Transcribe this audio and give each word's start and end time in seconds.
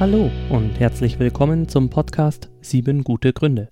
Hallo 0.00 0.30
und 0.48 0.80
herzlich 0.80 1.18
willkommen 1.18 1.68
zum 1.68 1.90
Podcast 1.90 2.48
Sieben 2.62 3.04
gute 3.04 3.34
Gründe, 3.34 3.68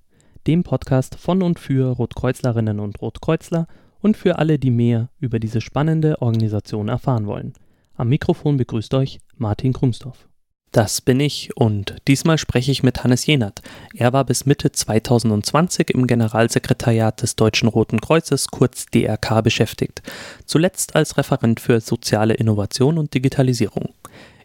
dem 0.46 0.62
Podcast 0.62 1.14
von 1.14 1.42
und 1.42 1.58
für 1.58 1.88
Rotkreuzlerinnen 1.88 2.80
und 2.80 3.00
Rotkreuzler 3.00 3.66
und 4.00 4.18
für 4.18 4.38
alle, 4.38 4.58
die 4.58 4.70
mehr 4.70 5.08
über 5.20 5.38
diese 5.38 5.62
spannende 5.62 6.20
Organisation 6.20 6.88
erfahren 6.88 7.24
wollen. 7.24 7.54
Am 7.94 8.10
Mikrofon 8.10 8.58
begrüßt 8.58 8.92
euch 8.92 9.20
Martin 9.38 9.72
Krumsdorf. 9.72 10.29
Das 10.72 11.00
bin 11.00 11.18
ich 11.18 11.56
und 11.56 11.96
diesmal 12.06 12.38
spreche 12.38 12.70
ich 12.70 12.84
mit 12.84 13.02
Hannes 13.02 13.26
Jenert. 13.26 13.60
Er 13.92 14.12
war 14.12 14.24
bis 14.24 14.46
Mitte 14.46 14.70
2020 14.70 15.90
im 15.90 16.06
Generalsekretariat 16.06 17.20
des 17.20 17.34
Deutschen 17.34 17.66
Roten 17.66 18.00
Kreuzes, 18.00 18.48
kurz 18.48 18.86
DRK, 18.86 19.40
beschäftigt, 19.40 20.00
zuletzt 20.46 20.94
als 20.94 21.16
Referent 21.16 21.58
für 21.58 21.80
soziale 21.80 22.34
Innovation 22.34 22.98
und 22.98 23.14
Digitalisierung. 23.14 23.94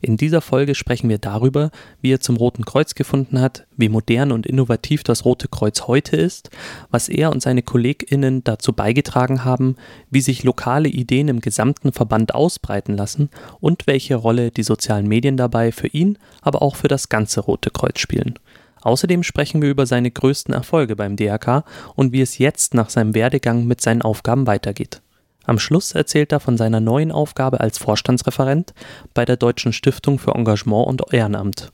In 0.06 0.18
dieser 0.18 0.42
Folge 0.42 0.76
sprechen 0.76 1.10
wir 1.10 1.18
darüber, 1.18 1.72
wie 2.00 2.14
er 2.14 2.20
zum 2.20 2.38
Roten 2.38 2.64
Kreuz 2.64 2.94
gefunden 2.94 3.42
hat, 3.42 3.66
wie 3.76 3.90
modern 3.90 4.32
und 4.32 4.46
innovativ 4.46 5.04
das 5.04 5.26
Rote 5.26 5.48
Kreuz 5.48 5.88
heute 5.88 6.16
ist, 6.16 6.52
was 6.92 7.10
er 7.10 7.32
und 7.32 7.42
seine 7.42 7.64
KollegInnen 7.64 8.44
dazu 8.44 8.72
beigetragen 8.72 9.44
haben, 9.44 9.78
wie 10.12 10.22
sich 10.22 10.44
lokale 10.44 10.90
Ideen 10.90 11.28
im 11.28 11.42
gesamten 11.42 11.92
Verband 11.92 12.36
ausbreiten 12.36 12.96
lassen 12.96 13.32
und 13.60 13.88
welche 13.88 14.14
Rolle 14.14 14.52
die 14.52 14.62
sozialen 14.62 15.08
Medien 15.08 15.38
dabei 15.38 15.72
für 15.72 15.88
ihn, 15.88 16.20
aber 16.44 16.62
auch 16.62 16.76
für 16.76 16.88
das 16.88 17.10
ganze 17.10 17.40
Rote 17.42 17.72
Kreuz 17.72 17.98
spielen. 17.98 18.38
Außerdem 18.84 19.24
sprechen 19.24 19.64
wir 19.64 19.72
über 19.72 19.88
seine 19.88 20.12
größten 20.12 20.54
Erfolge 20.54 20.96
beim 20.96 21.16
DRK 21.16 21.66
und 21.96 22.12
wie 22.12 22.22
es 22.22 22.38
jetzt 22.38 22.76
nach 22.76 22.92
seinem 22.92 23.16
Werdegang 23.16 23.66
mit 23.66 23.82
seinen 23.82 24.04
Aufgaben 24.04 24.46
weitergeht. 24.46 25.02
Am 25.46 25.60
Schluss 25.60 25.94
erzählt 25.94 26.32
er 26.32 26.40
von 26.40 26.58
seiner 26.58 26.80
neuen 26.80 27.12
Aufgabe 27.12 27.60
als 27.60 27.78
Vorstandsreferent 27.78 28.74
bei 29.14 29.26
der 29.26 29.38
Deutschen 29.38 29.74
Stiftung 29.74 30.20
für 30.20 30.34
Engagement 30.34 30.88
und 30.88 31.14
Ehrenamt. 31.14 31.72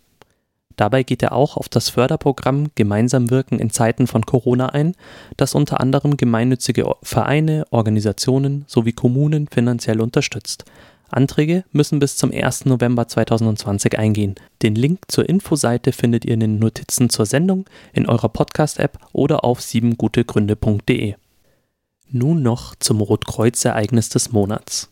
Dabei 0.76 1.04
geht 1.04 1.22
er 1.22 1.34
auch 1.34 1.58
auf 1.58 1.70
das 1.70 1.90
Förderprogramm 1.90 2.72
Gemeinsam 2.76 3.30
wirken 3.30 3.60
in 3.60 3.70
Zeiten 3.70 4.08
von 4.08 4.26
Corona 4.26 4.70
ein, 4.70 4.96
das 5.38 5.54
unter 5.54 5.80
anderem 5.80 6.18
gemeinnützige 6.18 6.92
Vereine, 7.04 7.66
Organisationen 7.70 8.66
sowie 8.68 8.94
Kommunen 8.94 9.48
finanziell 9.48 10.02
unterstützt. 10.02 10.66
Anträge 11.10 11.66
müssen 11.72 12.00
bis 12.00 12.16
zum 12.16 12.32
1. 12.32 12.66
November 12.66 13.08
2020 13.08 14.00
eingehen. 14.00 14.36
Den 14.62 14.76
Link 14.76 15.00
zur 15.08 15.28
Infoseite 15.28 15.92
findet 15.92 16.26
ihr 16.26 16.34
in 16.34 16.40
den 16.40 16.58
Notizen 16.58 17.10
zur 17.10 17.26
Sendung, 17.26 17.66
in 17.94 18.08
eurer 18.08 18.30
Podcast-App 18.30 18.98
oder 19.12 19.44
auf 19.44 19.62
siebengutegründe.de. 19.62 21.16
Nun 22.12 22.42
noch 22.42 22.76
zum 22.76 23.02
Rotkreuz-Ereignis 23.02 24.10
des 24.10 24.32
Monats. 24.32 24.90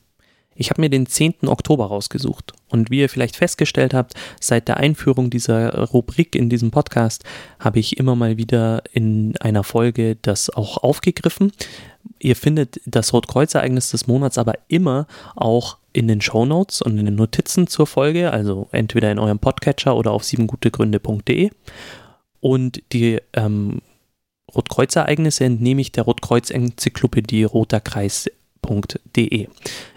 Ich 0.55 0.69
habe 0.69 0.81
mir 0.81 0.89
den 0.89 1.05
10. 1.05 1.47
Oktober 1.47 1.85
rausgesucht 1.85 2.51
und 2.69 2.91
wie 2.91 2.99
ihr 2.99 3.07
vielleicht 3.07 3.37
festgestellt 3.37 3.93
habt, 3.93 4.13
seit 4.41 4.67
der 4.67 4.77
Einführung 4.77 5.29
dieser 5.29 5.85
Rubrik 5.85 6.35
in 6.35 6.49
diesem 6.49 6.69
Podcast 6.69 7.23
habe 7.59 7.79
ich 7.79 7.97
immer 7.97 8.15
mal 8.15 8.37
wieder 8.37 8.83
in 8.91 9.37
einer 9.39 9.63
Folge 9.63 10.17
das 10.21 10.49
auch 10.49 10.77
aufgegriffen. 10.83 11.53
Ihr 12.19 12.35
findet 12.35 12.81
das 12.85 13.13
Rotkreuz-Ereignis 13.13 13.91
des 13.91 14.07
Monats 14.07 14.37
aber 14.37 14.55
immer 14.67 15.07
auch 15.35 15.77
in 15.93 16.09
den 16.09 16.19
Show 16.19 16.45
Notes 16.45 16.81
und 16.81 16.97
in 16.97 17.05
den 17.05 17.15
Notizen 17.15 17.67
zur 17.67 17.87
Folge, 17.87 18.31
also 18.31 18.67
entweder 18.71 19.11
in 19.11 19.19
eurem 19.19 19.39
Podcatcher 19.39 19.95
oder 19.95 20.11
auf 20.11 20.23
siebengutegründe.de. 20.25 21.51
Und 22.41 22.81
die 22.91 23.19
ähm, 23.33 23.81
Rotkreuz-Ereignisse 24.55 25.45
entnehme 25.45 25.81
ich 25.81 25.91
der 25.91 26.03
Rotkreuz-Enzyklopädie 26.03 27.45
roterkreis.de. 28.67 29.47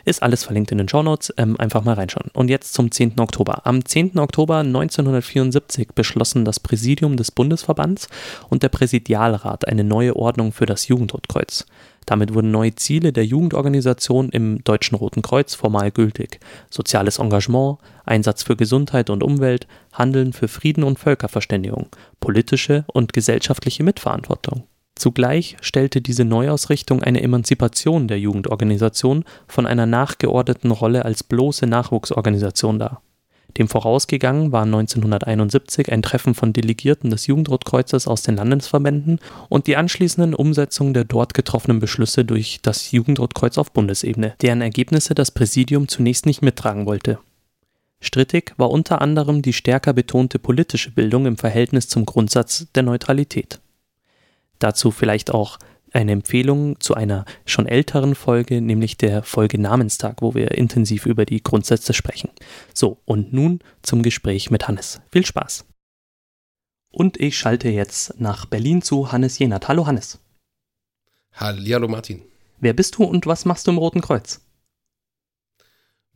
Ist 0.05 0.23
alles 0.23 0.45
verlinkt 0.45 0.73
in 0.73 0.79
den 0.79 0.89
Shownotes, 0.89 1.33
ähm, 1.37 1.59
einfach 1.59 1.85
mal 1.85 1.95
reinschauen. 1.95 2.31
Und 2.33 2.49
jetzt 2.49 2.75
zum 2.75 2.91
10. 2.91 3.21
Oktober. 3.21 3.67
Am 3.67 3.85
10. 3.85 4.19
Oktober 4.19 4.59
1974 4.59 5.89
beschlossen 5.95 6.45
das 6.45 6.59
Präsidium 6.59 7.17
des 7.17 7.31
Bundesverbands 7.31 8.09
und 8.49 8.63
der 8.63 8.69
Präsidialrat 8.69 9.69
eine 9.69 9.85
neue 9.85 10.17
Ordnung 10.17 10.53
für 10.53 10.67
das 10.67 10.89
Jugendrotkreuz. 10.89 11.67
Damit 12.05 12.35
wurden 12.35 12.51
neue 12.51 12.75
Ziele 12.75 13.13
der 13.13 13.25
Jugendorganisation 13.25 14.31
im 14.31 14.65
Deutschen 14.65 14.97
Roten 14.97 15.23
Kreuz 15.23 15.55
formal 15.55 15.93
gültig. 15.93 16.41
Soziales 16.69 17.21
Engagement, 17.21 17.79
Einsatz 18.05 18.43
für 18.43 18.57
Gesundheit 18.57 19.09
und 19.09 19.23
Umwelt, 19.23 19.69
Handeln 19.93 20.33
für 20.33 20.49
Frieden 20.49 20.83
und 20.83 20.99
Völkerverständigung, 20.99 21.87
politische 22.19 22.85
und 22.89 23.13
gesellschaftliche 23.13 23.85
Mitverantwortung. 23.85 24.65
Zugleich 24.95 25.57
stellte 25.61 26.01
diese 26.01 26.25
Neuausrichtung 26.25 27.03
eine 27.03 27.23
Emanzipation 27.23 28.09
der 28.09 28.21
Jugendorganisation 28.21 29.25
von 29.49 29.67
einer 29.67 29.87
nachgeordneten 29.87 30.71
Rolle 30.71 31.05
als 31.05 31.25
bloße 31.25 31.67
Nachwuchsorganisation 31.67 32.79
dar 32.79 33.03
dem 33.59 33.69
vorausgegangen 33.69 34.53
war 34.53 34.63
1971 34.63 35.93
ein 35.93 36.03
Treffen 36.03 36.35
von 36.35 36.53
Delegierten 36.53 37.11
des 37.11 37.27
Jugendrotkreuzes 37.27 38.09
aus 38.09 38.23
den 38.23 38.37
Landesverbänden 38.37 39.19
und 39.49 39.67
die 39.67 39.77
anschließenden 39.77 40.35
Umsetzung 40.35 40.95
der 40.95 41.05
dort 41.05 41.35
getroffenen 41.35 41.79
Beschlüsse 41.79 42.25
durch 42.25 42.61
das 42.63 42.93
Jugendrotkreuz 42.93 43.59
auf 43.59 43.73
Bundesebene, 43.73 44.35
deren 44.41 44.63
Ergebnisse 44.63 45.15
das 45.15 45.31
Präsidium 45.31 45.89
zunächst 45.89 46.25
nicht 46.27 46.43
mittragen 46.43 46.87
wollte. 46.87 47.19
Strittig 48.01 48.55
war 48.57 48.71
unter 48.71 49.01
anderem 49.01 49.43
die 49.43 49.53
stärker 49.53 49.93
betonte 49.93 50.39
politische 50.39 50.91
Bildung 50.91 51.27
im 51.27 51.37
Verhältnis 51.37 51.89
zum 51.89 52.05
Grundsatz 52.05 52.67
der 52.75 52.83
Neutralität. 52.83 53.61
Dazu 54.63 54.93
vielleicht 54.93 55.33
auch 55.33 55.59
eine 55.93 56.13
Empfehlung 56.13 56.79
zu 56.79 56.95
einer 56.95 57.25
schon 57.45 57.67
älteren 57.67 58.15
Folge, 58.15 58.61
nämlich 58.61 58.97
der 58.97 59.25
Folge 59.25 59.61
Namenstag, 59.61 60.23
wo 60.23 60.35
wir 60.35 60.53
intensiv 60.53 61.05
über 61.05 61.27
die 61.27 61.43
Grundsätze 61.43 61.93
sprechen. 61.93 62.31
So, 62.73 62.99
und 63.05 63.33
nun 63.33 63.59
zum 63.83 64.03
Gespräch 64.03 64.51
mit 64.53 64.69
Hannes. 64.69 65.01
Viel 65.11 65.27
Spaß! 65.27 65.65
Und 66.93 67.19
ich 67.19 67.37
schalte 67.37 67.71
jetzt 67.71 68.21
nach 68.21 68.47
Berlin 68.47 68.83
zu 68.83 69.11
Hannes 69.11 69.39
Jenert. 69.39 69.67
Hallo 69.67 69.87
Hannes. 69.87 70.21
Hallo 71.33 71.89
Martin. 71.89 72.23
Wer 72.61 72.75
bist 72.75 72.97
du 72.97 73.05
und 73.05 73.27
was 73.27 73.45
machst 73.45 73.67
du 73.67 73.73
im 73.73 73.79
Roten 73.79 74.01
Kreuz? 74.01 74.41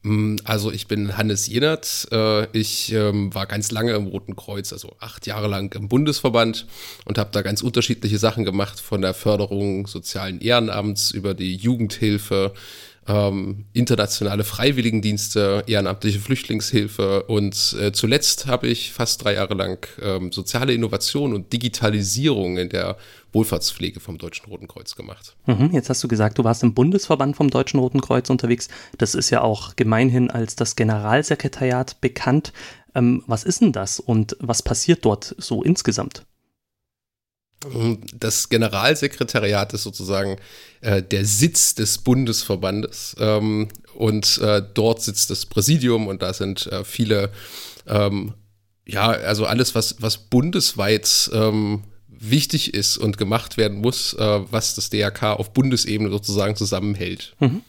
Mm, 0.03 0.37
also 0.45 0.71
ich 0.71 0.87
bin 0.87 1.17
Hannes 1.17 1.47
Jenert. 1.47 2.09
Äh, 2.13 2.47
ich 2.57 2.93
ähm, 2.93 3.35
war 3.35 3.47
ganz 3.47 3.71
lange 3.71 3.93
im 3.93 4.07
Roten 4.07 4.37
Kreuz, 4.37 4.73
also 4.73 4.97
acht 5.01 5.27
Jahre 5.27 5.49
lang 5.49 5.75
im 5.75 5.89
Bundesverband 5.89 6.67
und 7.05 7.19
habe 7.19 7.31
da 7.33 7.43
ganz 7.43 7.63
unterschiedliche 7.63 8.19
Sachen 8.19 8.45
gemacht, 8.45 8.81
von 8.81 9.03
der 9.03 9.15
Förderung 9.15 9.87
sozialen 9.87 10.41
Ehrenamts 10.41 11.11
über 11.11 11.35
die 11.35 11.57
Jugendhilfe, 11.57 12.53
ähm, 13.09 13.67
internationale 13.73 14.45
Freiwilligendienste, 14.45 15.65
ehrenamtliche 15.67 16.19
Flüchtlingshilfe 16.19 17.25
und 17.25 17.77
äh, 17.81 17.93
zuletzt 17.93 18.47
habe 18.47 18.67
ich 18.67 18.93
fast 18.93 19.25
drei 19.25 19.35
Jahre 19.35 19.55
lang 19.55 19.87
ähm, 20.03 20.33
soziale 20.33 20.73
Innovation 20.73 21.35
und 21.35 21.53
Digitalisierung 21.53 22.57
in 22.57 22.69
der 22.69 22.97
Wohlfahrtspflege 23.33 24.01
vom 24.01 24.19
Deutschen 24.19 24.47
Roten 24.47 24.67
Kreuz 24.67 24.97
gemacht. 24.97 25.37
Mhm, 25.47 25.71
jetzt 25.73 25.91
hast 25.91 26.03
du 26.03 26.09
gesagt, 26.09 26.39
du 26.39 26.45
warst 26.45 26.63
im 26.63 26.75
Bundesverband 26.75 27.37
vom 27.37 27.51
Deutschen 27.51 27.79
Roten 27.79 28.01
Kreuz 28.01 28.31
unterwegs. 28.31 28.69
Das 28.99 29.15
ist 29.15 29.31
ja 29.31 29.43
auch 29.43 29.77
gemeinhin 29.77 30.31
als 30.31 30.57
das 30.57 30.75
Generalsekretariat 30.75 32.01
bekannt. 32.01 32.53
Ähm, 32.95 33.23
was 33.27 33.45
ist 33.45 33.61
denn 33.61 33.73
das 33.73 34.01
und 34.01 34.37
was 34.41 34.63
passiert 34.63 35.05
dort 35.05 35.35
so 35.39 35.63
insgesamt? 35.63 36.25
Das 38.15 38.49
Generalsekretariat 38.49 39.73
ist 39.73 39.83
sozusagen 39.83 40.37
äh, 40.83 41.03
der 41.03 41.25
Sitz 41.25 41.75
des 41.75 41.99
Bundesverbandes 41.99 43.17
ähm, 43.19 43.69
und 43.95 44.39
äh, 44.39 44.63
dort 44.75 45.03
sitzt 45.03 45.31
das 45.31 45.47
Präsidium 45.47 46.07
und 46.07 46.23
da 46.23 46.33
sind 46.33 46.67
äh, 46.67 46.85
viele, 46.85 47.31
ähm, 47.87 48.35
ja, 48.87 49.09
also 49.09 49.47
alles, 49.47 49.75
was, 49.75 49.97
was 50.01 50.19
bundesweit 50.19 51.31
ähm, 51.33 51.83
wichtig 52.09 52.75
ist 52.75 52.99
und 52.99 53.19
gemacht 53.19 53.57
werden 53.57 53.81
muss, 53.81 54.15
äh, 54.15 54.41
was 54.51 54.75
das 54.75 54.91
DRK 54.91 55.33
auf 55.35 55.53
Bundesebene 55.53 56.11
sozusagen 56.11 56.57
zusammenhält. 56.57 57.35
Mhm. 57.41 57.63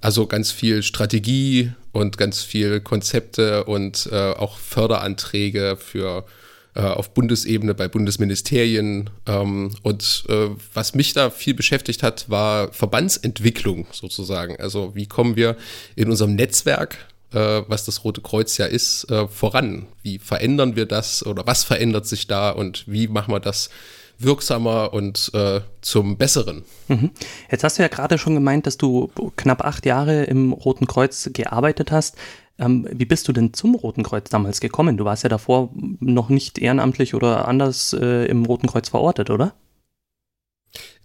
Also 0.00 0.26
ganz 0.26 0.50
viel 0.50 0.82
Strategie 0.82 1.72
und 1.92 2.18
ganz 2.18 2.42
viel 2.42 2.80
Konzepte 2.80 3.64
und 3.64 4.08
äh, 4.10 4.32
auch 4.32 4.58
Förderanträge 4.58 5.76
für 5.76 6.18
äh, 6.18 6.43
auf 6.80 7.14
Bundesebene 7.14 7.74
bei 7.74 7.88
Bundesministerien. 7.88 9.10
Ähm, 9.26 9.70
und 9.82 10.24
äh, 10.28 10.48
was 10.72 10.94
mich 10.94 11.12
da 11.12 11.30
viel 11.30 11.54
beschäftigt 11.54 12.02
hat, 12.02 12.28
war 12.28 12.72
Verbandsentwicklung 12.72 13.86
sozusagen. 13.92 14.56
Also 14.60 14.94
wie 14.94 15.06
kommen 15.06 15.36
wir 15.36 15.56
in 15.96 16.10
unserem 16.10 16.34
Netzwerk 16.34 17.08
äh, 17.32 17.62
was 17.66 17.84
das 17.84 18.04
Rote 18.04 18.20
Kreuz 18.20 18.56
ja 18.58 18.66
ist, 18.66 19.10
äh, 19.10 19.26
voran? 19.28 19.86
Wie 20.02 20.18
verändern 20.18 20.76
wir 20.76 20.86
das 20.86 21.26
oder 21.26 21.46
was 21.46 21.64
verändert 21.64 22.06
sich 22.06 22.26
da 22.26 22.50
und 22.50 22.84
wie 22.86 23.08
machen 23.08 23.32
wir 23.34 23.40
das 23.40 23.70
wirksamer 24.18 24.92
und 24.92 25.30
äh, 25.34 25.60
zum 25.80 26.16
Besseren. 26.16 26.64
Mhm. 26.88 27.10
Jetzt 27.50 27.64
hast 27.64 27.78
du 27.78 27.82
ja 27.82 27.88
gerade 27.88 28.18
schon 28.18 28.34
gemeint, 28.34 28.66
dass 28.66 28.76
du 28.76 29.10
knapp 29.36 29.64
acht 29.64 29.86
Jahre 29.86 30.24
im 30.24 30.52
Roten 30.52 30.86
Kreuz 30.86 31.30
gearbeitet 31.32 31.90
hast. 31.90 32.16
Ähm, 32.58 32.86
wie 32.90 33.04
bist 33.04 33.26
du 33.26 33.32
denn 33.32 33.52
zum 33.52 33.74
Roten 33.74 34.02
Kreuz 34.02 34.30
damals 34.30 34.60
gekommen? 34.60 34.96
Du 34.96 35.04
warst 35.04 35.24
ja 35.24 35.28
davor 35.28 35.70
noch 36.00 36.28
nicht 36.28 36.58
ehrenamtlich 36.58 37.14
oder 37.14 37.48
anders 37.48 37.92
äh, 37.92 38.26
im 38.26 38.44
Roten 38.44 38.68
Kreuz 38.68 38.88
verortet, 38.88 39.30
oder? 39.30 39.54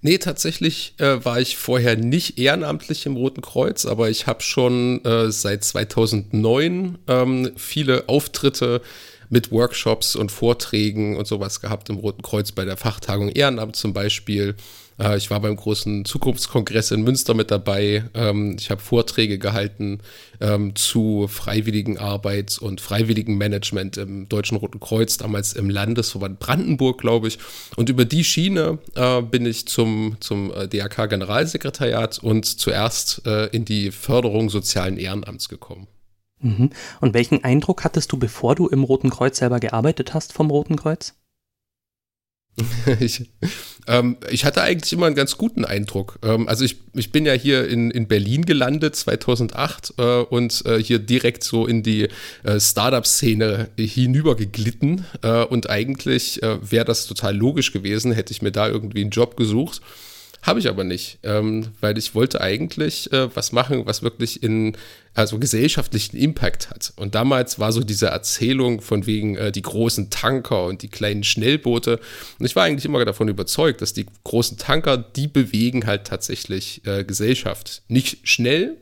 Nee, 0.01 0.17
tatsächlich 0.17 0.93
äh, 0.99 1.23
war 1.25 1.41
ich 1.41 1.57
vorher 1.57 1.97
nicht 1.97 2.37
ehrenamtlich 2.37 3.05
im 3.05 3.17
Roten 3.17 3.41
Kreuz, 3.41 3.85
aber 3.85 4.09
ich 4.09 4.27
habe 4.27 4.41
schon 4.41 5.03
äh, 5.03 5.29
seit 5.31 5.63
2009 5.63 6.99
ähm, 7.07 7.51
viele 7.57 8.07
Auftritte 8.07 8.81
mit 9.29 9.51
Workshops 9.51 10.15
und 10.15 10.31
Vorträgen 10.31 11.17
und 11.17 11.27
sowas 11.27 11.59
gehabt 11.59 11.89
im 11.89 11.97
Roten 11.97 12.21
Kreuz 12.21 12.51
bei 12.51 12.65
der 12.65 12.77
Fachtagung 12.77 13.29
Ehrenamt 13.29 13.75
zum 13.75 13.93
Beispiel. 13.93 14.55
Äh, 14.99 15.17
ich 15.17 15.29
war 15.29 15.39
beim 15.39 15.55
großen 15.55 16.05
Zukunftskongress 16.05 16.91
in 16.91 17.01
Münster 17.01 17.33
mit 17.33 17.51
dabei. 17.51 18.03
Ähm, 18.13 18.55
ich 18.59 18.69
habe 18.69 18.81
Vorträge 18.81 19.39
gehalten 19.39 19.99
ähm, 20.41 20.75
zu 20.75 21.27
freiwilligen 21.27 21.97
Arbeit 21.97 22.57
und 22.59 22.81
freiwilligen 22.81 23.37
Management 23.37 23.97
im 23.97 24.27
Deutschen 24.29 24.57
Roten 24.57 24.79
Kreuz, 24.79 25.17
damals 25.17 25.53
im 25.53 25.69
Landesverband 25.69 26.39
Brandenburg, 26.39 26.99
glaube 26.99 27.27
ich. 27.27 27.39
Und 27.75 27.89
über 27.89 28.05
die 28.05 28.23
Schiene 28.23 28.79
äh, 28.95 29.21
bin 29.21 29.45
ich 29.45 29.67
zum, 29.67 30.17
zum 30.19 30.51
äh, 30.51 30.67
DRK-Generalsekretariat 30.67 32.19
und 32.19 32.45
zuerst 32.45 33.21
in 33.51 33.65
die 33.65 33.91
Förderung 33.91 34.49
sozialen 34.49 34.97
Ehrenamts 34.97 35.49
gekommen. 35.49 35.87
Mhm. 36.41 36.71
Und 37.01 37.13
welchen 37.13 37.43
Eindruck 37.43 37.83
hattest 37.83 38.11
du, 38.11 38.17
bevor 38.17 38.55
du 38.55 38.67
im 38.67 38.83
Roten 38.83 39.09
Kreuz 39.09 39.37
selber 39.37 39.59
gearbeitet 39.59 40.13
hast 40.13 40.33
vom 40.33 40.49
Roten 40.49 40.75
Kreuz? 40.75 41.13
ich, 42.99 43.29
ähm, 43.87 44.17
ich 44.29 44.45
hatte 44.45 44.61
eigentlich 44.61 44.91
immer 44.93 45.05
einen 45.05 45.15
ganz 45.15 45.37
guten 45.37 45.65
Eindruck. 45.65 46.19
Ähm, 46.23 46.47
also 46.47 46.65
ich, 46.65 46.77
ich 46.93 47.11
bin 47.11 47.25
ja 47.25 47.33
hier 47.33 47.67
in, 47.67 47.91
in 47.91 48.07
Berlin 48.07 48.45
gelandet 48.45 48.95
2008 48.95 49.93
äh, 49.97 50.03
und 50.21 50.65
äh, 50.65 50.81
hier 50.81 50.99
direkt 50.99 51.43
so 51.43 51.65
in 51.65 51.83
die 51.83 52.07
äh, 52.43 52.59
Startup-Szene 52.59 53.69
hinübergeglitten 53.77 55.05
äh, 55.21 55.43
und 55.43 55.69
eigentlich 55.69 56.43
äh, 56.43 56.57
wäre 56.69 56.85
das 56.85 57.07
total 57.07 57.35
logisch 57.35 57.71
gewesen, 57.71 58.11
hätte 58.11 58.31
ich 58.31 58.41
mir 58.41 58.51
da 58.51 58.67
irgendwie 58.67 59.01
einen 59.01 59.11
Job 59.11 59.35
gesucht. 59.37 59.81
Habe 60.41 60.59
ich 60.59 60.69
aber 60.69 60.83
nicht, 60.83 61.19
ähm, 61.23 61.67
weil 61.81 61.97
ich 61.97 62.15
wollte 62.15 62.39
eigentlich 62.39 63.11
äh, 63.11 63.35
was 63.35 63.51
machen, 63.51 63.85
was 63.85 64.03
wirklich 64.03 64.41
in 64.41 64.77
also 65.13 65.37
gesellschaftlichen 65.37 66.15
Impact 66.15 66.69
hat. 66.69 66.93
Und 66.95 67.13
damals 67.13 67.59
war 67.59 67.73
so 67.73 67.81
diese 67.81 68.07
Erzählung 68.07 68.79
von 68.79 69.05
wegen 69.05 69.35
äh, 69.35 69.51
die 69.51 69.61
großen 69.61 70.09
Tanker 70.09 70.65
und 70.65 70.81
die 70.81 70.87
kleinen 70.87 71.23
Schnellboote. 71.23 71.99
Und 72.39 72.45
ich 72.45 72.55
war 72.55 72.63
eigentlich 72.63 72.85
immer 72.85 73.03
davon 73.03 73.27
überzeugt, 73.27 73.81
dass 73.81 73.93
die 73.93 74.05
großen 74.23 74.57
Tanker, 74.57 74.97
die 74.97 75.27
bewegen 75.27 75.85
halt 75.85 76.05
tatsächlich 76.05 76.85
äh, 76.85 77.03
Gesellschaft. 77.03 77.81
Nicht 77.89 78.19
schnell, 78.27 78.77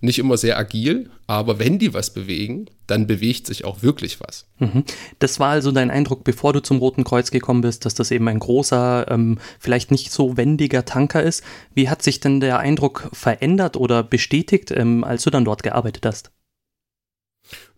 nicht 0.00 0.18
immer 0.18 0.36
sehr 0.36 0.58
agil, 0.58 1.10
aber 1.26 1.58
wenn 1.58 1.78
die 1.78 1.94
was 1.94 2.12
bewegen, 2.12 2.66
dann 2.86 3.06
bewegt 3.06 3.46
sich 3.46 3.64
auch 3.64 3.82
wirklich 3.82 4.20
was. 4.20 4.46
Mhm. 4.58 4.84
Das 5.18 5.40
war 5.40 5.50
also 5.50 5.72
dein 5.72 5.90
Eindruck, 5.90 6.24
bevor 6.24 6.52
du 6.52 6.60
zum 6.60 6.78
Roten 6.78 7.04
Kreuz 7.04 7.30
gekommen 7.30 7.60
bist, 7.60 7.84
dass 7.84 7.94
das 7.94 8.10
eben 8.10 8.28
ein 8.28 8.38
großer, 8.38 9.10
ähm, 9.10 9.38
vielleicht 9.58 9.90
nicht 9.90 10.12
so 10.12 10.36
wendiger 10.36 10.84
Tanker 10.84 11.22
ist. 11.22 11.42
Wie 11.74 11.88
hat 11.88 12.02
sich 12.02 12.20
denn 12.20 12.40
der 12.40 12.58
Eindruck 12.58 13.10
verändert 13.12 13.76
oder 13.76 14.02
bestätigt, 14.02 14.70
ähm, 14.70 15.04
als 15.04 15.24
du 15.24 15.30
dann 15.30 15.44
dort 15.44 15.62
gearbeitet 15.62 16.06
hast? 16.06 16.30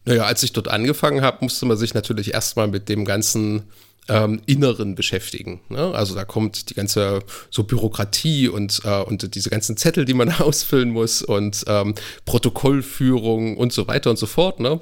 Naja, 0.05 0.25
als 0.25 0.43
ich 0.43 0.52
dort 0.52 0.69
angefangen 0.69 1.22
habe, 1.22 1.38
musste 1.43 1.67
man 1.67 1.76
sich 1.76 1.94
natürlich 1.94 2.32
erstmal 2.32 2.69
mit 2.69 2.88
dem 2.88 3.05
ganzen 3.05 3.64
ähm, 4.10 4.42
Inneren 4.46 4.96
beschäftigen. 4.96 5.60
Ne? 5.68 5.94
Also 5.94 6.14
da 6.14 6.24
kommt 6.24 6.68
die 6.68 6.74
ganze 6.74 7.20
so 7.48 7.62
Bürokratie 7.62 8.48
und, 8.48 8.82
äh, 8.84 9.02
und 9.02 9.34
diese 9.34 9.50
ganzen 9.50 9.76
Zettel, 9.76 10.04
die 10.04 10.14
man 10.14 10.30
ausfüllen 10.40 10.90
muss 10.90 11.22
und 11.22 11.64
ähm, 11.68 11.94
Protokollführung 12.26 13.56
und 13.56 13.72
so 13.72 13.86
weiter 13.86 14.10
und 14.10 14.18
so 14.18 14.26
fort. 14.26 14.58
Ne? 14.58 14.80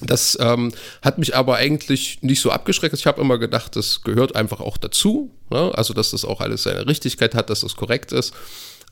Das 0.00 0.36
ähm, 0.40 0.72
hat 1.02 1.18
mich 1.18 1.36
aber 1.36 1.56
eigentlich 1.56 2.20
nicht 2.22 2.40
so 2.40 2.50
abgeschreckt. 2.50 2.94
Ich 2.94 3.06
habe 3.06 3.20
immer 3.20 3.38
gedacht, 3.38 3.76
das 3.76 4.02
gehört 4.02 4.34
einfach 4.34 4.60
auch 4.60 4.76
dazu. 4.76 5.30
Ne? 5.50 5.70
Also, 5.74 5.94
dass 5.94 6.10
das 6.10 6.24
auch 6.24 6.40
alles 6.40 6.64
seine 6.64 6.86
Richtigkeit 6.86 7.34
hat, 7.34 7.48
dass 7.48 7.60
das 7.60 7.76
korrekt 7.76 8.10
ist. 8.10 8.34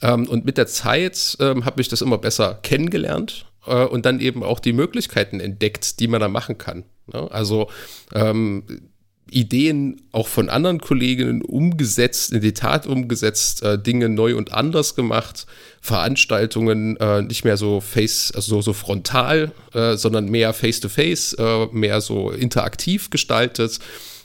Ähm, 0.00 0.28
und 0.28 0.44
mit 0.44 0.58
der 0.58 0.68
Zeit 0.68 1.36
ähm, 1.40 1.64
habe 1.64 1.80
ich 1.80 1.88
das 1.88 2.02
immer 2.02 2.18
besser 2.18 2.60
kennengelernt 2.62 3.46
äh, 3.66 3.84
und 3.84 4.06
dann 4.06 4.20
eben 4.20 4.44
auch 4.44 4.60
die 4.60 4.72
Möglichkeiten 4.72 5.40
entdeckt, 5.40 5.98
die 5.98 6.06
man 6.06 6.20
da 6.20 6.28
machen 6.28 6.56
kann. 6.56 6.84
Ne? 7.12 7.28
Also 7.32 7.68
ähm, 8.14 8.91
Ideen 9.32 10.02
auch 10.12 10.28
von 10.28 10.48
anderen 10.48 10.80
Kolleginnen 10.80 11.42
umgesetzt, 11.42 12.32
in 12.32 12.40
die 12.40 12.54
Tat 12.54 12.86
umgesetzt, 12.86 13.62
äh, 13.62 13.78
Dinge 13.78 14.08
neu 14.08 14.36
und 14.36 14.52
anders 14.52 14.94
gemacht, 14.94 15.46
Veranstaltungen 15.80 16.96
äh, 16.98 17.22
nicht 17.22 17.44
mehr 17.44 17.56
so 17.56 17.80
face, 17.80 18.32
also 18.34 18.60
so, 18.60 18.72
frontal, 18.72 19.52
äh, 19.74 19.96
sondern 19.96 20.26
mehr 20.26 20.52
face 20.52 20.80
to 20.80 20.88
face, 20.88 21.34
äh, 21.34 21.66
mehr 21.72 22.00
so 22.00 22.30
interaktiv 22.30 23.10
gestaltet. 23.10 23.78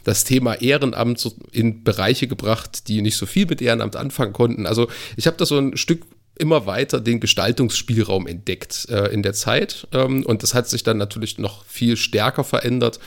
Das 0.04 0.24
Thema 0.24 0.56
Ehrenamt 0.56 1.36
in 1.51 1.83
Bereiche 1.83 2.27
gebracht, 2.27 2.88
die 2.88 3.01
nicht 3.01 3.18
so 3.18 3.25
viel 3.25 3.45
mit 3.45 3.62
Ehrenamt 3.62 3.95
anfangen 3.95 4.33
konnten. 4.33 4.65
Also 4.65 4.88
ich 5.18 5.27
habe 5.27 5.38
da 5.38 5.45
so 5.45 5.57
ein 5.57 5.75
Stück 5.75 6.04
immer 6.39 6.65
weiter 6.65 7.00
den 7.00 7.19
Gestaltungsspielraum 7.19 8.27
entdeckt 8.27 8.88
äh, 8.89 9.07
in 9.07 9.24
der 9.24 9.33
Zeit. 9.33 9.88
Ähm, 9.92 10.25
und 10.25 10.44
das 10.44 10.54
hat 10.54 10.69
sich 10.69 10.83
dann 10.83 10.98
natürlich 10.98 11.38
noch 11.39 11.65
viel 11.65 11.98
stärker 11.98 12.44
verändert 12.44 13.00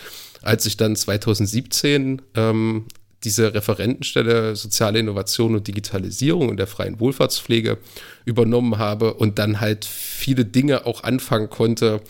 als 0.42 0.66
ich 0.66 0.76
dann 0.76 0.96
2017 0.96 2.22
ähm, 2.34 2.86
diese 3.24 3.52
Referentenstelle 3.52 4.56
Soziale 4.56 4.98
Innovation 4.98 5.54
und 5.54 5.66
Digitalisierung 5.66 6.50
in 6.50 6.56
der 6.56 6.66
freien 6.66 7.00
Wohlfahrtspflege 7.00 7.78
übernommen 8.24 8.78
habe 8.78 9.14
und 9.14 9.38
dann 9.38 9.60
halt 9.60 9.84
viele 9.84 10.44
Dinge 10.44 10.86
auch 10.86 11.02
anfangen 11.02 11.50
konnte, 11.50 12.00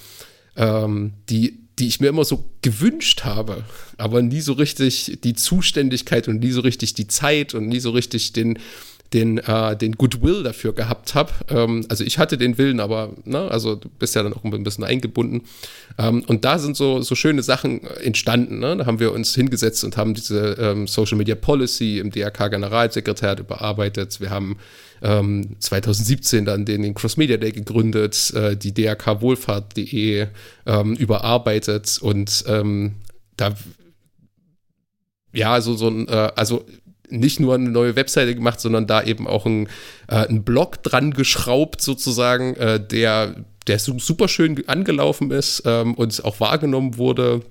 ähm, 0.57 1.15
die, 1.29 1.59
die 1.79 1.89
ich 1.89 2.01
mir 2.01 2.09
immer 2.09 2.25
so 2.25 2.45
gewünscht 2.63 3.25
habe, 3.25 3.65
aber 3.97 4.23
nie 4.23 4.41
so 4.41 4.53
richtig 4.53 5.19
die 5.25 5.35
Zuständigkeit 5.35 6.29
und 6.29 6.41
nie 6.41 6.53
so 6.53 6.61
richtig 6.61 6.95
die 6.95 7.09
Zeit 7.09 7.55
und 7.55 7.67
nie 7.67 7.81
so 7.81 7.91
richtig 7.91 8.33
den, 8.33 8.59
den, 9.13 9.39
äh, 9.39 9.77
den 9.77 9.93
Goodwill 9.93 10.43
dafür 10.43 10.73
gehabt 10.73 11.15
habe. 11.15 11.33
Ähm, 11.49 11.85
also 11.89 12.05
ich 12.05 12.19
hatte 12.19 12.39
den 12.39 12.59
Willen, 12.59 12.81
aber 12.81 13.11
ne, 13.25 13.51
also 13.51 13.75
du 13.75 13.89
bist 13.89 14.15
ja 14.15 14.23
dann 14.23 14.33
auch 14.33 14.45
ein 14.45 14.63
bisschen 14.63 14.85
eingebunden. 14.85 15.43
Ähm, 15.99 16.23
und 16.27 16.45
da 16.45 16.59
sind 16.59 16.77
so, 16.77 17.03
so 17.03 17.15
schöne 17.15 17.43
Sachen 17.43 17.85
entstanden. 18.03 18.61
Ne? 18.61 18.77
Da 18.77 18.87
haben 18.87 19.01
wir 19.01 19.13
uns 19.13 19.35
hingesetzt 19.35 19.83
und 19.85 19.97
haben 19.97 20.15
diese 20.15 20.57
ähm, 20.61 20.87
Social 20.87 21.19
Media 21.19 21.35
Policy 21.35 21.99
im 21.99 22.11
DRK-Generalsekretariat 22.11 23.41
überarbeitet. 23.41 24.21
Wir 24.21 24.31
haben 24.31 24.57
2017 25.03 26.41
ähm, 26.41 26.45
dann 26.45 26.65
den, 26.67 26.83
den 26.83 26.93
Cross 26.93 27.17
Media 27.17 27.39
Day 27.39 27.53
gegründet, 27.53 28.35
äh, 28.35 28.55
die 28.55 28.75
drkwohlfahrt.de 28.75 30.27
ähm, 30.67 30.95
überarbeitet 30.95 31.99
und 32.03 32.45
ähm, 32.47 32.97
da 33.39 33.55
ja, 35.33 35.61
so, 35.61 35.75
so 35.75 35.89
ein, 35.89 36.09
äh, 36.09 36.33
also 36.37 36.67
nicht 37.11 37.41
nur 37.41 37.55
eine 37.55 37.71
neue 37.71 37.97
Webseite 37.97 38.35
gemacht, 38.35 38.61
sondern 38.61 38.87
da 38.87 39.03
eben 39.03 39.27
auch 39.27 39.47
ein, 39.47 39.69
äh, 40.09 40.17
einen 40.17 40.45
Blog 40.45 40.83
dran 40.83 41.13
geschraubt, 41.13 41.81
sozusagen, 41.83 42.55
äh, 42.57 42.85
der, 42.85 43.45
der 43.67 43.79
super 43.79 44.29
schön 44.29 44.67
angelaufen 44.69 45.31
ist 45.31 45.63
ähm, 45.67 45.95
und 45.95 46.25
auch 46.25 46.41
wahrgenommen 46.41 46.97
wurde 46.97 47.43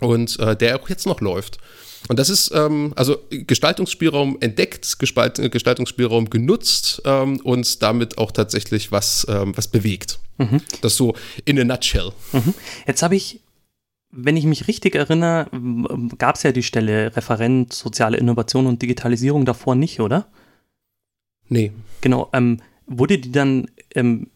und 0.00 0.38
äh, 0.38 0.56
der 0.56 0.80
auch 0.80 0.88
jetzt 0.88 1.06
noch 1.06 1.20
läuft. 1.20 1.58
Und 2.08 2.18
das 2.18 2.30
ist 2.30 2.50
ähm, 2.54 2.92
also 2.96 3.18
Gestaltungsspielraum 3.30 4.38
entdeckt, 4.40 4.98
Gespalt, 4.98 5.52
Gestaltungsspielraum 5.52 6.30
genutzt 6.30 7.02
ähm, 7.04 7.40
und 7.40 7.82
damit 7.82 8.18
auch 8.18 8.32
tatsächlich 8.32 8.90
was, 8.90 9.26
ähm, 9.28 9.52
was 9.56 9.68
bewegt. 9.68 10.18
Mhm. 10.38 10.62
Das 10.80 10.96
so 10.96 11.14
in 11.44 11.58
a 11.58 11.64
nutshell. 11.64 12.12
Mhm. 12.32 12.54
Jetzt 12.86 13.02
habe 13.02 13.16
ich 13.16 13.40
wenn 14.10 14.36
ich 14.36 14.44
mich 14.44 14.68
richtig 14.68 14.94
erinnere, 14.94 15.48
gab 16.18 16.36
es 16.36 16.42
ja 16.42 16.52
die 16.52 16.62
Stelle 16.62 17.14
Referent 17.16 17.72
Soziale 17.72 18.16
Innovation 18.16 18.66
und 18.66 18.82
Digitalisierung 18.82 19.44
davor 19.44 19.74
nicht, 19.74 20.00
oder? 20.00 20.26
Nee. 21.48 21.72
Genau. 22.00 22.28
Ähm, 22.32 22.60
wurde 22.86 23.18
die 23.18 23.32
dann, 23.32 23.70
ähm, 23.94 24.28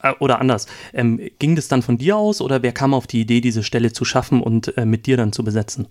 äh, 0.00 0.12
oder 0.20 0.40
anders, 0.40 0.66
ähm, 0.92 1.20
ging 1.38 1.56
das 1.56 1.68
dann 1.68 1.82
von 1.82 1.98
dir 1.98 2.16
aus 2.16 2.40
oder 2.40 2.62
wer 2.62 2.72
kam 2.72 2.94
auf 2.94 3.06
die 3.06 3.20
Idee, 3.20 3.40
diese 3.40 3.62
Stelle 3.62 3.92
zu 3.92 4.04
schaffen 4.04 4.40
und 4.40 4.76
äh, 4.76 4.86
mit 4.86 5.06
dir 5.06 5.16
dann 5.16 5.32
zu 5.32 5.44
besetzen? 5.44 5.88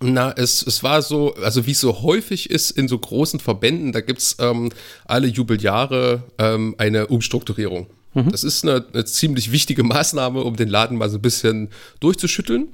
Na, 0.00 0.32
es, 0.32 0.64
es 0.64 0.82
war 0.84 1.02
so, 1.02 1.34
also 1.34 1.66
wie 1.66 1.72
es 1.72 1.80
so 1.80 2.02
häufig 2.02 2.50
ist 2.50 2.70
in 2.70 2.86
so 2.86 2.98
großen 2.98 3.40
Verbänden, 3.40 3.92
da 3.92 4.00
gibt 4.00 4.20
es 4.20 4.36
ähm, 4.38 4.70
alle 5.06 5.26
Jubeljahre 5.26 6.22
ähm, 6.38 6.76
eine 6.78 7.08
Umstrukturierung. 7.08 7.88
Mhm. 8.14 8.30
Das 8.30 8.44
ist 8.44 8.64
eine, 8.64 8.84
eine, 8.92 9.04
ziemlich 9.04 9.52
wichtige 9.52 9.82
Maßnahme, 9.84 10.42
um 10.42 10.56
den 10.56 10.68
Laden 10.68 10.98
mal 10.98 11.10
so 11.10 11.18
ein 11.18 11.22
bisschen 11.22 11.68
durchzuschütteln. 12.00 12.68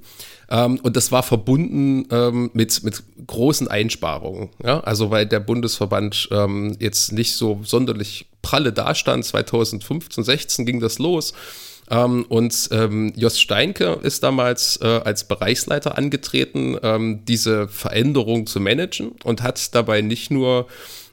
Ähm, 0.50 0.78
und 0.82 0.96
das 0.96 1.10
war 1.10 1.22
verbunden 1.22 2.06
ähm, 2.10 2.50
mit, 2.52 2.82
mit 2.84 3.02
großen 3.26 3.68
Einsparungen. 3.68 4.50
Ja? 4.62 4.80
Also 4.80 5.10
weil 5.10 5.26
der 5.26 5.40
Bundesverband 5.40 6.28
ähm, 6.30 6.76
jetzt 6.78 7.12
nicht 7.12 7.34
so 7.34 7.60
sonderlich 7.64 8.26
pralle 8.42 8.72
dastand. 8.72 9.24
2015, 9.24 10.22
16 10.24 10.66
ging 10.66 10.80
das 10.80 10.98
los. 10.98 11.32
Ähm, 11.90 12.24
und 12.28 12.68
ähm, 12.72 13.12
Jos 13.14 13.40
Steinke 13.40 13.98
ist 14.02 14.22
damals 14.22 14.78
äh, 14.80 14.86
als 14.86 15.24
Bereichsleiter 15.24 15.98
angetreten, 15.98 16.78
ähm, 16.82 17.24
diese 17.26 17.68
Veränderung 17.68 18.46
zu 18.46 18.60
managen 18.60 19.12
und 19.22 19.42
hat 19.42 19.74
dabei 19.74 20.00
nicht 20.00 20.30
nur 20.30 20.66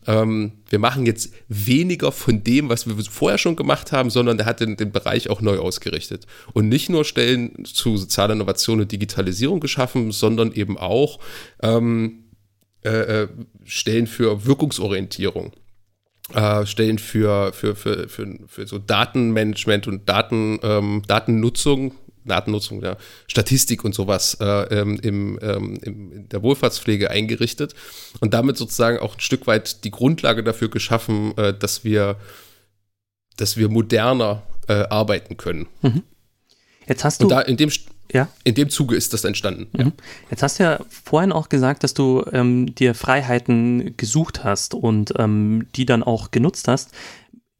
ähm, 0.08 0.54
wir 0.70 0.80
machen 0.80 1.06
jetzt 1.06 1.34
weniger 1.48 2.12
von 2.12 2.44
dem, 2.44 2.70
was 2.70 2.88
wir 2.88 2.96
vorher 3.06 3.38
schon 3.38 3.56
gemacht 3.56 3.92
haben, 3.92 4.10
sondern 4.10 4.38
der 4.38 4.46
hat 4.46 4.60
den, 4.60 4.78
den 4.78 4.92
Bereich 4.92 5.30
auch 5.30 5.42
neu 5.42 5.60
ausgerichtet. 5.60 6.26
Und 6.54 6.70
nicht 6.70 6.90
nur 6.90 7.06
Stellen 7.06 7.66
zu 7.66 7.98
sozialer 7.98 8.34
Innovation 8.34 8.82
und 8.82 8.92
Digitalisierung 8.92 9.60
geschaffen, 9.60 10.12
sondern 10.12 10.52
eben 10.54 10.78
auch 10.78 11.20
ähm, 11.62 12.26
äh, 12.84 13.24
äh, 13.24 13.28
Stellen 13.64 14.08
für 14.08 14.46
Wirkungsorientierung. 14.46 15.54
Äh, 16.34 16.66
Stellen 16.66 16.98
für, 16.98 17.54
für, 17.54 17.76
für, 17.76 18.08
für, 18.08 18.40
für 18.48 18.68
so 18.68 18.80
Datenmanagement 18.80 19.88
und 19.88 20.08
Daten, 20.10 20.60
ähm, 20.64 21.04
Datennutzung, 21.08 21.94
Datennutzung, 22.26 22.84
ja, 22.84 22.98
Statistik 23.28 23.84
und 23.84 23.96
sowas 23.96 24.38
äh, 24.40 24.46
ähm, 24.80 25.00
im, 25.02 25.40
ähm, 25.42 25.80
im, 25.82 26.12
in 26.12 26.30
der 26.30 26.44
Wohlfahrtspflege 26.44 27.10
eingerichtet 27.10 27.74
und 28.20 28.34
damit 28.34 28.58
sozusagen 28.58 29.00
auch 29.00 29.16
ein 29.16 29.20
Stück 29.20 29.48
weit 29.48 29.84
die 29.84 29.92
Grundlage 29.92 30.44
dafür 30.44 30.70
geschaffen, 30.70 31.38
äh, 31.38 31.54
dass 31.58 31.84
wir, 31.84 32.18
dass 33.38 33.58
wir 33.58 33.70
moderner 33.70 34.44
äh, 34.68 34.84
arbeiten 34.90 35.38
können. 35.38 35.68
Mhm. 35.82 36.04
Jetzt 36.88 37.04
hast 37.04 37.22
du. 37.22 37.26
Und 37.26 37.30
da 37.30 37.42
in 37.42 37.58
dem, 37.58 37.72
ja? 38.12 38.28
in 38.44 38.56
dem 38.56 38.70
Zuge 38.70 38.96
ist 38.96 39.14
das 39.14 39.24
entstanden. 39.24 39.68
Mhm. 39.74 39.80
Ja. 39.80 39.92
Jetzt 40.30 40.44
hast 40.44 40.60
du 40.60 40.64
ja 40.64 40.80
vorhin 40.90 41.32
auch 41.32 41.50
gesagt, 41.50 41.84
dass 41.84 41.94
du 41.94 42.24
ähm, 42.32 42.74
dir 42.76 42.94
Freiheiten 42.94 43.96
gesucht 43.98 44.44
hast 44.44 44.74
und 44.74 45.14
ähm, 45.18 45.68
die 45.76 45.86
dann 45.86 46.04
auch 46.04 46.32
genutzt 46.32 46.68
hast. 46.68 46.92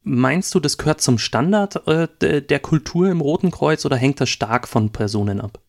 Meinst 0.04 0.54
du, 0.54 0.60
das 0.60 0.78
gehört 0.78 1.00
zum 1.00 1.18
Standard 1.18 1.86
äh, 1.86 2.42
der 2.42 2.60
Kultur 2.60 3.08
im 3.08 3.20
Roten 3.20 3.50
Kreuz 3.50 3.84
oder 3.84 3.96
hängt 3.96 4.20
das 4.20 4.30
stark 4.30 4.66
von 4.66 4.90
Personen 4.90 5.40
ab? 5.40 5.60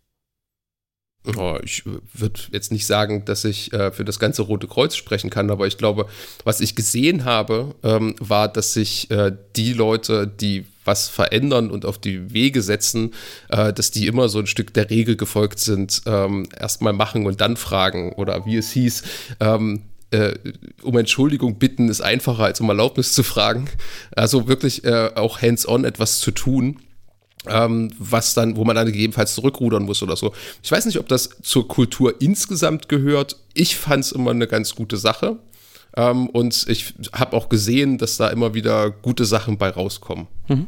Oh, 1.38 1.58
ich 1.64 1.84
würde 1.86 2.42
jetzt 2.52 2.72
nicht 2.72 2.86
sagen, 2.86 3.24
dass 3.24 3.46
ich 3.46 3.72
äh, 3.72 3.92
für 3.92 4.04
das 4.04 4.20
ganze 4.20 4.42
Rote 4.42 4.68
Kreuz 4.68 4.96
sprechen 4.96 5.30
kann, 5.30 5.52
aber 5.52 5.68
ich 5.68 5.78
glaube, 5.78 6.08
was 6.44 6.60
ich 6.60 6.76
gesehen 6.76 7.24
habe, 7.24 7.76
ähm, 7.82 8.16
war, 8.20 8.52
dass 8.52 8.74
sich 8.74 9.10
äh, 9.10 9.32
die 9.56 9.72
Leute, 9.72 10.28
die 10.28 10.66
was 10.84 11.08
verändern 11.08 11.72
und 11.72 11.86
auf 11.86 11.98
die 11.98 12.34
Wege 12.34 12.62
setzen, 12.62 13.14
äh, 13.48 13.72
dass 13.72 13.92
die 13.92 14.08
immer 14.08 14.28
so 14.28 14.40
ein 14.40 14.48
Stück 14.48 14.74
der 14.74 14.90
Regel 14.90 15.16
gefolgt 15.16 15.60
sind, 15.60 16.02
ähm, 16.06 16.50
erstmal 16.60 16.92
machen 16.92 17.26
und 17.26 17.40
dann 17.40 17.56
fragen 17.56 18.12
oder 18.12 18.46
wie 18.46 18.58
es 18.58 18.72
hieß, 18.72 19.04
ähm, 19.40 19.84
äh, 20.14 20.38
um 20.84 20.96
Entschuldigung 20.98 21.58
bitten 21.58 21.90
ist 21.90 22.02
einfacher 22.02 22.44
als 22.44 22.62
um 22.62 22.70
Erlaubnis 22.70 23.14
zu 23.14 23.24
fragen. 23.24 23.68
Also 24.16 24.48
wirklich 24.48 24.84
äh, 24.86 25.12
auch 25.16 25.42
hands-on 25.42 25.86
etwas 25.86 26.20
zu 26.20 26.32
tun. 26.32 26.80
Ähm, 27.46 27.92
was 28.00 28.34
dann, 28.34 28.56
wo 28.56 28.64
man 28.64 28.78
dann 28.78 28.86
gegebenenfalls 28.86 29.36
zurückrudern 29.36 29.84
muss 29.84 30.02
oder 30.02 30.16
so. 30.16 30.32
Ich 30.62 30.72
weiß 30.72 30.86
nicht, 30.86 30.98
ob 30.98 31.10
das 31.10 31.30
zur 31.42 31.68
Kultur 31.68 32.22
insgesamt 32.22 32.88
gehört. 32.88 33.36
Ich 33.54 33.76
fand 33.76 34.06
es 34.06 34.14
immer 34.14 34.32
eine 34.32 34.48
ganz 34.48 34.76
gute 34.76 34.96
Sache. 34.96 35.40
Ähm, 35.98 36.30
und 36.30 36.66
ich 36.70 36.94
habe 37.12 37.36
auch 37.36 37.50
gesehen, 37.50 37.98
dass 37.98 38.16
da 38.16 38.30
immer 38.30 38.54
wieder 38.54 38.92
gute 38.92 39.26
Sachen 39.26 39.58
bei 39.58 39.70
rauskommen. 39.70 40.28
Mhm. 40.48 40.68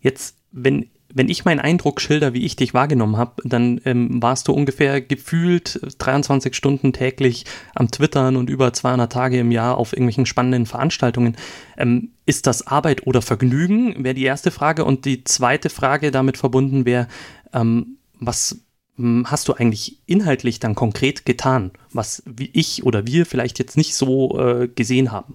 Jetzt, 0.00 0.36
wenn 0.52 0.88
wenn 1.12 1.28
ich 1.28 1.44
meinen 1.44 1.60
Eindruck 1.60 2.00
schilder, 2.00 2.34
wie 2.34 2.44
ich 2.44 2.56
dich 2.56 2.74
wahrgenommen 2.74 3.16
habe, 3.16 3.42
dann 3.44 3.80
ähm, 3.84 4.22
warst 4.22 4.48
du 4.48 4.52
ungefähr 4.52 5.00
gefühlt 5.00 5.80
23 5.98 6.54
Stunden 6.54 6.92
täglich 6.92 7.44
am 7.74 7.90
Twittern 7.90 8.36
und 8.36 8.50
über 8.50 8.72
200 8.72 9.10
Tage 9.10 9.38
im 9.38 9.50
Jahr 9.50 9.76
auf 9.76 9.92
irgendwelchen 9.92 10.26
spannenden 10.26 10.66
Veranstaltungen. 10.66 11.36
Ähm, 11.76 12.10
ist 12.26 12.46
das 12.46 12.66
Arbeit 12.66 13.06
oder 13.06 13.22
Vergnügen, 13.22 14.04
wäre 14.04 14.14
die 14.14 14.24
erste 14.24 14.50
Frage. 14.50 14.84
Und 14.84 15.04
die 15.04 15.24
zweite 15.24 15.68
Frage 15.68 16.10
damit 16.10 16.36
verbunden 16.36 16.84
wäre, 16.84 17.08
ähm, 17.52 17.98
was 18.18 18.60
hm, 18.96 19.26
hast 19.30 19.48
du 19.48 19.54
eigentlich 19.54 19.98
inhaltlich 20.06 20.60
dann 20.60 20.74
konkret 20.74 21.26
getan, 21.26 21.72
was 21.92 22.22
ich 22.52 22.84
oder 22.84 23.06
wir 23.06 23.26
vielleicht 23.26 23.58
jetzt 23.58 23.76
nicht 23.76 23.94
so 23.94 24.38
äh, 24.38 24.68
gesehen 24.68 25.10
haben? 25.10 25.34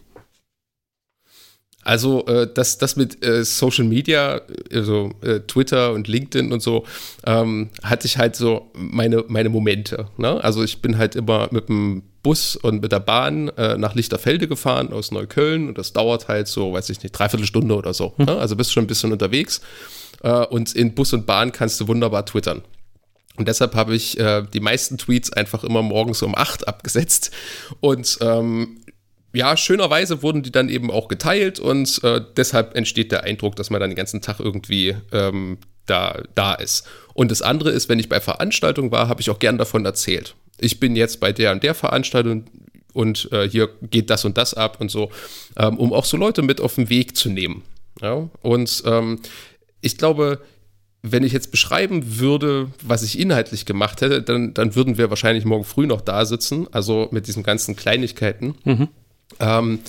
Also 1.85 2.25
äh, 2.25 2.49
das, 2.51 2.79
das 2.79 2.95
mit 2.95 3.23
äh, 3.23 3.45
Social 3.45 3.85
Media, 3.85 4.41
also 4.73 5.11
äh, 5.21 5.41
Twitter 5.41 5.93
und 5.93 6.07
LinkedIn 6.07 6.51
und 6.51 6.61
so, 6.61 6.83
ähm, 7.25 7.69
hatte 7.83 8.07
ich 8.07 8.17
halt 8.17 8.35
so 8.35 8.71
meine, 8.73 9.23
meine 9.27 9.49
Momente. 9.49 10.07
Ne? 10.17 10.43
Also 10.43 10.63
ich 10.63 10.81
bin 10.81 10.97
halt 10.97 11.15
immer 11.15 11.47
mit 11.51 11.69
dem 11.69 12.01
Bus 12.23 12.55
und 12.55 12.81
mit 12.81 12.91
der 12.91 13.01
Bahn 13.01 13.49
äh, 13.49 13.77
nach 13.77 13.93
Lichterfelde 13.93 14.47
gefahren 14.47 14.91
aus 14.91 15.11
Neukölln 15.11 15.67
und 15.67 15.77
das 15.77 15.93
dauert 15.93 16.27
halt 16.27 16.47
so, 16.47 16.73
weiß 16.73 16.89
ich 16.89 17.03
nicht, 17.03 17.11
dreiviertel 17.11 17.45
Stunde 17.45 17.75
oder 17.75 17.93
so. 17.93 18.13
Ne? 18.17 18.35
Also 18.35 18.55
bist 18.55 18.73
schon 18.73 18.85
ein 18.85 18.87
bisschen 18.87 19.11
unterwegs 19.11 19.61
äh, 20.23 20.43
und 20.47 20.75
in 20.75 20.95
Bus 20.95 21.13
und 21.13 21.27
Bahn 21.27 21.51
kannst 21.51 21.79
du 21.79 21.87
wunderbar 21.87 22.25
twittern. 22.25 22.63
Und 23.37 23.47
deshalb 23.47 23.75
habe 23.75 23.95
ich 23.95 24.19
äh, 24.19 24.43
die 24.53 24.59
meisten 24.59 24.97
Tweets 24.97 25.31
einfach 25.31 25.63
immer 25.63 25.83
morgens 25.83 26.23
um 26.23 26.35
acht 26.35 26.67
abgesetzt 26.67 27.29
und 27.79 28.17
ähm, 28.21 28.77
ja, 29.35 29.57
schönerweise 29.57 30.21
wurden 30.21 30.43
die 30.43 30.51
dann 30.51 30.69
eben 30.69 30.89
auch 30.89 31.07
geteilt 31.07 31.59
und 31.59 32.03
äh, 32.03 32.21
deshalb 32.35 32.75
entsteht 32.75 33.11
der 33.11 33.23
Eindruck, 33.23 33.55
dass 33.55 33.69
man 33.69 33.79
dann 33.79 33.89
den 33.89 33.95
ganzen 33.95 34.21
Tag 34.21 34.39
irgendwie 34.39 34.95
ähm, 35.11 35.57
da, 35.85 36.23
da 36.35 36.53
ist. 36.53 36.87
Und 37.13 37.31
das 37.31 37.41
andere 37.41 37.71
ist, 37.71 37.89
wenn 37.89 37.99
ich 37.99 38.09
bei 38.09 38.19
Veranstaltungen 38.19 38.91
war, 38.91 39.07
habe 39.07 39.21
ich 39.21 39.29
auch 39.29 39.39
gern 39.39 39.57
davon 39.57 39.85
erzählt. 39.85 40.35
Ich 40.59 40.79
bin 40.79 40.95
jetzt 40.95 41.19
bei 41.19 41.31
der 41.31 41.51
und 41.51 41.63
der 41.63 41.75
Veranstaltung 41.75 42.45
und 42.93 43.29
äh, 43.31 43.47
hier 43.49 43.69
geht 43.81 44.09
das 44.09 44.25
und 44.25 44.37
das 44.37 44.53
ab 44.53 44.79
und 44.79 44.89
so, 44.89 45.11
ähm, 45.57 45.77
um 45.77 45.93
auch 45.93 46.05
so 46.05 46.17
Leute 46.17 46.41
mit 46.41 46.61
auf 46.61 46.75
den 46.75 46.89
Weg 46.89 47.17
zu 47.17 47.29
nehmen. 47.29 47.63
Ja? 48.01 48.29
Und 48.41 48.83
ähm, 48.85 49.19
ich 49.81 49.97
glaube, 49.97 50.41
wenn 51.01 51.23
ich 51.23 51.33
jetzt 51.33 51.51
beschreiben 51.51 52.19
würde, 52.19 52.71
was 52.81 53.03
ich 53.03 53.19
inhaltlich 53.19 53.65
gemacht 53.65 54.01
hätte, 54.01 54.23
dann, 54.23 54.53
dann 54.53 54.75
würden 54.75 54.97
wir 54.97 55.09
wahrscheinlich 55.09 55.45
morgen 55.45 55.63
früh 55.63 55.85
noch 55.85 56.01
da 56.01 56.25
sitzen, 56.25 56.67
also 56.71 57.09
mit 57.11 57.27
diesen 57.27 57.43
ganzen 57.43 57.75
Kleinigkeiten. 57.75 58.55
Mhm. 58.63 58.87
Ähm, 59.39 59.79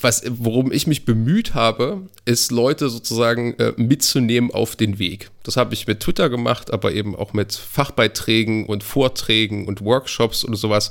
was, 0.00 0.22
worum 0.28 0.70
ich 0.70 0.86
mich 0.86 1.04
bemüht 1.04 1.54
habe, 1.54 2.08
ist 2.24 2.52
Leute 2.52 2.88
sozusagen 2.88 3.54
äh, 3.54 3.72
mitzunehmen 3.76 4.50
auf 4.50 4.76
den 4.76 4.98
Weg. 4.98 5.30
Das 5.42 5.56
habe 5.56 5.74
ich 5.74 5.86
mit 5.86 6.00
Twitter 6.00 6.30
gemacht, 6.30 6.72
aber 6.72 6.92
eben 6.92 7.16
auch 7.16 7.32
mit 7.32 7.52
Fachbeiträgen 7.52 8.66
und 8.66 8.84
Vorträgen 8.84 9.66
und 9.66 9.80
Workshops 9.82 10.44
und 10.44 10.54
sowas, 10.54 10.90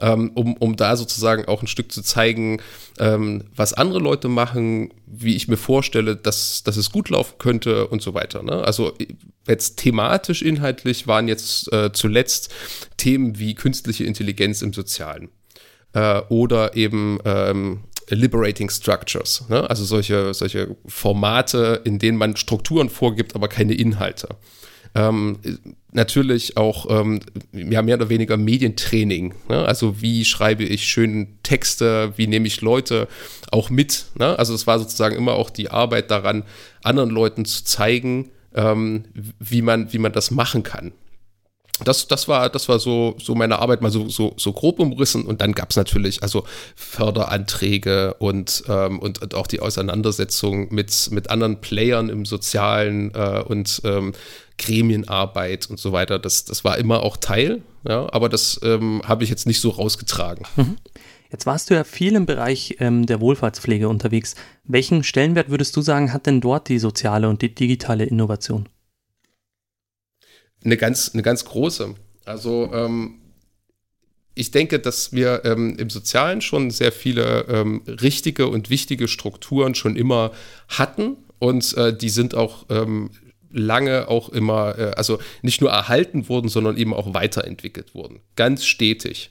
ähm, 0.00 0.32
um, 0.34 0.56
um 0.56 0.76
da 0.76 0.96
sozusagen 0.96 1.44
auch 1.44 1.62
ein 1.62 1.68
Stück 1.68 1.92
zu 1.92 2.02
zeigen, 2.02 2.60
ähm, 2.98 3.44
was 3.54 3.72
andere 3.72 4.00
Leute 4.00 4.28
machen, 4.28 4.92
wie 5.06 5.36
ich 5.36 5.46
mir 5.46 5.56
vorstelle, 5.56 6.16
dass, 6.16 6.64
dass 6.64 6.76
es 6.76 6.90
gut 6.90 7.10
laufen 7.10 7.34
könnte 7.38 7.86
und 7.86 8.02
so 8.02 8.14
weiter. 8.14 8.42
Ne? 8.42 8.64
Also 8.64 8.94
jetzt 9.46 9.76
thematisch, 9.76 10.42
inhaltlich 10.42 11.06
waren 11.06 11.28
jetzt 11.28 11.72
äh, 11.72 11.92
zuletzt 11.92 12.52
Themen 12.96 13.38
wie 13.38 13.54
künstliche 13.54 14.04
Intelligenz 14.04 14.62
im 14.62 14.72
Sozialen 14.72 15.28
äh, 15.92 16.20
oder 16.28 16.76
eben 16.76 17.18
ähm, 17.24 17.80
Liberating 18.08 18.70
Structures, 18.70 19.44
ne? 19.48 19.68
also 19.68 19.84
solche, 19.84 20.34
solche 20.34 20.76
Formate, 20.86 21.80
in 21.84 21.98
denen 21.98 22.18
man 22.18 22.36
Strukturen 22.36 22.90
vorgibt, 22.90 23.34
aber 23.34 23.48
keine 23.48 23.74
Inhalte. 23.74 24.28
Ähm, 24.94 25.38
natürlich 25.92 26.56
auch 26.56 26.86
ähm, 26.90 27.20
ja, 27.52 27.80
mehr 27.82 27.94
oder 27.94 28.08
weniger 28.08 28.36
Medientraining. 28.36 29.34
Ne? 29.48 29.64
Also 29.64 30.02
wie 30.02 30.24
schreibe 30.24 30.64
ich 30.64 30.84
schöne 30.84 31.28
Texte, 31.44 32.12
wie 32.16 32.26
nehme 32.26 32.48
ich 32.48 32.60
Leute 32.60 33.06
auch 33.52 33.70
mit. 33.70 34.06
Ne? 34.18 34.36
Also 34.36 34.52
es 34.52 34.66
war 34.66 34.80
sozusagen 34.80 35.14
immer 35.14 35.34
auch 35.34 35.50
die 35.50 35.70
Arbeit 35.70 36.10
daran, 36.10 36.42
anderen 36.82 37.10
Leuten 37.10 37.44
zu 37.44 37.62
zeigen, 37.64 38.30
ähm, 38.54 39.04
wie, 39.14 39.62
man, 39.62 39.92
wie 39.92 39.98
man 39.98 40.12
das 40.12 40.32
machen 40.32 40.64
kann 40.64 40.92
das, 41.84 42.08
das 42.08 42.28
war, 42.28 42.48
das 42.48 42.68
war 42.68 42.78
so, 42.78 43.16
so 43.18 43.34
meine 43.34 43.58
Arbeit 43.58 43.80
mal 43.82 43.90
so, 43.90 44.08
so, 44.08 44.34
so 44.36 44.52
grob 44.52 44.78
umrissen. 44.80 45.24
Und 45.24 45.40
dann 45.40 45.52
gab 45.52 45.70
es 45.70 45.76
natürlich 45.76 46.22
also 46.22 46.44
Förderanträge 46.76 48.14
und, 48.14 48.64
ähm, 48.68 48.98
und, 48.98 49.22
und, 49.22 49.34
auch 49.34 49.46
die 49.46 49.60
Auseinandersetzung 49.60 50.72
mit, 50.72 51.08
mit 51.10 51.30
anderen 51.30 51.60
Playern 51.60 52.08
im 52.08 52.24
Sozialen 52.24 53.14
äh, 53.14 53.42
und 53.46 53.80
ähm, 53.84 54.12
Gremienarbeit 54.58 55.68
und 55.70 55.80
so 55.80 55.92
weiter. 55.92 56.18
Das, 56.18 56.44
das 56.44 56.64
war 56.64 56.78
immer 56.78 57.02
auch 57.02 57.16
Teil, 57.16 57.62
ja, 57.88 58.06
aber 58.12 58.28
das 58.28 58.60
ähm, 58.62 59.02
habe 59.04 59.24
ich 59.24 59.30
jetzt 59.30 59.46
nicht 59.46 59.60
so 59.60 59.70
rausgetragen. 59.70 60.44
Mhm. 60.56 60.76
Jetzt 61.32 61.46
warst 61.46 61.70
du 61.70 61.74
ja 61.74 61.84
viel 61.84 62.16
im 62.16 62.26
Bereich 62.26 62.76
ähm, 62.80 63.06
der 63.06 63.20
Wohlfahrtspflege 63.20 63.88
unterwegs. 63.88 64.34
Welchen 64.64 65.04
Stellenwert 65.04 65.48
würdest 65.48 65.76
du 65.76 65.80
sagen, 65.80 66.12
hat 66.12 66.26
denn 66.26 66.40
dort 66.40 66.68
die 66.68 66.78
soziale 66.78 67.28
und 67.28 67.40
die 67.40 67.54
digitale 67.54 68.04
Innovation? 68.04 68.68
Eine 70.64 70.76
ganz, 70.76 71.10
eine 71.12 71.22
ganz 71.22 71.44
große. 71.44 71.94
Also 72.24 72.70
ähm, 72.72 73.20
ich 74.34 74.50
denke, 74.50 74.78
dass 74.78 75.12
wir 75.12 75.42
ähm, 75.44 75.76
im 75.78 75.90
Sozialen 75.90 76.40
schon 76.40 76.70
sehr 76.70 76.92
viele 76.92 77.46
ähm, 77.48 77.82
richtige 77.86 78.48
und 78.48 78.70
wichtige 78.70 79.08
Strukturen 79.08 79.74
schon 79.74 79.96
immer 79.96 80.32
hatten 80.68 81.16
und 81.38 81.76
äh, 81.76 81.96
die 81.96 82.10
sind 82.10 82.34
auch 82.34 82.66
ähm, 82.70 83.10
lange 83.52 84.08
auch 84.08 84.28
immer, 84.28 84.78
äh, 84.78 84.92
also 84.96 85.18
nicht 85.42 85.60
nur 85.60 85.70
erhalten 85.70 86.28
worden, 86.28 86.48
sondern 86.48 86.76
eben 86.76 86.94
auch 86.94 87.12
weiterentwickelt 87.14 87.94
worden. 87.94 88.20
Ganz 88.36 88.64
stetig. 88.64 89.30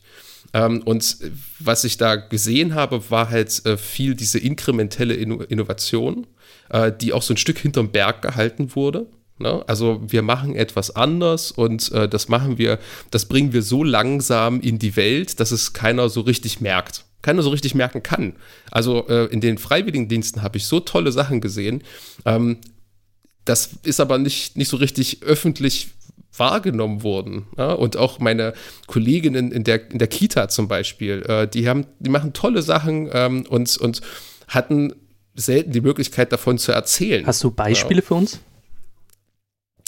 Ähm, 0.54 0.82
und 0.84 1.18
was 1.60 1.84
ich 1.84 1.98
da 1.98 2.16
gesehen 2.16 2.76
habe, 2.76 3.10
war 3.10 3.30
halt 3.30 3.66
äh, 3.66 3.78
viel 3.78 4.16
diese 4.16 4.40
inkrementelle 4.40 5.14
Inno 5.14 5.42
Innovation, 5.44 6.28
äh, 6.70 6.92
die 6.92 7.14
auch 7.14 7.22
so 7.22 7.34
ein 7.34 7.38
Stück 7.38 7.60
hinterm 7.60 7.92
Berg 7.92 8.22
gehalten 8.22 8.76
wurde. 8.76 9.08
Ne? 9.40 9.64
Also 9.68 10.02
wir 10.06 10.22
machen 10.22 10.56
etwas 10.56 10.96
anders 10.96 11.52
und 11.52 11.92
äh, 11.92 12.08
das 12.08 12.28
machen 12.28 12.58
wir, 12.58 12.80
das 13.12 13.26
bringen 13.26 13.54
wir 13.54 13.62
so 13.62 13.84
langsam 13.84 14.62
in 14.62 14.80
die 14.80 14.96
Welt, 14.96 15.40
dass 15.40 15.52
es 15.52 15.74
keiner 15.74 16.10
so 16.10 16.22
richtig 16.22 16.62
merkt. 16.62 17.06
Keiner 17.22 17.42
so 17.42 17.50
richtig 17.50 17.76
merken 17.76 18.04
kann. 18.04 18.36
Also 18.72 19.08
äh, 19.08 19.26
in 19.26 19.42
den 19.42 19.58
Freiwilligendiensten 19.58 20.42
habe 20.42 20.58
ich 20.58 20.66
so 20.66 20.80
tolle 20.80 21.12
Sachen 21.12 21.42
gesehen. 21.42 21.84
Ähm, 22.26 22.58
das 23.46 23.72
ist 23.84 24.00
aber 24.00 24.18
nicht, 24.18 24.58
nicht 24.58 24.70
so 24.70 24.78
richtig 24.78 25.24
öffentlich 25.24 25.90
wahrgenommen 26.36 27.04
wurden. 27.04 27.48
Ja? 27.58 27.74
Und 27.74 27.98
auch 27.98 28.20
meine 28.20 28.54
Kolleginnen 28.88 29.52
in 29.52 29.64
der, 29.64 29.92
in 29.92 30.00
der 30.00 30.08
Kita 30.08 30.50
zum 30.50 30.68
Beispiel, 30.68 31.24
äh, 31.24 31.48
die 31.48 31.68
haben, 31.68 31.86
die 32.00 32.10
machen 32.10 32.34
tolle 32.34 32.62
Sachen 32.62 33.10
ähm, 33.12 33.46
und, 33.50 33.78
und 33.78 34.02
hatten 34.48 34.94
selten 35.36 35.72
die 35.72 35.82
Möglichkeit 35.82 36.32
davon 36.32 36.58
zu 36.58 36.72
erzählen. 36.72 37.26
Hast 37.26 37.44
du 37.44 37.52
Beispiele 37.52 38.02
ja. 38.02 38.06
für 38.06 38.16
uns? 38.16 38.40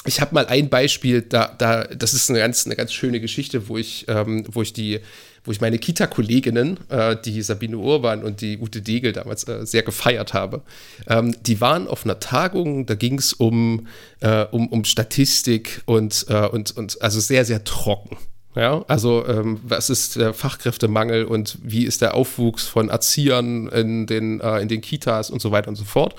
Ich 0.06 0.20
habe 0.20 0.34
mal 0.34 0.48
ein 0.48 0.70
Beispiel, 0.70 1.22
da, 1.22 1.54
da, 1.58 1.84
das 1.84 2.14
ist 2.14 2.30
eine 2.30 2.40
ganz, 2.40 2.66
eine 2.66 2.76
ganz 2.76 2.92
schöne 2.92 3.20
Geschichte, 3.20 3.70
wo 3.70 3.78
ich, 3.78 4.06
ähm, 4.08 4.46
wo 4.52 4.62
ich 4.62 4.74
die, 4.74 5.00
wo 5.44 5.52
ich 5.52 5.62
meine 5.62 5.78
Kita-Kolleginnen, 5.78 6.80
äh, 6.90 7.16
die 7.24 7.42
Sabine 7.42 7.78
Urban 7.78 8.24
und 8.24 8.42
die 8.42 8.58
Ute 8.58 8.82
Degel 8.82 9.12
damals 9.12 9.48
äh, 9.48 9.66
sehr 9.66 9.84
gefeiert 9.84 10.34
habe. 10.34 10.62
Ähm, 11.08 11.36
die 11.42 11.62
waren 11.62 11.88
auf 11.88 12.04
einer 12.04 12.20
Tagung, 12.20 12.86
da 12.88 12.96
ging 12.96 13.20
es 13.20 13.34
um, 13.34 13.88
äh, 14.22 14.46
um, 14.46 14.68
um 14.70 14.86
Statistik 14.86 15.82
und, 15.86 16.26
äh, 16.30 16.48
und, 16.48 16.76
und 16.76 17.02
also 17.02 17.20
sehr, 17.20 17.46
sehr 17.46 17.64
trocken. 17.64 18.18
Ja, 18.56 18.84
also 18.88 19.26
ähm, 19.28 19.62
was 19.64 19.90
ist 19.90 20.18
der 20.18 20.34
Fachkräftemangel 20.34 21.24
und 21.24 21.58
wie 21.64 21.86
ist 21.86 22.02
der 22.02 22.16
Aufwuchs 22.16 22.68
von 22.68 22.90
Erziehern 22.90 23.70
in 23.70 24.08
den, 24.08 24.42
äh, 24.42 24.60
in 24.60 24.68
den 24.68 24.82
Kitas 24.82 25.30
und 25.30 25.42
so 25.42 25.52
weiter 25.52 25.70
und 25.70 25.76
so 25.76 25.86
fort. 25.86 26.16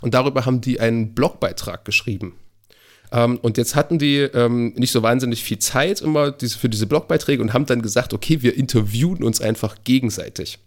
Und 0.00 0.14
darüber 0.14 0.46
haben 0.46 0.60
die 0.60 0.80
einen 0.80 1.14
Blogbeitrag 1.14 1.84
geschrieben. 1.84 2.36
Ähm, 3.14 3.38
und 3.38 3.56
jetzt 3.56 3.76
hatten 3.76 3.98
die 3.98 4.18
ähm, 4.18 4.74
nicht 4.74 4.90
so 4.90 5.02
wahnsinnig 5.02 5.44
viel 5.44 5.60
Zeit 5.60 6.00
immer 6.00 6.32
diese, 6.32 6.58
für 6.58 6.68
diese 6.68 6.86
Blogbeiträge 6.86 7.40
und 7.40 7.52
haben 7.52 7.64
dann 7.64 7.80
gesagt, 7.80 8.12
okay, 8.12 8.42
wir 8.42 8.56
interviewen 8.56 9.22
uns 9.22 9.40
einfach 9.40 9.76
gegenseitig. 9.84 10.58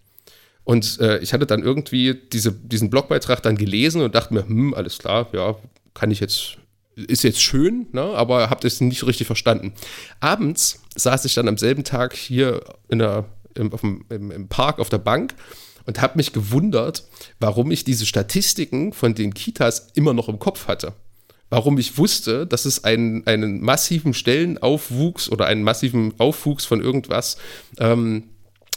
Und 0.63 0.99
äh, 1.01 1.19
ich 1.19 1.33
hatte 1.33 1.45
dann 1.45 1.61
irgendwie 1.61 2.13
diese, 2.31 2.53
diesen 2.53 2.89
Blogbeitrag 2.89 3.43
dann 3.43 3.57
gelesen 3.57 4.01
und 4.01 4.15
dachte 4.15 4.33
mir, 4.33 4.47
hm, 4.47 4.73
alles 4.73 4.97
klar, 4.97 5.27
ja, 5.33 5.55
kann 5.93 6.09
ich 6.09 6.21
jetzt, 6.21 6.57
ist 6.95 7.23
jetzt 7.23 7.41
schön, 7.41 7.87
ne, 7.91 8.01
aber 8.01 8.49
habe 8.49 8.61
das 8.61 8.79
nicht 8.79 9.05
richtig 9.05 9.27
verstanden. 9.27 9.73
Abends 10.21 10.81
saß 10.95 11.25
ich 11.25 11.33
dann 11.33 11.49
am 11.49 11.57
selben 11.57 11.83
Tag 11.83 12.15
hier 12.15 12.61
in 12.87 12.99
der, 12.99 13.25
im, 13.55 13.71
dem, 13.71 14.05
im, 14.09 14.31
im 14.31 14.47
Park 14.47 14.79
auf 14.79 14.89
der 14.89 14.99
Bank 14.99 15.35
und 15.85 16.01
habe 16.01 16.17
mich 16.17 16.31
gewundert, 16.31 17.05
warum 17.39 17.71
ich 17.71 17.83
diese 17.83 18.05
Statistiken 18.05 18.93
von 18.93 19.15
den 19.15 19.33
Kitas 19.33 19.91
immer 19.95 20.13
noch 20.13 20.29
im 20.29 20.39
Kopf 20.39 20.67
hatte 20.67 20.93
warum 21.49 21.77
ich 21.77 21.97
wusste, 21.97 22.45
dass 22.45 22.65
es 22.65 22.83
einen, 22.83 23.25
einen 23.25 23.61
massiven 23.61 24.13
Stellenaufwuchs 24.13 25.29
oder 25.29 25.45
einen 25.45 25.63
massiven 25.63 26.13
Aufwuchs 26.19 26.65
von 26.65 26.81
irgendwas 26.81 27.37
ähm, 27.79 28.23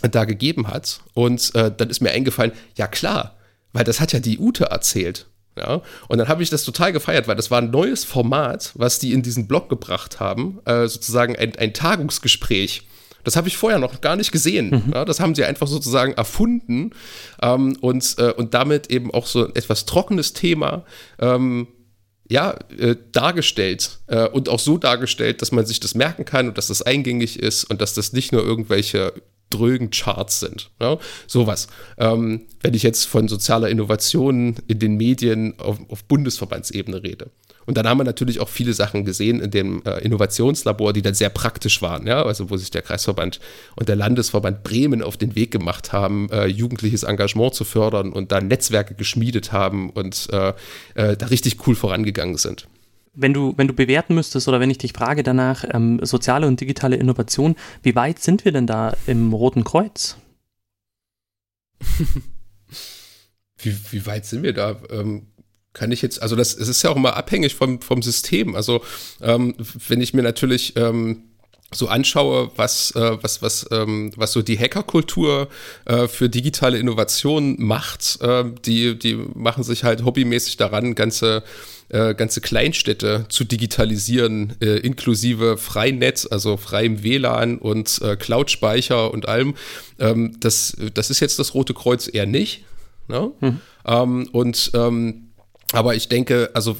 da 0.03 0.25
gegeben 0.25 0.69
hat. 0.69 1.01
Und 1.15 1.55
äh, 1.55 1.71
dann 1.77 1.91
ist 1.91 2.01
mir 2.01 2.11
eingefallen, 2.11 2.53
ja 2.77 2.87
klar, 2.87 3.37
weil 3.73 3.85
das 3.85 4.01
hat 4.01 4.13
ja 4.13 4.21
die 4.21 4.39
Ute 4.39 4.65
erzählt. 4.65 5.27
Ja, 5.59 5.83
und 6.09 6.19
dann 6.19 6.29
habe 6.29 6.43
ich 6.45 6.49
das 6.49 6.65
total 6.65 6.93
gefeiert, 6.93 7.27
weil 7.27 7.35
das 7.37 7.51
war 7.51 7.61
ein 7.61 7.71
neues 7.71 8.05
Format, 8.05 8.71
was 8.77 9.01
die 9.01 9.13
in 9.13 9.23
diesen 9.23 9.49
Blog 9.49 9.69
gebracht 9.69 10.21
haben, 10.21 10.61
äh, 10.65 10.87
sozusagen 10.87 11.37
ein, 11.37 11.57
ein 11.57 11.75
Tagungsgespräch. 11.75 12.87
Das 13.25 13.37
habe 13.37 13.49
ich 13.49 13.57
vorher 13.57 13.81
noch 13.81 14.01
gar 14.01 14.17
nicht 14.17 14.33
gesehen. 14.33 14.71
Mhm. 14.71 14.93
Ja, 14.95 15.05
das 15.05 15.21
haben 15.21 15.35
sie 15.35 15.45
einfach 15.45 15.67
sozusagen 15.67 16.13
erfunden 16.13 16.93
ähm, 17.43 17.77
und, 17.81 18.17
äh, 18.19 18.33
und 18.33 18.55
damit 18.55 18.91
eben 18.91 19.13
auch 19.13 19.27
so 19.27 19.47
ein 19.47 19.57
etwas 19.57 19.85
trockenes 19.85 20.33
Thema 20.33 20.85
ähm, 21.19 21.67
ja, 22.31 22.57
äh, 22.79 22.95
dargestellt 23.11 23.99
äh, 24.07 24.29
und 24.29 24.49
auch 24.49 24.61
so 24.61 24.79
dargestellt, 24.79 25.43
dass 25.43 25.51
man 25.51 25.67
sich 25.67 25.81
das 25.81 25.97
merken 25.97 26.25
kann 26.25 26.49
und 26.49 26.57
dass 26.57 26.69
das 26.69 26.81
eingängig 26.81 27.41
ist 27.41 27.65
und 27.65 27.81
dass 27.81 27.93
das 27.93 28.13
nicht 28.13 28.31
nur 28.31 28.45
irgendwelche 28.45 29.13
drögen 29.51 29.91
Charts 29.91 30.41
sind. 30.41 30.71
Ja? 30.81 30.99
Sowas. 31.27 31.69
Ähm, 31.99 32.43
wenn 32.63 32.75
ich 32.75 32.83
jetzt 32.83 33.05
von 33.05 33.29
sozialer 33.29 33.69
Innovation 33.69 34.57
in 34.67 34.79
den 34.79 34.97
Medien 34.97 35.59
auf, 35.59 35.79
auf 35.89 36.05
Bundesverbandsebene 36.05 37.03
rede. 37.03 37.31
Und 37.67 37.77
dann 37.77 37.87
haben 37.87 37.99
wir 37.99 38.05
natürlich 38.05 38.41
auch 38.41 38.49
viele 38.49 38.73
Sachen 38.73 39.05
gesehen 39.05 39.41
in 39.41 39.51
dem 39.51 39.83
äh, 39.85 39.99
Innovationslabor, 40.01 40.93
die 40.93 41.03
dann 41.03 41.15
sehr 41.15 41.29
praktisch 41.29 41.83
waren, 41.83 42.07
ja, 42.07 42.23
also 42.23 42.51
wo 42.51 42.57
sich 42.57 42.71
der 42.71 42.83
Kreisverband 42.83 43.39
und 43.77 43.89
der 43.89 43.97
Landesverband 43.97 44.65
Bremen 44.65 45.03
auf 45.03 45.17
den 45.17 45.37
Weg 45.37 45.51
gemacht 45.51 45.93
haben, 45.93 46.29
äh, 46.33 46.47
jugendliches 46.47 47.03
Engagement 47.03 47.55
zu 47.55 47.65
fördern 47.65 48.13
und 48.13 48.33
da 48.33 48.41
Netzwerke 48.41 48.95
geschmiedet 48.95 49.53
haben 49.53 49.91
und 49.91 50.29
äh, 50.33 50.53
äh, 50.95 51.17
da 51.17 51.27
richtig 51.27 51.65
cool 51.67 51.75
vorangegangen 51.75 52.39
sind. 52.39 52.67
Wenn 53.13 53.35
du, 53.35 53.55
wenn 53.57 53.67
du 53.67 53.75
bewerten 53.75 54.15
müsstest 54.15 54.47
oder 54.47 54.61
wenn 54.61 54.71
ich 54.71 54.79
dich 54.79 54.93
frage 54.93 55.23
danach, 55.23 55.65
ähm, 55.73 55.99
soziale 56.03 56.47
und 56.47 56.61
digitale 56.61 56.97
Innovation, 56.97 57.57
wie 57.83 57.95
weit 57.95 58.21
sind 58.21 58.45
wir 58.45 58.53
denn 58.53 58.67
da 58.67 58.97
im 59.07 59.33
Roten 59.33 59.65
Kreuz? 59.65 60.17
wie, 63.59 63.77
wie 63.91 64.07
weit 64.07 64.27
sind 64.27 64.43
wir 64.43 64.53
da? 64.53 64.81
Ähm, 64.91 65.27
kann 65.73 65.93
ich 65.93 66.03
jetzt, 66.03 66.21
also 66.23 66.37
das 66.37 66.55
es 66.55 66.69
ist 66.69 66.83
ja 66.83 66.91
auch 66.91 66.97
immer 66.97 67.17
abhängig 67.17 67.55
vom, 67.55 67.81
vom 67.81 68.03
System. 68.03 68.55
Also 68.55 68.83
ähm, 69.21 69.55
wenn 69.89 70.01
ich 70.01 70.15
mir 70.15 70.23
natürlich 70.23 70.77
ähm, 70.77 71.30
so 71.73 71.89
anschaue, 71.89 72.51
was, 72.57 72.91
äh, 72.97 73.23
was, 73.23 73.43
was, 73.43 73.67
ähm, 73.71 74.11
was 74.17 74.33
so 74.33 74.43
die 74.43 74.59
Hackerkultur 74.59 75.49
äh, 75.85 76.09
für 76.09 76.29
digitale 76.29 76.79
Innovation 76.79 77.57
macht, 77.59 78.19
äh, 78.21 78.45
die, 78.65 78.99
die 78.99 79.15
machen 79.15 79.63
sich 79.63 79.85
halt 79.85 80.05
hobbymäßig 80.05 80.57
daran, 80.57 80.97
ganze, 80.97 81.45
äh, 81.89 82.15
ganze 82.15 82.41
Kleinstädte 82.41 83.27
zu 83.29 83.45
digitalisieren, 83.45 84.57
äh, 84.61 84.79
inklusive 84.79 85.57
Freinetz, 85.57 86.27
also 86.29 86.57
freiem 86.57 87.05
WLAN 87.05 87.59
und 87.59 88.01
äh, 88.03 88.17
Cloud-Speicher 88.17 89.13
und 89.13 89.29
allem. 89.29 89.55
Ähm, 90.01 90.37
das, 90.41 90.77
das 90.95 91.11
ist 91.11 91.21
jetzt 91.21 91.39
das 91.39 91.55
Rote 91.55 91.75
Kreuz 91.75 92.09
eher 92.13 92.27
nicht. 92.27 92.65
Ne? 93.07 93.31
Mhm. 93.41 93.61
Ähm, 93.87 94.29
und 94.33 94.73
ähm, 94.75 95.27
aber 95.73 95.95
ich 95.95 96.09
denke, 96.09 96.51
also 96.55 96.77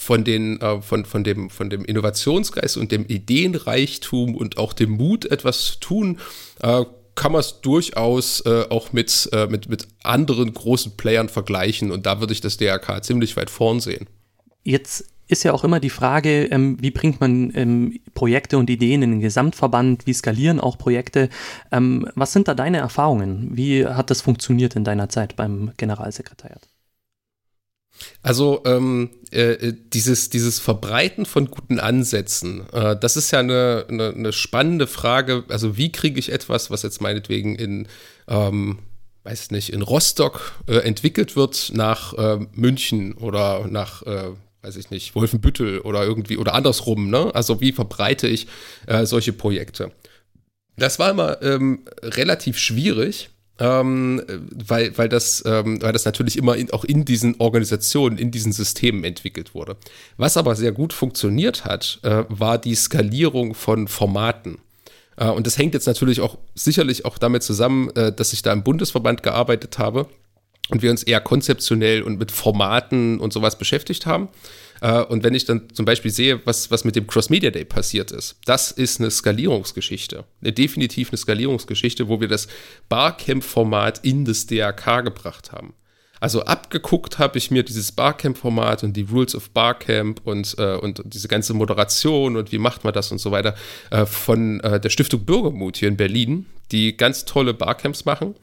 von, 0.00 0.24
den, 0.24 0.58
äh, 0.62 0.80
von, 0.80 1.04
von, 1.04 1.24
dem, 1.24 1.50
von 1.50 1.68
dem 1.68 1.84
Innovationsgeist 1.84 2.78
und 2.78 2.90
dem 2.90 3.04
Ideenreichtum 3.04 4.34
und 4.34 4.56
auch 4.56 4.72
dem 4.72 4.92
Mut, 4.92 5.26
etwas 5.26 5.66
zu 5.66 5.80
tun, 5.80 6.18
äh, 6.62 6.86
kann 7.14 7.32
man 7.32 7.40
es 7.40 7.60
durchaus 7.60 8.40
äh, 8.46 8.64
auch 8.70 8.94
mit, 8.94 9.28
äh, 9.32 9.46
mit, 9.46 9.68
mit 9.68 9.88
anderen 10.02 10.54
großen 10.54 10.96
Playern 10.96 11.28
vergleichen. 11.28 11.90
Und 11.90 12.06
da 12.06 12.18
würde 12.18 12.32
ich 12.32 12.40
das 12.40 12.56
DRK 12.56 13.04
ziemlich 13.04 13.36
weit 13.36 13.50
vorn 13.50 13.78
sehen. 13.80 14.06
Jetzt 14.62 15.04
ist 15.28 15.42
ja 15.42 15.52
auch 15.52 15.64
immer 15.64 15.80
die 15.80 15.90
Frage, 15.90 16.46
ähm, 16.46 16.78
wie 16.80 16.90
bringt 16.90 17.20
man 17.20 17.52
ähm, 17.54 18.00
Projekte 18.14 18.56
und 18.56 18.70
Ideen 18.70 19.02
in 19.02 19.10
den 19.10 19.20
Gesamtverband, 19.20 20.06
wie 20.06 20.14
skalieren 20.14 20.60
auch 20.60 20.78
Projekte. 20.78 21.28
Ähm, 21.70 22.08
was 22.14 22.32
sind 22.32 22.48
da 22.48 22.54
deine 22.54 22.78
Erfahrungen? 22.78 23.50
Wie 23.52 23.84
hat 23.84 24.08
das 24.08 24.22
funktioniert 24.22 24.76
in 24.76 24.84
deiner 24.84 25.10
Zeit 25.10 25.36
beim 25.36 25.72
Generalsekretariat? 25.76 26.70
Also 28.22 28.62
ähm, 28.66 29.10
äh, 29.30 29.72
dieses, 29.92 30.30
dieses 30.30 30.58
Verbreiten 30.58 31.26
von 31.26 31.46
guten 31.50 31.80
Ansätzen, 31.80 32.68
äh, 32.72 32.96
das 32.96 33.16
ist 33.16 33.30
ja 33.30 33.40
eine, 33.40 33.86
eine, 33.88 34.10
eine, 34.10 34.32
spannende 34.32 34.86
Frage. 34.86 35.44
Also 35.48 35.76
wie 35.76 35.92
kriege 35.92 36.18
ich 36.18 36.32
etwas, 36.32 36.70
was 36.70 36.82
jetzt 36.82 37.00
meinetwegen 37.00 37.54
in, 37.54 37.88
ähm, 38.28 38.78
weiß 39.24 39.50
nicht, 39.50 39.72
in 39.72 39.82
Rostock 39.82 40.60
äh, 40.66 40.78
entwickelt 40.78 41.36
wird, 41.36 41.72
nach 41.74 42.14
äh, 42.14 42.38
München 42.52 43.14
oder 43.14 43.66
nach 43.68 44.02
äh, 44.02 44.30
weiß 44.62 44.76
ich 44.76 44.90
nicht, 44.90 45.14
Wolfenbüttel 45.14 45.80
oder 45.80 46.04
irgendwie 46.04 46.36
oder 46.36 46.54
andersrum, 46.54 47.08
ne? 47.08 47.34
Also 47.34 47.60
wie 47.60 47.72
verbreite 47.72 48.28
ich 48.28 48.46
äh, 48.86 49.06
solche 49.06 49.32
Projekte? 49.32 49.92
Das 50.76 50.98
war 50.98 51.10
immer 51.10 51.42
ähm, 51.42 51.84
relativ 52.02 52.58
schwierig, 52.58 53.30
ähm, 53.60 54.22
weil, 54.66 54.96
weil, 54.96 55.08
das, 55.08 55.44
ähm, 55.46 55.80
weil 55.82 55.92
das 55.92 56.06
natürlich 56.06 56.36
immer 56.38 56.56
in, 56.56 56.72
auch 56.72 56.84
in 56.84 57.04
diesen 57.04 57.36
Organisationen, 57.38 58.16
in 58.16 58.30
diesen 58.30 58.52
Systemen 58.52 59.04
entwickelt 59.04 59.54
wurde. 59.54 59.76
Was 60.16 60.38
aber 60.38 60.56
sehr 60.56 60.72
gut 60.72 60.92
funktioniert 60.92 61.64
hat, 61.66 62.00
äh, 62.02 62.24
war 62.28 62.58
die 62.58 62.74
Skalierung 62.74 63.54
von 63.54 63.86
Formaten. 63.86 64.58
Äh, 65.16 65.28
und 65.28 65.46
das 65.46 65.58
hängt 65.58 65.74
jetzt 65.74 65.86
natürlich 65.86 66.20
auch 66.20 66.38
sicherlich 66.54 67.04
auch 67.04 67.18
damit 67.18 67.42
zusammen, 67.42 67.90
äh, 67.90 68.12
dass 68.12 68.32
ich 68.32 68.40
da 68.42 68.52
im 68.52 68.64
Bundesverband 68.64 69.22
gearbeitet 69.22 69.78
habe 69.78 70.08
und 70.70 70.80
wir 70.80 70.90
uns 70.90 71.02
eher 71.02 71.20
konzeptionell 71.20 72.02
und 72.02 72.18
mit 72.18 72.32
Formaten 72.32 73.20
und 73.20 73.32
sowas 73.32 73.58
beschäftigt 73.58 74.06
haben. 74.06 74.28
Äh, 74.80 75.02
und 75.02 75.22
wenn 75.22 75.34
ich 75.34 75.44
dann 75.44 75.68
zum 75.72 75.84
Beispiel 75.84 76.10
sehe, 76.10 76.44
was, 76.46 76.70
was 76.70 76.84
mit 76.84 76.96
dem 76.96 77.06
Cross-Media 77.06 77.50
Day 77.50 77.64
passiert 77.64 78.10
ist, 78.10 78.36
das 78.44 78.70
ist 78.70 79.00
eine 79.00 79.10
Skalierungsgeschichte. 79.10 80.24
Eine 80.40 80.52
definitiv 80.52 81.10
eine 81.10 81.18
Skalierungsgeschichte, 81.18 82.08
wo 82.08 82.20
wir 82.20 82.28
das 82.28 82.48
Barcamp-Format 82.88 84.04
in 84.04 84.24
das 84.24 84.46
DRK 84.46 85.02
gebracht 85.02 85.52
haben. 85.52 85.74
Also 86.20 86.42
abgeguckt 86.42 87.18
habe 87.18 87.38
ich 87.38 87.50
mir 87.50 87.62
dieses 87.62 87.92
Barcamp-Format 87.92 88.84
und 88.84 88.92
die 88.92 89.06
Rules 89.10 89.34
of 89.34 89.50
Barcamp 89.50 90.20
und, 90.24 90.54
äh, 90.58 90.74
und 90.74 91.02
diese 91.06 91.28
ganze 91.28 91.54
Moderation 91.54 92.36
und 92.36 92.52
wie 92.52 92.58
macht 92.58 92.84
man 92.84 92.92
das 92.92 93.10
und 93.10 93.18
so 93.18 93.30
weiter 93.30 93.54
äh, 93.90 94.04
von 94.04 94.60
äh, 94.60 94.78
der 94.78 94.90
Stiftung 94.90 95.24
Bürgermut 95.24 95.78
hier 95.78 95.88
in 95.88 95.96
Berlin, 95.96 96.44
die 96.72 96.94
ganz 96.94 97.24
tolle 97.24 97.54
Barcamps 97.54 98.04
machen. 98.04 98.34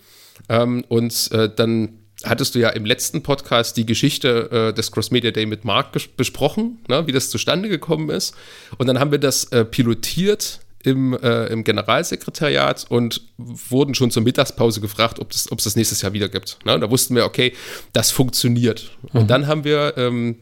Ähm, 0.50 0.86
und 0.88 1.32
äh, 1.32 1.50
dann 1.56 2.00
hattest 2.24 2.56
du 2.56 2.60
ja 2.60 2.70
im 2.70 2.86
letzten 2.86 3.24
Podcast 3.24 3.78
die 3.78 3.86
Geschichte 3.86 4.70
äh, 4.70 4.74
des 4.74 4.92
Cross 4.92 5.12
Media 5.12 5.32
Day 5.32 5.46
mit 5.46 5.66
Marc 5.66 5.92
besprochen, 6.18 6.80
ne, 6.88 7.06
wie 7.08 7.12
das 7.12 7.30
zustande 7.30 7.70
gekommen 7.70 8.10
ist. 8.10 8.36
Und 8.78 8.88
dann 8.88 9.00
haben 9.00 9.12
wir 9.12 9.20
das 9.20 9.46
äh, 9.46 9.66
pilotiert 9.66 10.60
im, 10.84 11.14
äh, 11.14 11.48
im 11.48 11.64
Generalsekretariat 11.64 12.86
und 12.90 13.22
wurden 13.38 13.94
schon 13.94 14.10
zur 14.10 14.24
Mittagspause 14.24 14.82
gefragt, 14.82 15.20
ob 15.20 15.32
es 15.32 15.46
das, 15.46 15.64
das 15.64 15.76
nächstes 15.76 16.02
Jahr 16.02 16.14
wieder 16.14 16.30
gibt. 16.30 16.60
Ne? 16.66 16.76
Und 16.76 16.82
da 16.82 16.90
wussten 16.90 17.16
wir, 17.16 17.26
okay, 17.26 17.54
das 17.94 18.12
funktioniert. 18.12 18.92
Mhm. 19.12 19.22
Und 19.22 19.30
dann 19.30 19.48
haben 19.48 19.64
wir 19.64 19.94
ähm, 19.98 20.38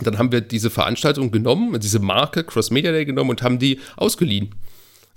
dann 0.00 0.16
haben 0.16 0.30
wir 0.30 0.40
diese 0.40 0.70
Veranstaltung 0.70 1.32
genommen, 1.32 1.80
diese 1.80 1.98
Marke 1.98 2.44
Cross 2.44 2.70
Media 2.70 2.92
Day 2.92 3.04
genommen 3.04 3.30
und 3.30 3.42
haben 3.42 3.58
die 3.58 3.80
ausgeliehen 3.96 4.54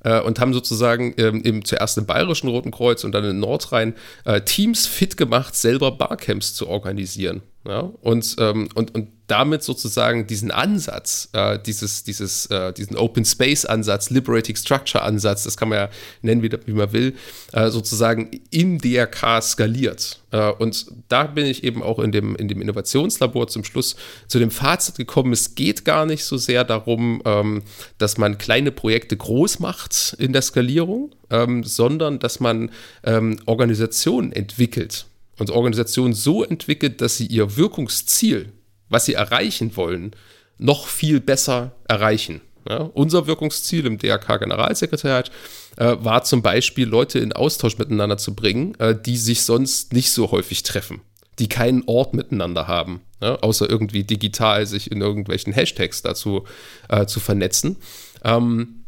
äh, 0.04 0.20
und 0.22 0.40
haben 0.40 0.54
sozusagen 0.54 1.14
ähm, 1.18 1.42
im, 1.44 1.66
zuerst 1.66 1.98
im 1.98 2.06
Bayerischen 2.06 2.50
Roten 2.50 2.72
Kreuz 2.72 3.04
und 3.04 3.12
dann 3.14 3.24
in 3.24 3.40
Nordrhein 3.40 3.96
äh, 4.26 4.42
Teams 4.42 4.88
fit 4.88 5.18
gemacht, 5.18 5.56
selber 5.56 5.92
Barcamps 5.92 6.54
zu 6.54 6.68
organisieren. 6.68 7.42
Ja? 7.66 7.92
Und, 8.02 8.36
ähm, 8.40 8.70
und, 8.74 8.96
und 8.96 9.10
damit 9.28 9.64
sozusagen 9.64 10.28
diesen 10.28 10.52
Ansatz, 10.52 11.30
äh, 11.32 11.58
dieses, 11.58 12.04
dieses, 12.04 12.48
äh, 12.48 12.74
diesen 12.74 12.98
Open 12.98 13.24
Space 13.24 13.64
Ansatz, 13.64 14.10
Liberating 14.10 14.58
Structure 14.58 15.04
Ansatz, 15.04 15.44
das 15.44 15.56
kann 15.56 15.70
man 15.70 15.78
ja 15.78 15.90
nennen, 16.22 16.44
wie, 16.44 16.52
wie 16.66 16.74
man 16.74 16.92
will, 16.92 17.16
äh, 17.54 17.70
sozusagen 17.70 18.30
im 18.50 18.80
DRK 18.80 19.42
skaliert. 19.42 20.20
Äh, 20.32 20.52
und 20.52 20.88
da 21.08 21.24
bin 21.24 21.46
ich 21.46 21.64
eben 21.64 21.82
auch 21.82 22.00
in 22.00 22.12
dem, 22.12 22.36
in 22.36 22.50
dem 22.50 22.62
Innovationslabor 22.62 23.48
zum 23.48 23.64
Schluss 23.64 23.96
zu 24.28 24.40
dem 24.40 24.52
Fazit 24.52 24.96
gekommen, 24.96 25.32
es 25.32 25.56
geht 25.56 25.86
gar 25.86 26.06
nicht 26.06 26.26
so 26.26 26.36
sehr 26.36 26.66
darum, 26.66 27.22
ähm, 27.24 27.64
dass 28.00 28.18
man 28.18 28.38
kleine 28.38 28.72
Projekte 28.72 29.16
groß 29.16 29.60
macht 29.60 30.16
in 30.20 30.34
der 30.34 30.42
Skalierung, 30.42 31.12
ähm, 31.30 31.64
sondern 31.64 32.20
dass 32.20 32.40
man 32.42 32.72
ähm, 33.04 33.38
Organisationen 33.46 34.34
entwickelt 34.34 35.06
und 35.38 35.50
Organisationen 35.50 36.14
so 36.14 36.44
entwickelt, 36.44 37.02
dass 37.02 37.18
sie 37.18 37.28
ihr 37.28 37.58
Wirkungsziel 37.58 38.54
was 38.92 39.06
sie 39.06 39.16
erreichen 39.16 39.76
wollen, 39.76 40.12
noch 40.60 40.86
viel 40.86 41.20
besser 41.20 41.72
erreichen. 41.88 42.42
Ja, 42.70 42.78
unser 42.94 43.26
Wirkungsziel 43.26 43.88
im 43.88 43.98
DRK-Generalsekretariat 43.98 45.32
äh, 45.78 45.96
war 46.00 46.24
zum 46.24 46.44
Beispiel, 46.44 46.88
Leute 46.88 47.18
in 47.18 47.34
Austausch 47.34 47.80
miteinander 47.80 48.20
zu 48.20 48.36
bringen, 48.36 48.76
äh, 48.78 48.96
die 48.96 49.18
sich 49.18 49.42
sonst 49.42 49.94
nicht 49.94 50.12
so 50.12 50.30
häufig 50.30 50.62
treffen, 50.62 51.02
die 51.40 51.50
keinen 51.50 51.84
Ort 51.88 52.14
miteinander 52.14 52.68
haben, 52.68 53.02
ja, 53.20 53.38
außer 53.38 53.68
irgendwie 53.68 54.04
digital 54.04 54.68
sich 54.68 54.92
in 54.92 55.02
irgendwelchen 55.02 55.54
Hashtags 55.54 56.04
dazu 56.04 56.44
äh, 56.88 57.08
zu 57.08 57.20
vernetzen. 57.20 57.78
Ähm, 58.24 58.81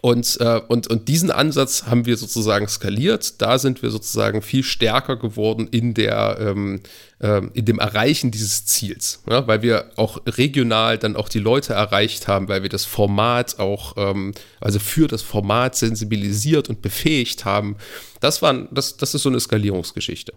und, 0.00 0.38
äh, 0.40 0.60
und, 0.68 0.88
und 0.88 1.08
diesen 1.08 1.30
Ansatz 1.30 1.84
haben 1.86 2.06
wir 2.06 2.16
sozusagen 2.16 2.68
skaliert. 2.68 3.40
Da 3.40 3.58
sind 3.58 3.82
wir 3.82 3.90
sozusagen 3.90 4.42
viel 4.42 4.62
stärker 4.62 5.16
geworden 5.16 5.68
in, 5.70 5.94
der, 5.94 6.36
ähm, 6.40 6.80
äh, 7.20 7.42
in 7.54 7.64
dem 7.64 7.78
Erreichen 7.78 8.30
dieses 8.30 8.66
Ziels, 8.66 9.22
ja? 9.28 9.46
weil 9.46 9.62
wir 9.62 9.90
auch 9.96 10.20
regional 10.26 10.98
dann 10.98 11.16
auch 11.16 11.28
die 11.28 11.38
Leute 11.38 11.74
erreicht 11.74 12.28
haben, 12.28 12.48
weil 12.48 12.62
wir 12.62 12.68
das 12.68 12.84
Format 12.84 13.58
auch, 13.58 13.94
ähm, 13.96 14.34
also 14.60 14.78
für 14.78 15.06
das 15.06 15.22
Format 15.22 15.76
sensibilisiert 15.76 16.68
und 16.68 16.82
befähigt 16.82 17.44
haben. 17.44 17.76
Das, 18.20 18.42
waren, 18.42 18.68
das, 18.72 18.96
das 18.96 19.14
ist 19.14 19.22
so 19.22 19.28
eine 19.28 19.40
Skalierungsgeschichte. 19.40 20.34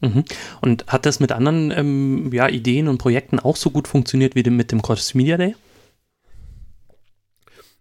Mhm. 0.00 0.24
Und 0.60 0.86
hat 0.86 1.06
das 1.06 1.20
mit 1.20 1.32
anderen 1.32 1.70
ähm, 1.70 2.30
ja, 2.32 2.48
Ideen 2.48 2.88
und 2.88 2.98
Projekten 2.98 3.38
auch 3.38 3.56
so 3.56 3.70
gut 3.70 3.88
funktioniert 3.88 4.34
wie 4.34 4.48
mit 4.50 4.72
dem 4.72 4.82
Cross 4.82 5.14
Media 5.14 5.36
Day? 5.36 5.54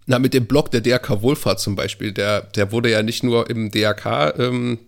Na, 0.10 0.18
mit 0.18 0.34
dem 0.34 0.48
Blog 0.48 0.72
der 0.72 0.82
DRK 0.82 1.22
Wohlfahrt 1.22 1.60
zum 1.60 1.76
Beispiel, 1.76 2.12
der, 2.12 2.42
der 2.42 2.72
wurde 2.72 2.90
ja 2.90 3.04
nicht 3.04 3.24
nur 3.24 3.48
im 3.48 3.70
DRK 3.70 4.34
ähm, 4.40 4.80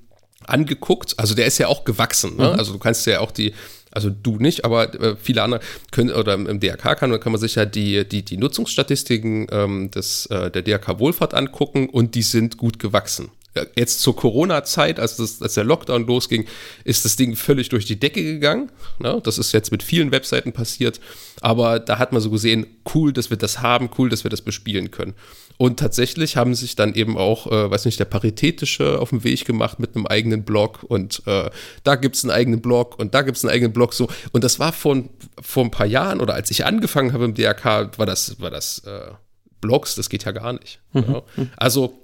angeguckt, 0.47 1.13
also 1.17 1.35
der 1.35 1.45
ist 1.45 1.59
ja 1.59 1.67
auch 1.67 1.83
gewachsen. 1.83 2.37
Ne? 2.37 2.49
Mhm. 2.49 2.57
Also 2.57 2.73
du 2.73 2.79
kannst 2.79 3.05
ja 3.05 3.19
auch 3.19 3.29
die, 3.29 3.53
also 3.91 4.09
du 4.09 4.37
nicht, 4.37 4.65
aber 4.65 4.91
äh, 4.99 5.15
viele 5.21 5.43
andere 5.43 5.59
können, 5.91 6.09
oder 6.09 6.33
im 6.33 6.59
DRK 6.59 6.95
kann, 6.95 7.19
kann 7.19 7.31
man 7.31 7.39
sich 7.39 7.53
ja 7.53 7.65
die, 7.65 8.03
die, 8.03 8.25
die 8.25 8.37
Nutzungsstatistiken 8.37 9.45
ähm, 9.51 9.91
des, 9.91 10.25
äh, 10.25 10.49
der 10.49 10.63
DRK 10.63 10.97
Wohlfahrt 10.97 11.35
angucken 11.35 11.87
und 11.87 12.15
die 12.15 12.23
sind 12.23 12.57
gut 12.57 12.79
gewachsen 12.79 13.29
jetzt 13.75 14.01
zur 14.01 14.15
Corona-Zeit, 14.15 14.99
als, 14.99 15.17
das, 15.17 15.41
als 15.41 15.55
der 15.55 15.63
Lockdown 15.63 16.05
losging, 16.05 16.45
ist 16.83 17.05
das 17.05 17.15
Ding 17.15 17.35
völlig 17.35 17.69
durch 17.69 17.85
die 17.85 17.99
Decke 17.99 18.23
gegangen. 18.23 18.71
Ne? 18.99 19.19
Das 19.23 19.37
ist 19.37 19.51
jetzt 19.51 19.71
mit 19.71 19.83
vielen 19.83 20.11
Webseiten 20.11 20.53
passiert. 20.53 20.99
Aber 21.41 21.79
da 21.79 21.99
hat 21.99 22.13
man 22.13 22.21
so 22.21 22.29
gesehen, 22.29 22.65
cool, 22.93 23.11
dass 23.11 23.29
wir 23.29 23.37
das 23.37 23.61
haben, 23.61 23.89
cool, 23.97 24.09
dass 24.09 24.23
wir 24.23 24.31
das 24.31 24.41
bespielen 24.41 24.91
können. 24.91 25.13
Und 25.57 25.79
tatsächlich 25.79 26.37
haben 26.37 26.55
sich 26.55 26.75
dann 26.75 26.95
eben 26.95 27.17
auch, 27.17 27.45
äh, 27.47 27.69
weiß 27.69 27.85
nicht, 27.85 27.99
der 27.99 28.05
Paritätische 28.05 28.99
auf 28.99 29.11
den 29.11 29.23
Weg 29.23 29.45
gemacht 29.45 29.79
mit 29.79 29.95
einem 29.95 30.07
eigenen 30.07 30.43
Blog 30.43 30.83
und 30.83 31.21
äh, 31.27 31.51
da 31.83 31.95
gibt 31.95 32.15
es 32.15 32.23
einen 32.23 32.31
eigenen 32.31 32.61
Blog 32.61 32.97
und 32.97 33.13
da 33.13 33.21
gibt 33.21 33.37
es 33.37 33.43
einen 33.43 33.53
eigenen 33.53 33.71
Blog 33.71 33.93
so. 33.93 34.07
Und 34.31 34.43
das 34.43 34.59
war 34.59 34.73
vor, 34.73 35.03
vor 35.39 35.63
ein 35.63 35.69
paar 35.69 35.85
Jahren 35.85 36.19
oder 36.19 36.33
als 36.33 36.49
ich 36.49 36.65
angefangen 36.65 37.13
habe 37.13 37.25
im 37.25 37.35
DRK, 37.35 37.97
war 37.97 38.07
das, 38.07 38.39
war 38.39 38.49
das 38.49 38.79
äh, 38.85 39.11
Blogs, 39.59 39.93
das 39.93 40.09
geht 40.09 40.25
ja 40.25 40.31
gar 40.31 40.53
nicht. 40.53 40.79
Mhm. 40.93 41.05
Ja. 41.07 41.23
Also 41.57 42.00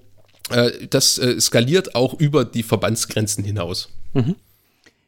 das 0.90 1.18
äh, 1.18 1.40
skaliert 1.40 1.96
auch 1.96 2.14
über 2.14 2.46
die 2.46 2.64
Verbandsgrenzen 2.64 3.44
hinaus. 3.44 3.90
Mhm. 4.14 4.36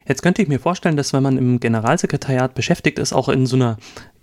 Jetzt 0.06 0.22
könnte 0.22 0.42
ich 0.42 0.48
mir 0.48 0.58
vorstellen, 0.58 0.96
dass 0.96 1.12
wenn 1.12 1.22
man 1.22 1.38
im 1.38 1.60
Generalsekretariat 1.60 2.54
beschäftigt 2.54 2.98
ist, 2.98 3.12
auch 3.12 3.28
in 3.28 3.46
so 3.46 3.56
einer 3.56 3.76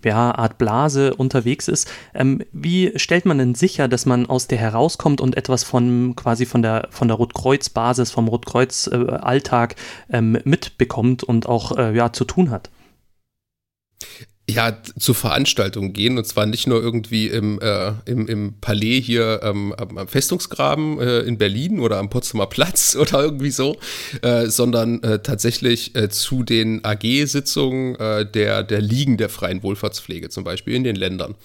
ja, 0.03 0.31
Art 0.31 0.57
Blase 0.57 1.13
unterwegs 1.13 1.67
ist, 1.67 1.89
ähm, 2.13 2.41
wie 2.51 2.91
stellt 2.97 3.25
man 3.25 3.37
denn 3.37 3.55
sicher, 3.55 3.87
dass 3.87 4.05
man 4.05 4.25
aus 4.25 4.47
der 4.47 4.57
herauskommt 4.57 5.21
und 5.21 5.37
etwas 5.37 5.63
von 5.63 6.15
quasi 6.15 6.45
von 6.45 6.61
der 6.61 6.87
von 6.91 7.07
der 7.07 7.17
Rotkreuz-Basis, 7.17 8.11
vom 8.11 8.27
Rotkreuz-Alltag 8.27 9.75
äh, 10.09 10.17
ähm, 10.17 10.37
mitbekommt 10.43 11.23
und 11.23 11.47
auch 11.47 11.77
äh, 11.77 11.95
ja 11.95 12.11
zu 12.11 12.25
tun 12.25 12.49
hat? 12.51 12.69
Ja, 14.49 14.77
zu 14.97 15.13
Veranstaltungen 15.13 15.91
gehen 15.91 16.17
und 16.17 16.25
zwar 16.25 16.45
nicht 16.45 16.67
nur 16.67 16.81
irgendwie 16.81 17.27
im, 17.27 17.59
äh, 17.59 17.91
im, 18.05 18.27
im 18.27 18.53
Palais 18.61 19.01
hier 19.01 19.41
ähm, 19.43 19.73
am 19.77 20.07
Festungsgraben 20.07 21.01
äh, 21.01 21.19
in 21.19 21.37
Berlin 21.37 21.79
oder 21.81 21.97
am 21.97 22.09
Potsdamer 22.09 22.47
Platz 22.47 22.95
oder 22.99 23.23
irgendwie 23.23 23.51
so, 23.51 23.75
äh, 24.21 24.47
sondern 24.47 25.03
äh, 25.03 25.19
tatsächlich 25.19 25.95
äh, 25.95 26.07
zu 26.07 26.43
den 26.43 26.85
AG-Sitzungen 26.85 27.95
äh, 27.95 28.25
der, 28.25 28.63
der 28.63 28.79
Ligen 28.79 29.17
der 29.17 29.27
freien 29.27 29.63
Wohlfahrtspflege, 29.63 30.29
zum 30.29 30.45
Beispiel 30.45 30.75
in 30.75 30.83
den 30.83 30.95
Ländern, 30.95 31.35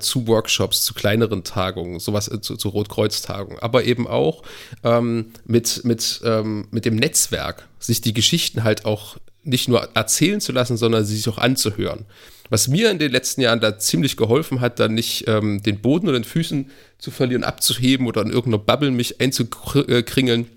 zu 0.00 0.26
Workshops, 0.26 0.82
zu 0.82 0.94
kleineren 0.94 1.44
Tagungen, 1.44 2.00
sowas 2.00 2.28
zu, 2.40 2.56
zu 2.56 2.68
Rotkreuz-Tagungen, 2.70 3.60
aber 3.60 3.84
eben 3.84 4.08
auch 4.08 4.42
ähm, 4.82 5.26
mit, 5.44 5.84
mit, 5.84 6.20
ähm, 6.24 6.66
mit 6.72 6.84
dem 6.84 6.96
Netzwerk, 6.96 7.68
sich 7.78 8.00
die 8.00 8.12
Geschichten 8.12 8.64
halt 8.64 8.84
auch 8.84 9.16
nicht 9.42 9.68
nur 9.68 9.88
erzählen 9.94 10.40
zu 10.40 10.52
lassen, 10.52 10.76
sondern 10.76 11.04
sie 11.04 11.16
sich 11.16 11.28
auch 11.28 11.38
anzuhören. 11.38 12.04
Was 12.50 12.66
mir 12.66 12.90
in 12.90 12.98
den 12.98 13.12
letzten 13.12 13.40
Jahren 13.40 13.60
da 13.60 13.78
ziemlich 13.78 14.16
geholfen 14.16 14.60
hat, 14.60 14.80
dann 14.80 14.94
nicht 14.94 15.28
ähm, 15.28 15.62
den 15.62 15.80
Boden 15.80 16.08
oder 16.08 16.18
den 16.18 16.24
Füßen 16.24 16.70
zu 16.98 17.10
verlieren, 17.10 17.44
abzuheben 17.44 18.06
oder 18.06 18.22
in 18.22 18.30
irgendeiner 18.30 18.62
Bubble 18.62 18.90
mich 18.90 19.20
einzukringeln, 19.20 20.48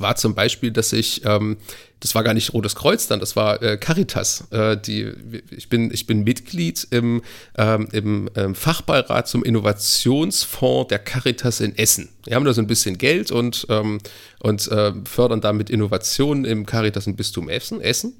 war 0.00 0.16
zum 0.16 0.34
Beispiel, 0.34 0.70
dass 0.70 0.92
ich, 0.92 1.24
ähm, 1.24 1.56
das 2.00 2.14
war 2.14 2.22
gar 2.22 2.34
nicht 2.34 2.52
Rotes 2.52 2.74
Kreuz 2.74 3.06
dann, 3.06 3.20
das 3.20 3.36
war 3.36 3.62
äh, 3.62 3.76
Caritas. 3.76 4.46
Äh, 4.50 4.76
die, 4.76 5.12
ich, 5.50 5.68
bin, 5.68 5.90
ich 5.92 6.06
bin 6.06 6.24
Mitglied 6.24 6.86
im, 6.90 7.22
ähm, 7.56 7.88
im 7.92 8.30
ähm, 8.34 8.54
Fachbeirat 8.54 9.28
zum 9.28 9.44
Innovationsfonds 9.44 10.88
der 10.88 10.98
Caritas 10.98 11.60
in 11.60 11.76
Essen. 11.76 12.08
Wir 12.24 12.36
haben 12.36 12.44
da 12.44 12.52
so 12.52 12.60
ein 12.60 12.66
bisschen 12.66 12.98
Geld 12.98 13.30
und, 13.30 13.66
ähm, 13.70 13.98
und 14.40 14.68
äh, 14.68 14.92
fördern 15.04 15.40
damit 15.40 15.70
Innovationen 15.70 16.44
im 16.44 16.66
Caritas 16.66 17.06
im 17.06 17.16
Bistum 17.16 17.48
Essen. 17.48 17.80
Essen. 17.80 18.14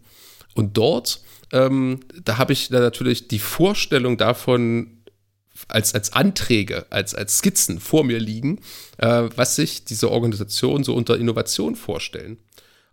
Und 0.55 0.77
dort, 0.77 1.21
ähm, 1.53 2.01
da 2.25 2.39
habe 2.39 2.53
ich 2.53 2.69
dann 2.69 2.83
natürlich 2.83 3.29
die 3.29 3.39
Vorstellung 3.39 4.17
davon, 4.17 4.95
als, 5.69 5.95
als 5.95 6.12
Anträge, 6.12 6.87
als, 6.90 7.14
als 7.14 7.38
Skizzen 7.38 7.81
vor 7.81 8.05
mir 8.05 8.19
liegen, 8.19 8.61
äh, 8.99 9.25
was 9.35 9.57
sich 9.57 9.85
diese 9.85 10.11
Organisationen 10.11 10.85
so 10.85 10.95
unter 10.95 11.19
Innovation 11.19 11.77
vorstellen. 11.77 12.38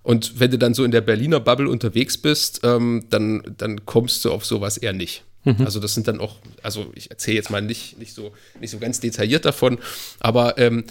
Und 0.02 0.40
wenn 0.40 0.52
du 0.52 0.58
dann 0.58 0.74
so 0.74 0.84
in 0.84 0.92
der 0.92 1.02
Berliner 1.02 1.40
Bubble 1.40 1.70
unterwegs 1.70 2.18
bist, 2.18 2.62
ähm, 2.64 3.06
dann, 3.10 3.56
dann 3.58 3.86
kommst 3.86 4.24
du 4.26 4.32
auf 4.32 4.46
sowas 4.46 4.78
eher 4.78 4.94
nicht. 4.94 5.24
Mhm. 5.46 5.66
Also 5.66 5.80
das 5.80 5.94
sind 5.94 6.08
dann 6.08 6.20
auch, 6.20 6.38
also 6.62 6.92
ich 6.96 7.10
erzähle 7.10 7.36
jetzt 7.36 7.50
mal 7.50 7.62
nicht, 7.62 7.98
nicht, 8.00 8.14
so, 8.14 8.34
nicht 8.60 8.72
so 8.72 8.80
ganz 8.80 9.00
detailliert 9.00 9.46
davon, 9.46 9.80
aber 10.20 10.58
ähm, 10.58 10.86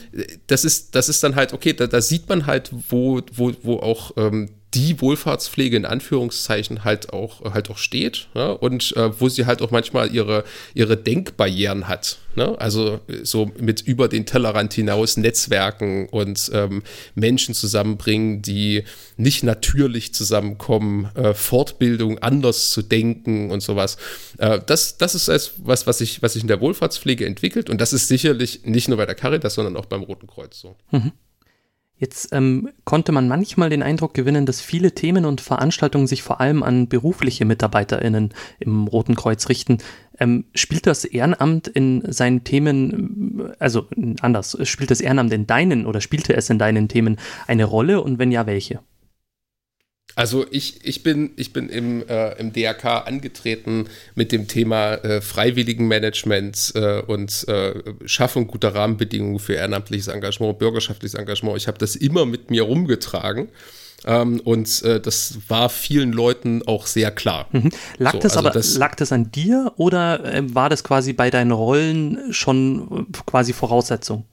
das, 0.46 0.64
ist, 0.64 0.94
das 0.94 1.08
ist 1.08 1.22
dann 1.22 1.36
halt, 1.36 1.52
okay, 1.52 1.72
da, 1.72 1.86
da 1.86 2.00
sieht 2.00 2.28
man 2.28 2.46
halt, 2.46 2.70
wo, 2.88 3.20
wo, 3.32 3.52
wo 3.62 3.76
auch 3.76 4.12
ähm, 4.16 4.50
die 4.74 5.00
Wohlfahrtspflege 5.00 5.76
in 5.76 5.84
Anführungszeichen 5.84 6.84
halt 6.84 7.12
auch, 7.12 7.42
halt 7.52 7.68
auch 7.70 7.76
steht 7.76 8.28
ja, 8.34 8.50
und 8.50 8.96
äh, 8.96 9.20
wo 9.20 9.28
sie 9.28 9.44
halt 9.44 9.60
auch 9.60 9.70
manchmal 9.70 10.14
ihre, 10.14 10.44
ihre 10.74 10.96
Denkbarrieren 10.96 11.88
hat. 11.88 12.18
Ne? 12.36 12.58
Also 12.58 13.00
so 13.22 13.50
mit 13.58 13.82
über 13.82 14.08
den 14.08 14.24
Tellerrand 14.24 14.72
hinaus 14.72 15.18
Netzwerken 15.18 16.08
und 16.08 16.50
ähm, 16.54 16.82
Menschen 17.14 17.54
zusammenbringen, 17.54 18.40
die 18.40 18.84
nicht 19.18 19.42
natürlich 19.42 20.14
zusammenkommen, 20.14 21.10
äh, 21.16 21.34
Fortbildung 21.34 22.18
anders 22.18 22.70
zu 22.70 22.80
denken 22.80 23.50
und 23.50 23.62
sowas. 23.62 23.98
Äh, 24.38 24.60
das, 24.64 24.96
das 24.96 25.14
ist 25.14 25.28
etwas, 25.28 25.86
was 25.86 25.98
sich 25.98 26.22
was 26.22 26.32
sich 26.32 26.42
in 26.42 26.48
der 26.48 26.60
Wohlfahrtspflege 26.60 27.26
entwickelt 27.26 27.68
und 27.68 27.80
das 27.80 27.92
ist 27.92 28.08
sicherlich 28.08 28.64
nicht 28.64 28.88
nur 28.88 28.96
bei 28.96 29.06
der 29.06 29.14
Caritas, 29.14 29.54
sondern 29.54 29.76
auch 29.76 29.86
beim 29.86 30.02
Roten 30.02 30.26
Kreuz 30.26 30.58
so. 30.58 30.76
Mhm. 30.90 31.12
Jetzt 32.02 32.32
ähm, 32.32 32.70
konnte 32.84 33.12
man 33.12 33.28
manchmal 33.28 33.70
den 33.70 33.84
Eindruck 33.84 34.12
gewinnen, 34.12 34.44
dass 34.44 34.60
viele 34.60 34.90
Themen 34.90 35.24
und 35.24 35.40
Veranstaltungen 35.40 36.08
sich 36.08 36.24
vor 36.24 36.40
allem 36.40 36.64
an 36.64 36.88
berufliche 36.88 37.44
MitarbeiterInnen 37.44 38.34
im 38.58 38.88
Roten 38.88 39.14
Kreuz 39.14 39.48
richten. 39.48 39.78
Ähm, 40.18 40.46
spielt 40.52 40.88
das 40.88 41.04
Ehrenamt 41.04 41.68
in 41.68 42.02
seinen 42.10 42.42
Themen, 42.42 43.54
also 43.60 43.86
anders, 44.20 44.58
spielt 44.64 44.90
das 44.90 45.00
Ehrenamt 45.00 45.32
in 45.32 45.46
deinen 45.46 45.86
oder 45.86 46.00
spielte 46.00 46.34
es 46.34 46.50
in 46.50 46.58
deinen 46.58 46.88
Themen 46.88 47.18
eine 47.46 47.66
Rolle 47.66 48.00
und 48.00 48.18
wenn 48.18 48.32
ja, 48.32 48.46
welche? 48.46 48.80
Also 50.14 50.46
ich, 50.50 50.84
ich 50.84 51.02
bin, 51.02 51.32
ich 51.36 51.52
bin 51.52 51.68
im, 51.68 52.06
äh, 52.06 52.38
im 52.38 52.52
DRK 52.52 53.06
angetreten 53.06 53.86
mit 54.14 54.32
dem 54.32 54.46
Thema 54.46 54.94
äh, 54.94 55.20
Freiwilligenmanagement 55.20 56.72
äh, 56.74 57.00
und 57.02 57.46
äh, 57.48 57.74
Schaffung 58.06 58.46
guter 58.46 58.74
Rahmenbedingungen 58.74 59.38
für 59.38 59.54
ehrenamtliches 59.54 60.08
Engagement, 60.08 60.58
bürgerschaftliches 60.58 61.14
Engagement. 61.14 61.56
Ich 61.56 61.68
habe 61.68 61.78
das 61.78 61.96
immer 61.96 62.26
mit 62.26 62.50
mir 62.50 62.62
rumgetragen. 62.62 63.48
Ähm, 64.04 64.40
und 64.40 64.82
äh, 64.82 65.00
das 65.00 65.38
war 65.48 65.68
vielen 65.68 66.12
Leuten 66.12 66.62
auch 66.66 66.86
sehr 66.86 67.10
klar. 67.12 67.48
Mhm. 67.52 67.70
Lag 67.98 68.12
so, 68.12 68.18
das 68.18 68.36
also 68.36 68.48
aber 68.48 68.50
das, 68.50 68.76
lag 68.76 68.96
das 68.96 69.12
an 69.12 69.30
dir 69.30 69.72
oder 69.76 70.24
äh, 70.24 70.42
war 70.54 70.68
das 70.68 70.82
quasi 70.82 71.12
bei 71.12 71.30
deinen 71.30 71.52
Rollen 71.52 72.32
schon 72.32 73.06
quasi 73.26 73.52
Voraussetzung? 73.52 74.24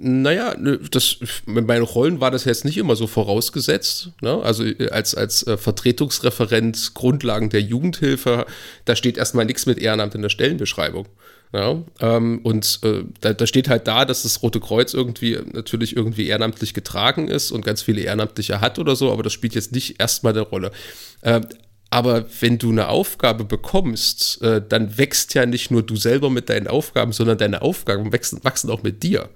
Naja, 0.00 0.54
das, 0.92 1.16
mit 1.46 1.66
meinen 1.66 1.82
Rollen 1.82 2.20
war 2.20 2.30
das 2.30 2.44
jetzt 2.44 2.64
nicht 2.64 2.78
immer 2.78 2.94
so 2.94 3.08
vorausgesetzt. 3.08 4.10
Ne? 4.20 4.40
Also 4.42 4.64
äh, 4.64 4.90
als, 4.90 5.16
als 5.16 5.44
äh, 5.44 5.56
Vertretungsreferent 5.56 6.94
Grundlagen 6.94 7.50
der 7.50 7.62
Jugendhilfe, 7.62 8.46
da 8.84 8.94
steht 8.94 9.18
erstmal 9.18 9.44
nichts 9.44 9.66
mit 9.66 9.78
Ehrenamt 9.78 10.14
in 10.14 10.22
der 10.22 10.28
Stellenbeschreibung. 10.28 11.08
Ja, 11.52 11.82
ähm, 12.00 12.40
und 12.44 12.78
äh, 12.84 13.04
da, 13.22 13.32
da, 13.32 13.46
steht 13.46 13.68
halt 13.68 13.88
da, 13.88 14.04
dass 14.04 14.22
das 14.22 14.42
Rote 14.42 14.60
Kreuz 14.60 14.92
irgendwie 14.92 15.38
natürlich 15.52 15.96
irgendwie 15.96 16.28
ehrenamtlich 16.28 16.74
getragen 16.74 17.26
ist 17.26 17.50
und 17.50 17.64
ganz 17.64 17.80
viele 17.80 18.02
Ehrenamtliche 18.02 18.60
hat 18.60 18.78
oder 18.78 18.94
so, 18.94 19.10
aber 19.10 19.22
das 19.22 19.32
spielt 19.32 19.54
jetzt 19.54 19.72
nicht 19.72 19.98
erstmal 19.98 20.34
eine 20.34 20.42
Rolle. 20.42 20.70
Äh, 21.22 21.40
aber 21.90 22.26
wenn 22.40 22.58
du 22.58 22.70
eine 22.70 22.88
Aufgabe 22.88 23.44
bekommst, 23.44 24.42
dann 24.42 24.98
wächst 24.98 25.32
ja 25.32 25.46
nicht 25.46 25.70
nur 25.70 25.82
du 25.82 25.96
selber 25.96 26.28
mit 26.28 26.50
deinen 26.50 26.66
Aufgaben, 26.66 27.12
sondern 27.12 27.38
deine 27.38 27.62
Aufgaben 27.62 28.12
wachsen, 28.12 28.44
wachsen 28.44 28.68
auch 28.68 28.82
mit 28.82 29.02
dir 29.02 29.30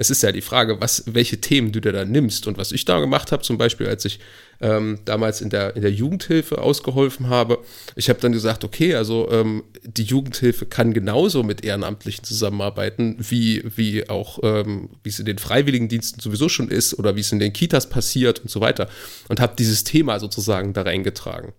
es 0.00 0.08
ist 0.08 0.22
ja 0.22 0.32
die 0.32 0.40
Frage, 0.40 0.80
was, 0.80 1.04
welche 1.06 1.42
Themen 1.42 1.72
du 1.72 1.80
dir 1.80 1.92
da 1.92 2.06
nimmst. 2.06 2.46
Und 2.46 2.56
was 2.56 2.72
ich 2.72 2.86
da 2.86 3.00
gemacht 3.00 3.32
habe, 3.32 3.42
zum 3.42 3.58
Beispiel, 3.58 3.86
als 3.86 4.06
ich 4.06 4.18
ähm, 4.62 4.98
damals 5.04 5.42
in 5.42 5.50
der, 5.50 5.76
in 5.76 5.82
der 5.82 5.92
Jugendhilfe 5.92 6.62
ausgeholfen 6.62 7.28
habe, 7.28 7.58
ich 7.96 8.08
habe 8.08 8.18
dann 8.18 8.32
gesagt, 8.32 8.64
okay, 8.64 8.94
also 8.94 9.30
ähm, 9.30 9.62
die 9.84 10.04
Jugendhilfe 10.04 10.64
kann 10.64 10.94
genauso 10.94 11.42
mit 11.42 11.66
Ehrenamtlichen 11.66 12.24
zusammenarbeiten, 12.24 13.16
wie, 13.18 13.62
wie 13.76 14.08
auch, 14.08 14.38
ähm, 14.42 14.88
wie 15.02 15.10
es 15.10 15.18
in 15.18 15.26
den 15.26 15.36
Freiwilligendiensten 15.36 16.22
sowieso 16.22 16.48
schon 16.48 16.70
ist 16.70 16.98
oder 16.98 17.14
wie 17.14 17.20
es 17.20 17.30
in 17.30 17.38
den 17.38 17.52
Kitas 17.52 17.90
passiert 17.90 18.38
und 18.38 18.50
so 18.50 18.62
weiter. 18.62 18.88
Und 19.28 19.38
habe 19.38 19.54
dieses 19.58 19.84
Thema 19.84 20.18
sozusagen 20.18 20.72
da 20.72 20.80
reingetragen. 20.80 21.52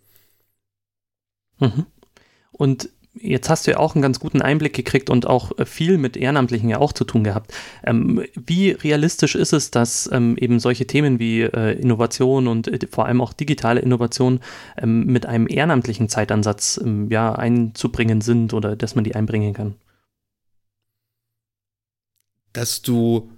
Mhm. 1.59 1.85
Und 2.51 2.89
jetzt 3.13 3.49
hast 3.49 3.67
du 3.67 3.71
ja 3.71 3.77
auch 3.77 3.95
einen 3.95 4.01
ganz 4.01 4.19
guten 4.19 4.41
Einblick 4.41 4.73
gekriegt 4.73 5.09
und 5.09 5.27
auch 5.27 5.57
äh, 5.57 5.65
viel 5.65 5.97
mit 5.97 6.15
Ehrenamtlichen 6.15 6.69
ja 6.69 6.79
auch 6.79 6.93
zu 6.93 7.03
tun 7.03 7.23
gehabt. 7.23 7.53
Ähm, 7.83 8.23
wie 8.35 8.71
realistisch 8.71 9.35
ist 9.35 9.53
es, 9.53 9.71
dass 9.71 10.09
ähm, 10.11 10.37
eben 10.37 10.59
solche 10.59 10.87
Themen 10.87 11.19
wie 11.19 11.41
äh, 11.41 11.79
Innovation 11.79 12.47
und 12.47 12.67
äh, 12.67 12.79
vor 12.89 13.05
allem 13.05 13.21
auch 13.21 13.33
digitale 13.33 13.81
Innovation 13.81 14.39
ähm, 14.77 15.05
mit 15.05 15.25
einem 15.25 15.47
ehrenamtlichen 15.49 16.09
Zeitansatz 16.09 16.79
ähm, 16.83 17.09
ja 17.09 17.33
einzubringen 17.33 18.21
sind 18.21 18.53
oder 18.53 18.75
dass 18.75 18.95
man 18.95 19.03
die 19.03 19.15
einbringen 19.15 19.53
kann? 19.53 19.75
Dass 22.53 22.81
du, 22.81 23.31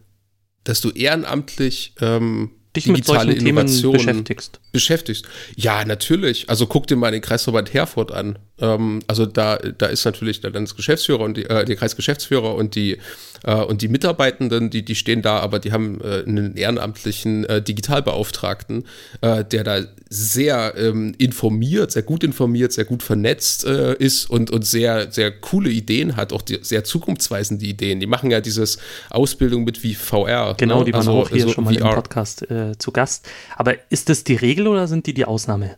dass 0.64 0.82
du 0.82 0.90
ehrenamtlich 0.90 1.96
ähm, 2.02 2.52
dich 2.76 2.88
mit 2.88 3.06
solchen 3.06 3.38
Themen 3.38 3.66
beschäftigst. 3.66 4.60
Beschäftigst. 4.72 5.26
Ja, 5.56 5.86
natürlich. 5.86 6.50
Also 6.50 6.66
guck 6.68 6.88
dir 6.88 6.96
mal 6.96 7.12
den 7.12 7.22
Kreisverband 7.22 7.74
Herford 7.74 8.12
an. 8.12 8.40
Ähm, 8.60 9.02
also 9.08 9.26
da, 9.26 9.58
da 9.58 9.88
ist 9.88 10.06
natürlich 10.06 10.42
der 10.42 10.52
Landesgeschäftsführer 10.52 11.22
und 11.22 11.38
die, 11.38 11.46
äh, 11.46 11.66
der 11.66 11.76
Kreisgeschäftsführer 11.76 12.54
und 12.56 12.76
die 12.76 13.00
äh, 13.44 13.56
und 13.56 13.82
die 13.82 13.88
Mitarbeitenden, 13.88 14.70
die, 14.70 14.86
die 14.86 14.96
stehen 14.96 15.22
da, 15.22 15.40
aber 15.40 15.60
die 15.60 15.72
haben 15.72 16.00
äh, 16.02 16.24
einen 16.26 16.56
ehrenamtlichen 16.56 17.46
äh, 17.46 17.62
Digitalbeauftragten, 17.62 18.86
äh, 19.22 19.44
der 19.44 19.64
da 19.64 19.82
sehr 20.10 20.76
ähm, 20.78 21.16
informiert, 21.18 21.92
sehr 21.92 22.04
gut 22.04 22.24
informiert, 22.24 22.72
sehr 22.74 22.86
gut 22.86 23.02
vernetzt 23.02 23.66
äh, 23.66 23.96
ist 23.96 24.30
und, 24.30 24.52
und 24.52 24.66
sehr, 24.66 25.12
sehr 25.12 25.32
coole 25.32 25.70
Ideen 25.70 26.16
hat, 26.16 26.32
auch 26.32 26.44
die, 26.44 26.60
sehr 26.62 26.84
zukunftsweisende 26.84 27.66
Ideen. 27.66 28.00
Die 28.00 28.06
machen 28.06 28.30
ja 28.30 28.40
dieses 28.40 28.78
Ausbildung 29.10 29.64
mit 29.64 29.84
wie 29.84 29.96
VR. 29.96 30.56
Genau, 30.58 30.80
ne? 30.80 30.86
die 30.86 30.94
waren 30.94 31.00
also, 31.00 31.12
auch 31.14 31.30
hier 31.30 31.44
also 31.44 31.56
schon 31.56 31.64
mal 31.64 31.74
VR. 31.74 31.90
im 31.90 31.96
Podcast 31.96 32.46
zu 32.78 32.92
Gast. 32.92 33.28
Aber 33.56 33.76
ist 33.90 34.10
das 34.10 34.24
die 34.24 34.36
Regel 34.36 34.68
oder 34.68 34.88
sind 34.88 35.08
die 35.08 35.14
die 35.14 35.26
Ausnahme? 35.26 35.78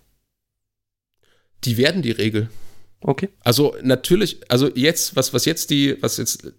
Die 1.63 1.77
werden 1.77 2.01
die 2.01 2.11
Regel. 2.11 2.49
Okay. 3.07 3.29
Also 3.43 3.75
natürlich, 3.83 4.39
also 4.49 4.67
jetzt, 4.73 5.15
was, 5.15 5.31
was 5.31 5.45
jetzt 5.45 5.69
die, 5.69 5.95
was 6.01 6.17
jetzt 6.17 6.43
äh, 6.45 6.49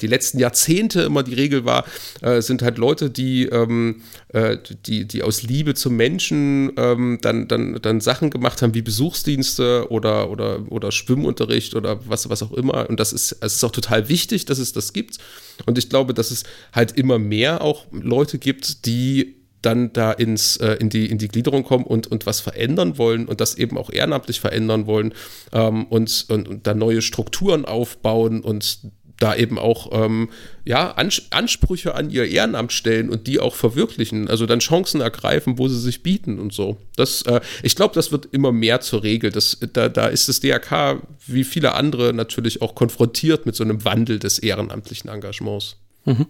die 0.00 0.06
letzten 0.06 0.38
Jahrzehnte 0.38 1.02
immer 1.02 1.22
die 1.22 1.34
Regel 1.34 1.66
war, 1.66 1.84
äh, 2.22 2.40
sind 2.40 2.62
halt 2.62 2.78
Leute, 2.78 3.10
die, 3.10 3.44
ähm, 3.44 4.00
äh, 4.28 4.56
die, 4.86 5.06
die 5.06 5.22
aus 5.22 5.42
Liebe 5.42 5.74
zum 5.74 5.96
Menschen 5.96 6.72
ähm, 6.78 7.18
dann, 7.20 7.48
dann, 7.48 7.78
dann 7.82 8.00
Sachen 8.00 8.30
gemacht 8.30 8.62
haben 8.62 8.72
wie 8.72 8.80
Besuchsdienste 8.80 9.90
oder, 9.90 10.30
oder, 10.30 10.72
oder 10.72 10.90
Schwimmunterricht 10.90 11.74
oder 11.74 12.00
was, 12.08 12.30
was 12.30 12.42
auch 12.42 12.52
immer. 12.52 12.88
Und 12.88 12.98
das 12.98 13.12
ist, 13.12 13.36
es 13.42 13.56
ist 13.56 13.64
auch 13.64 13.72
total 13.72 14.08
wichtig, 14.08 14.46
dass 14.46 14.58
es 14.58 14.72
das 14.72 14.94
gibt. 14.94 15.18
Und 15.66 15.76
ich 15.76 15.90
glaube, 15.90 16.14
dass 16.14 16.30
es 16.30 16.44
halt 16.72 16.92
immer 16.92 17.18
mehr 17.18 17.60
auch 17.60 17.84
Leute 17.92 18.38
gibt, 18.38 18.86
die 18.86 19.39
dann 19.62 19.92
da 19.92 20.12
ins, 20.12 20.56
äh, 20.56 20.74
in, 20.74 20.88
die, 20.88 21.06
in 21.06 21.18
die 21.18 21.28
Gliederung 21.28 21.64
kommen 21.64 21.84
und, 21.84 22.06
und 22.06 22.26
was 22.26 22.40
verändern 22.40 22.98
wollen 22.98 23.26
und 23.26 23.40
das 23.40 23.56
eben 23.56 23.76
auch 23.76 23.90
ehrenamtlich 23.90 24.40
verändern 24.40 24.86
wollen 24.86 25.14
ähm, 25.52 25.86
und, 25.86 26.26
und, 26.28 26.48
und 26.48 26.66
da 26.66 26.74
neue 26.74 27.02
Strukturen 27.02 27.64
aufbauen 27.64 28.40
und 28.40 28.80
da 29.20 29.36
eben 29.36 29.58
auch 29.58 29.90
ähm, 29.92 30.30
ja, 30.64 30.92
Ans 30.96 31.22
Ansprüche 31.30 31.94
an 31.94 32.10
ihr 32.10 32.26
Ehrenamt 32.26 32.72
stellen 32.72 33.10
und 33.10 33.26
die 33.26 33.38
auch 33.38 33.54
verwirklichen, 33.54 34.28
also 34.28 34.46
dann 34.46 34.60
Chancen 34.60 35.00
ergreifen, 35.00 35.58
wo 35.58 35.68
sie 35.68 35.78
sich 35.78 36.02
bieten 36.02 36.38
und 36.38 36.52
so. 36.52 36.78
Das, 36.96 37.22
äh, 37.22 37.40
ich 37.62 37.76
glaube, 37.76 37.94
das 37.94 38.12
wird 38.12 38.28
immer 38.32 38.50
mehr 38.50 38.80
zur 38.80 39.02
Regel. 39.02 39.30
Das, 39.30 39.58
da, 39.72 39.88
da 39.88 40.06
ist 40.06 40.28
das 40.28 40.40
DRK 40.40 41.02
wie 41.26 41.44
viele 41.44 41.74
andere 41.74 42.12
natürlich 42.12 42.62
auch 42.62 42.74
konfrontiert 42.74 43.46
mit 43.46 43.54
so 43.54 43.62
einem 43.62 43.84
Wandel 43.84 44.18
des 44.18 44.38
ehrenamtlichen 44.38 45.10
Engagements. 45.10 45.76
Mhm. 46.06 46.26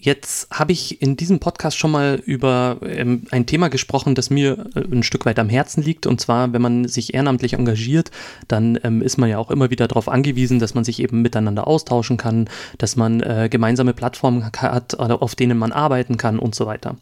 Jetzt 0.00 0.48
habe 0.52 0.70
ich 0.70 1.02
in 1.02 1.16
diesem 1.16 1.40
Podcast 1.40 1.76
schon 1.76 1.90
mal 1.90 2.22
über 2.24 2.78
ähm, 2.82 3.24
ein 3.32 3.46
Thema 3.46 3.68
gesprochen, 3.68 4.14
das 4.14 4.30
mir 4.30 4.66
äh, 4.76 4.80
ein 4.80 5.02
Stück 5.02 5.26
weit 5.26 5.40
am 5.40 5.48
Herzen 5.48 5.82
liegt. 5.82 6.06
Und 6.06 6.20
zwar, 6.20 6.52
wenn 6.52 6.62
man 6.62 6.86
sich 6.86 7.14
ehrenamtlich 7.14 7.54
engagiert, 7.54 8.12
dann 8.46 8.78
ähm, 8.84 9.02
ist 9.02 9.18
man 9.18 9.28
ja 9.28 9.38
auch 9.38 9.50
immer 9.50 9.70
wieder 9.70 9.88
darauf 9.88 10.08
angewiesen, 10.08 10.60
dass 10.60 10.74
man 10.74 10.84
sich 10.84 11.00
eben 11.02 11.20
miteinander 11.20 11.66
austauschen 11.66 12.16
kann, 12.16 12.48
dass 12.78 12.94
man 12.94 13.20
äh, 13.20 13.48
gemeinsame 13.50 13.92
Plattformen 13.92 14.44
hat, 14.44 14.98
auf 14.98 15.34
denen 15.34 15.58
man 15.58 15.72
arbeiten 15.72 16.16
kann 16.16 16.38
und 16.38 16.54
so 16.54 16.66
weiter. 16.66 16.96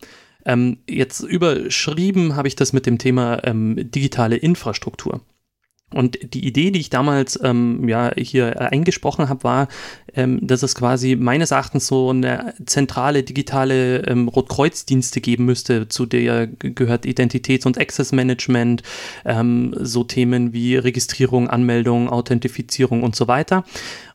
Ähm, 0.47 0.79
jetzt 0.89 1.21
überschrieben 1.21 2.35
habe 2.35 2.49
ich 2.49 2.57
das 2.57 2.73
mit 2.73 2.87
dem 2.87 2.99
Thema 2.99 3.41
digitale 3.45 4.37
Infrastruktur. 4.37 5.21
Und 5.95 6.19
die 6.35 6.45
Idee, 6.45 6.73
die 6.73 6.81
ich 6.81 6.91
damals 6.91 7.39
ähm, 7.45 7.89
ja 7.89 8.11
hier 8.17 8.61
eingesprochen 8.61 9.29
habe, 9.29 9.45
war, 9.45 9.69
ähm, 10.15 10.45
dass 10.45 10.65
es 10.65 10.75
quasi 10.75 11.15
meines 11.15 11.53
Erachtens 11.53 11.87
so 11.87 12.11
eine 12.11 12.55
zentrale 12.67 13.23
digitale 13.23 13.99
ähm, 14.01 14.27
Rotkreuzdienste 14.27 15.21
geben 15.21 15.45
müsste, 15.45 15.89
zu 15.89 16.05
der 16.05 16.49
gehört 16.49 17.07
Identitäts- 17.07 17.67
und 17.67 17.79
Access 17.81 18.11
Management, 18.11 18.83
ähm, 19.25 19.77
so 19.79 20.03
Themen 20.03 20.53
wie 20.53 20.77
Registrierung, 20.77 21.49
Anmeldung, 21.49 22.09
Authentifizierung 22.09 23.05
und 23.05 23.15
so 23.15 23.29
weiter. 23.29 23.65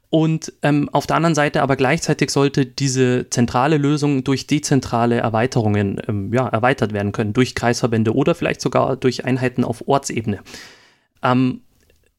Und 0.10 0.52
ähm, 0.64 0.90
auf 0.90 1.08
der 1.08 1.16
anderen 1.16 1.36
Seite 1.36 1.62
aber 1.62 1.78
gleichzeitig 1.78 2.32
sollte 2.32 2.66
diese 2.66 3.30
zentrale 3.30 3.78
Lösung 3.78 4.26
durch 4.26 4.46
dezentrale 4.46 5.16
Erweiterungen 5.16 6.02
ähm, 6.06 6.34
ja, 6.34 6.50
erweitert 6.50 6.92
werden 6.92 7.14
können, 7.14 7.32
durch 7.32 7.56
Kreisverbände 7.56 8.14
oder 8.14 8.36
vielleicht 8.36 8.60
sogar 8.60 8.98
durch 8.98 9.24
Einheiten 9.24 9.64
auf 9.64 9.88
Ortsebene. 9.88 10.42
Ähm, 11.24 11.62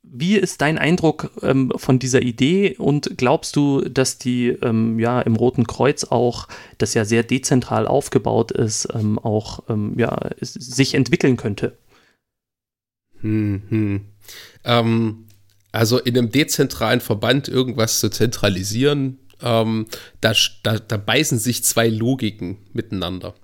wie 0.02 0.36
ist 0.36 0.60
dein 0.60 0.78
Eindruck 0.78 1.30
ähm, 1.42 1.72
von 1.76 1.98
dieser 1.98 2.22
Idee 2.22 2.76
und 2.76 3.16
glaubst 3.16 3.56
du, 3.56 3.80
dass 3.82 4.18
die 4.18 4.48
ähm, 4.48 4.98
ja 4.98 5.20
im 5.22 5.36
Roten 5.36 5.66
Kreuz 5.66 6.04
auch, 6.04 6.48
das 6.78 6.94
ja 6.94 7.04
sehr 7.04 7.22
dezentral 7.22 7.86
aufgebaut 7.86 8.50
ist, 8.50 8.88
ähm, 8.94 9.18
auch 9.18 9.60
ähm, 9.68 9.94
ja, 9.98 10.30
sich 10.40 10.94
entwickeln 10.94 11.36
könnte? 11.36 11.78
Hm, 13.20 13.62
hm. 13.68 14.00
Ähm, 14.64 15.24
also 15.70 15.98
in 15.98 16.18
einem 16.18 16.30
dezentralen 16.30 17.00
Verband 17.00 17.48
irgendwas 17.48 18.00
zu 18.00 18.10
zentralisieren, 18.10 19.18
ähm, 19.40 19.86
da, 20.20 20.34
da, 20.62 20.78
da 20.78 20.96
beißen 20.96 21.38
sich 21.38 21.64
zwei 21.64 21.88
Logiken 21.88 22.58
miteinander. 22.72 23.34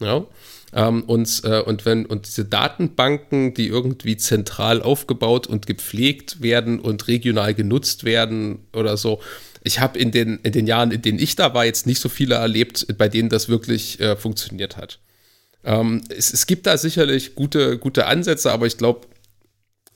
Ja. 0.00 0.26
Ähm, 0.76 1.04
und, 1.04 1.42
äh, 1.44 1.62
und 1.62 1.86
wenn, 1.86 2.04
und 2.04 2.26
diese 2.26 2.44
Datenbanken, 2.44 3.54
die 3.54 3.66
irgendwie 3.66 4.18
zentral 4.18 4.82
aufgebaut 4.82 5.46
und 5.46 5.66
gepflegt 5.66 6.42
werden 6.42 6.78
und 6.80 7.08
regional 7.08 7.54
genutzt 7.54 8.04
werden 8.04 8.58
oder 8.74 8.98
so, 8.98 9.20
ich 9.64 9.80
habe 9.80 9.98
in 9.98 10.10
den, 10.12 10.38
in 10.42 10.52
den 10.52 10.66
Jahren, 10.66 10.90
in 10.90 11.00
denen 11.00 11.18
ich 11.18 11.34
da 11.34 11.54
war, 11.54 11.64
jetzt 11.64 11.86
nicht 11.86 12.00
so 12.00 12.10
viele 12.10 12.34
erlebt, 12.34 12.86
bei 12.98 13.08
denen 13.08 13.30
das 13.30 13.48
wirklich 13.48 13.98
äh, 14.00 14.16
funktioniert 14.16 14.76
hat. 14.76 15.00
Ähm, 15.64 16.02
es, 16.10 16.32
es 16.32 16.46
gibt 16.46 16.66
da 16.66 16.76
sicherlich 16.76 17.34
gute, 17.34 17.78
gute 17.78 18.06
Ansätze, 18.06 18.52
aber 18.52 18.66
ich 18.66 18.76
glaube, 18.76 19.06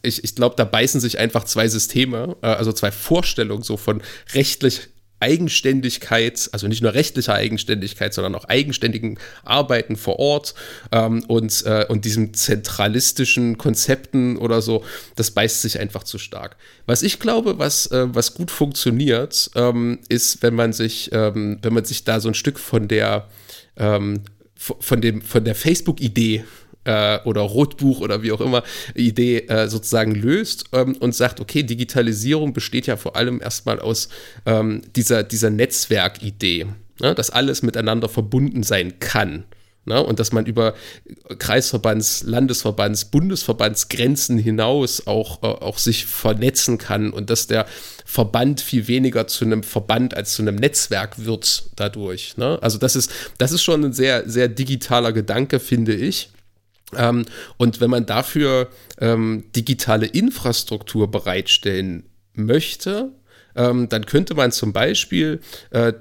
ich, 0.03 0.25
ich 0.25 0.35
glaube, 0.35 0.57
da 0.57 0.65
beißen 0.65 0.99
sich 0.99 1.19
einfach 1.19 1.45
zwei 1.45 1.69
Systeme, 1.69 2.37
äh, 2.41 2.47
also 2.47 2.73
zwei 2.73 2.91
Vorstellungen 2.91 3.63
so 3.63 3.77
von 3.77 4.03
rechtlich 4.35 4.89
Eigenständigkeit, 5.21 6.49
also 6.53 6.67
nicht 6.67 6.83
nur 6.83 6.95
rechtlicher 6.95 7.35
Eigenständigkeit, 7.35 8.13
sondern 8.15 8.35
auch 8.35 8.47
eigenständigen 8.47 9.19
Arbeiten 9.45 9.97
vor 9.97 10.19
Ort 10.19 10.55
ähm, 10.91 11.23
und, 11.29 11.65
äh, 11.67 11.87
und 11.89 12.05
diesen 12.05 12.35
zentralistischen 12.35 13.59
Konzepten 13.59 14.37
oder 14.37 14.63
so, 14.63 14.85
das 15.17 15.31
beißt 15.31 15.63
sich 15.63 15.79
einfach 15.79 16.05
zu 16.05 16.19
stark. 16.19 16.57
Was 16.87 17.03
ich 17.03 17.21
glaube, 17.21 17.59
was, 17.59 17.87
äh, 17.89 18.07
was 18.13 18.35
gut 18.35 18.51
funktioniert, 18.51 19.51
ähm, 19.55 20.01
ist, 20.09 20.43
wenn 20.43 20.55
man 20.55 20.73
sich, 20.73 21.11
ähm, 21.13 21.59
wenn 21.63 21.75
man 21.75 21.85
sich 21.85 22.05
da 22.05 22.21
so 22.21 22.29
ein 22.29 22.35
Stück 22.35 22.59
von 22.59 22.89
der 22.89 23.29
ähm, 23.77 24.23
von, 24.61 25.01
dem, 25.01 25.23
von 25.23 25.43
der 25.45 25.55
Facebook-Idee 25.55 26.45
äh, 26.85 27.19
oder 27.25 27.43
Rotbuch 27.43 28.01
oder 28.01 28.23
wie 28.23 28.33
auch 28.33 28.41
immer 28.41 28.63
Idee 28.95 29.41
äh, 29.49 29.69
sozusagen 29.69 30.15
löst 30.15 30.65
ähm, 30.73 30.97
und 31.01 31.15
sagt, 31.15 31.41
okay, 31.41 31.63
Digitalisierung 31.63 32.53
besteht 32.53 32.87
ja 32.87 32.97
vor 32.97 33.17
allem 33.17 33.41
erstmal 33.41 33.81
aus 33.81 34.09
ähm, 34.47 34.83
dieser, 34.97 35.23
dieser 35.23 35.51
Netzwerkidee, 35.51 36.67
ne, 37.01 37.15
dass 37.15 37.31
alles 37.31 37.63
miteinander 37.63 38.09
verbunden 38.09 38.63
sein 38.63 38.99
kann. 38.99 39.45
Ne, 39.87 40.01
und 40.03 40.21
dass 40.21 40.31
man 40.31 40.45
über 40.45 40.75
Kreisverbands-, 41.39 42.23
Landesverbands-, 42.25 43.07
Bundesverbandsgrenzen 43.07 44.37
hinaus 44.37 45.07
auch, 45.07 45.43
äh, 45.43 45.47
auch 45.47 45.79
sich 45.79 46.05
vernetzen 46.05 46.77
kann 46.77 47.11
und 47.11 47.31
dass 47.31 47.47
der 47.47 47.65
Verband 48.05 48.61
viel 48.61 48.89
weniger 48.89 49.27
zu 49.27 49.47
einem 49.47 49.63
Verband 49.63 50.15
als 50.15 50.35
zu 50.35 50.43
einem 50.43 50.57
Netzwerk 50.57 51.25
wird 51.25 51.71
dadurch. 51.77 52.37
Ne? 52.37 52.59
Also 52.61 52.77
das 52.77 52.95
ist, 52.95 53.11
das 53.39 53.53
ist 53.53 53.63
schon 53.63 53.83
ein 53.83 53.93
sehr, 53.95 54.29
sehr 54.29 54.49
digitaler 54.49 55.13
Gedanke, 55.13 55.59
finde 55.59 55.95
ich. 55.95 56.29
Ähm, 56.97 57.27
und 57.57 57.81
wenn 57.81 57.91
man 57.91 58.07
dafür 58.07 58.69
ähm, 58.99 59.45
digitale 59.55 60.07
Infrastruktur 60.07 61.11
bereitstellen 61.11 62.05
möchte, 62.35 63.13
ähm, 63.57 63.89
dann 63.89 64.07
könnte 64.07 64.35
man 64.35 64.53
zum 64.53 64.73
Beispiel 64.73 65.41
äh, 65.71 65.93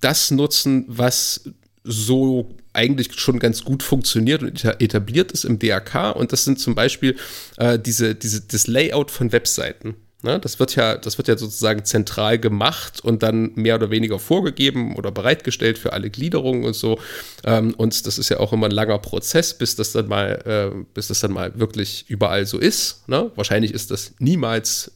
das 0.00 0.30
nutzen, 0.30 0.84
was 0.88 1.50
so 1.84 2.54
eigentlich 2.72 3.18
schon 3.18 3.38
ganz 3.38 3.64
gut 3.64 3.82
funktioniert 3.82 4.42
und 4.42 4.64
etabliert 4.64 5.32
ist 5.32 5.44
im 5.44 5.58
DRK. 5.58 6.10
Und 6.10 6.32
das 6.32 6.44
sind 6.44 6.60
zum 6.60 6.74
Beispiel 6.74 7.16
äh, 7.56 7.78
diese, 7.78 8.14
diese, 8.14 8.42
das 8.42 8.66
Layout 8.66 9.10
von 9.10 9.32
Webseiten. 9.32 9.94
Ne? 10.26 10.40
Das, 10.40 10.58
wird 10.58 10.74
ja, 10.74 10.96
das 10.96 11.16
wird 11.18 11.28
ja 11.28 11.38
sozusagen 11.38 11.84
zentral 11.84 12.38
gemacht 12.38 13.00
und 13.02 13.22
dann 13.22 13.52
mehr 13.54 13.76
oder 13.76 13.90
weniger 13.90 14.18
vorgegeben 14.18 14.96
oder 14.96 15.12
bereitgestellt 15.12 15.78
für 15.78 15.92
alle 15.92 16.10
Gliederungen 16.10 16.64
und 16.64 16.74
so. 16.74 16.98
Ähm, 17.44 17.74
und 17.74 18.06
das 18.06 18.18
ist 18.18 18.28
ja 18.28 18.40
auch 18.40 18.52
immer 18.52 18.66
ein 18.66 18.72
langer 18.72 18.98
Prozess, 18.98 19.56
bis 19.56 19.76
das 19.76 19.92
dann 19.92 20.08
mal, 20.08 20.74
äh, 20.74 20.84
bis 20.92 21.06
das 21.06 21.20
dann 21.20 21.32
mal 21.32 21.58
wirklich 21.58 22.04
überall 22.08 22.44
so 22.44 22.58
ist. 22.58 23.08
Ne? 23.08 23.30
Wahrscheinlich 23.36 23.72
ist 23.72 23.92
das 23.92 24.14
niemals 24.18 24.90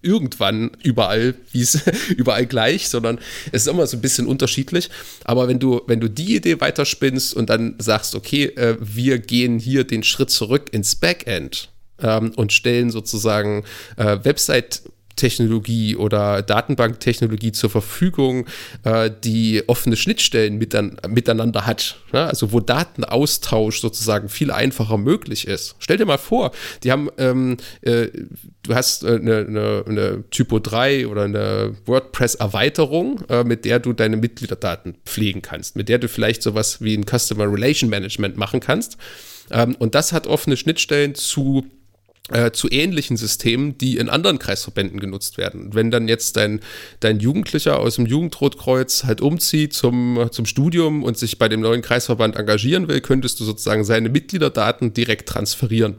irgendwann 0.00 0.70
überall, 0.82 1.34
wie 1.50 1.62
es 1.62 1.82
überall 2.16 2.46
gleich, 2.46 2.88
sondern 2.88 3.18
es 3.50 3.62
ist 3.62 3.68
immer 3.68 3.86
so 3.86 3.96
ein 3.96 4.00
bisschen 4.00 4.28
unterschiedlich. 4.28 4.90
Aber 5.24 5.48
wenn 5.48 5.58
du, 5.58 5.82
wenn 5.88 5.98
du 5.98 6.08
die 6.08 6.36
Idee 6.36 6.60
weiterspinnst 6.60 7.34
und 7.34 7.50
dann 7.50 7.74
sagst, 7.78 8.14
okay, 8.14 8.44
äh, 8.44 8.76
wir 8.80 9.18
gehen 9.18 9.58
hier 9.58 9.82
den 9.82 10.04
Schritt 10.04 10.30
zurück 10.30 10.68
ins 10.72 10.94
Backend, 10.94 11.70
ähm, 12.02 12.32
und 12.36 12.52
stellen 12.52 12.90
sozusagen 12.90 13.64
äh, 13.96 14.18
Website 14.22 14.82
Technologie 15.18 15.96
oder 15.96 16.40
Datenbanktechnologie 16.42 17.52
zur 17.52 17.68
Verfügung, 17.68 18.46
äh, 18.84 19.10
die 19.24 19.62
offene 19.66 19.96
Schnittstellen 19.96 20.58
miteinander 20.58 21.66
hat. 21.66 21.98
Ja? 22.12 22.26
Also 22.26 22.52
wo 22.52 22.60
Datenaustausch 22.60 23.80
sozusagen 23.80 24.28
viel 24.30 24.50
einfacher 24.50 24.96
möglich 24.96 25.46
ist. 25.46 25.74
Stell 25.80 25.98
dir 25.98 26.06
mal 26.06 26.18
vor, 26.18 26.52
die 26.84 26.92
haben, 26.92 27.10
ähm, 27.18 27.56
äh, 27.82 28.06
du 28.62 28.74
hast 28.74 29.04
eine, 29.04 29.38
eine, 29.38 29.84
eine, 29.86 30.24
Typo 30.30 30.60
3 30.60 31.08
oder 31.08 31.24
eine 31.24 31.74
WordPress-Erweiterung, 31.84 33.22
äh, 33.28 33.44
mit 33.44 33.64
der 33.64 33.80
du 33.80 33.92
deine 33.92 34.16
Mitgliederdaten 34.16 34.96
pflegen 35.04 35.42
kannst, 35.42 35.74
mit 35.74 35.88
der 35.88 35.98
du 35.98 36.08
vielleicht 36.08 36.42
sowas 36.42 36.80
wie 36.80 36.96
ein 36.96 37.04
Customer 37.04 37.50
Relation 37.52 37.90
Management 37.90 38.36
machen 38.36 38.60
kannst. 38.60 38.96
Ähm, 39.50 39.74
und 39.78 39.94
das 39.94 40.12
hat 40.12 40.26
offene 40.26 40.56
Schnittstellen 40.56 41.14
zu 41.14 41.66
äh, 42.30 42.50
zu 42.50 42.70
ähnlichen 42.70 43.16
Systemen, 43.16 43.78
die 43.78 43.96
in 43.96 44.08
anderen 44.08 44.38
Kreisverbänden 44.38 45.00
genutzt 45.00 45.38
werden. 45.38 45.74
Wenn 45.74 45.90
dann 45.90 46.08
jetzt 46.08 46.36
dein, 46.36 46.60
dein 47.00 47.20
Jugendlicher 47.20 47.78
aus 47.78 47.96
dem 47.96 48.06
Jugendrotkreuz 48.06 49.04
halt 49.04 49.20
umzieht 49.20 49.72
zum, 49.72 50.28
zum 50.30 50.46
Studium 50.46 51.04
und 51.04 51.16
sich 51.16 51.38
bei 51.38 51.48
dem 51.48 51.60
neuen 51.60 51.82
Kreisverband 51.82 52.36
engagieren 52.36 52.88
will, 52.88 53.00
könntest 53.00 53.40
du 53.40 53.44
sozusagen 53.44 53.84
seine 53.84 54.08
Mitgliederdaten 54.08 54.92
direkt 54.92 55.28
transferieren, 55.28 55.96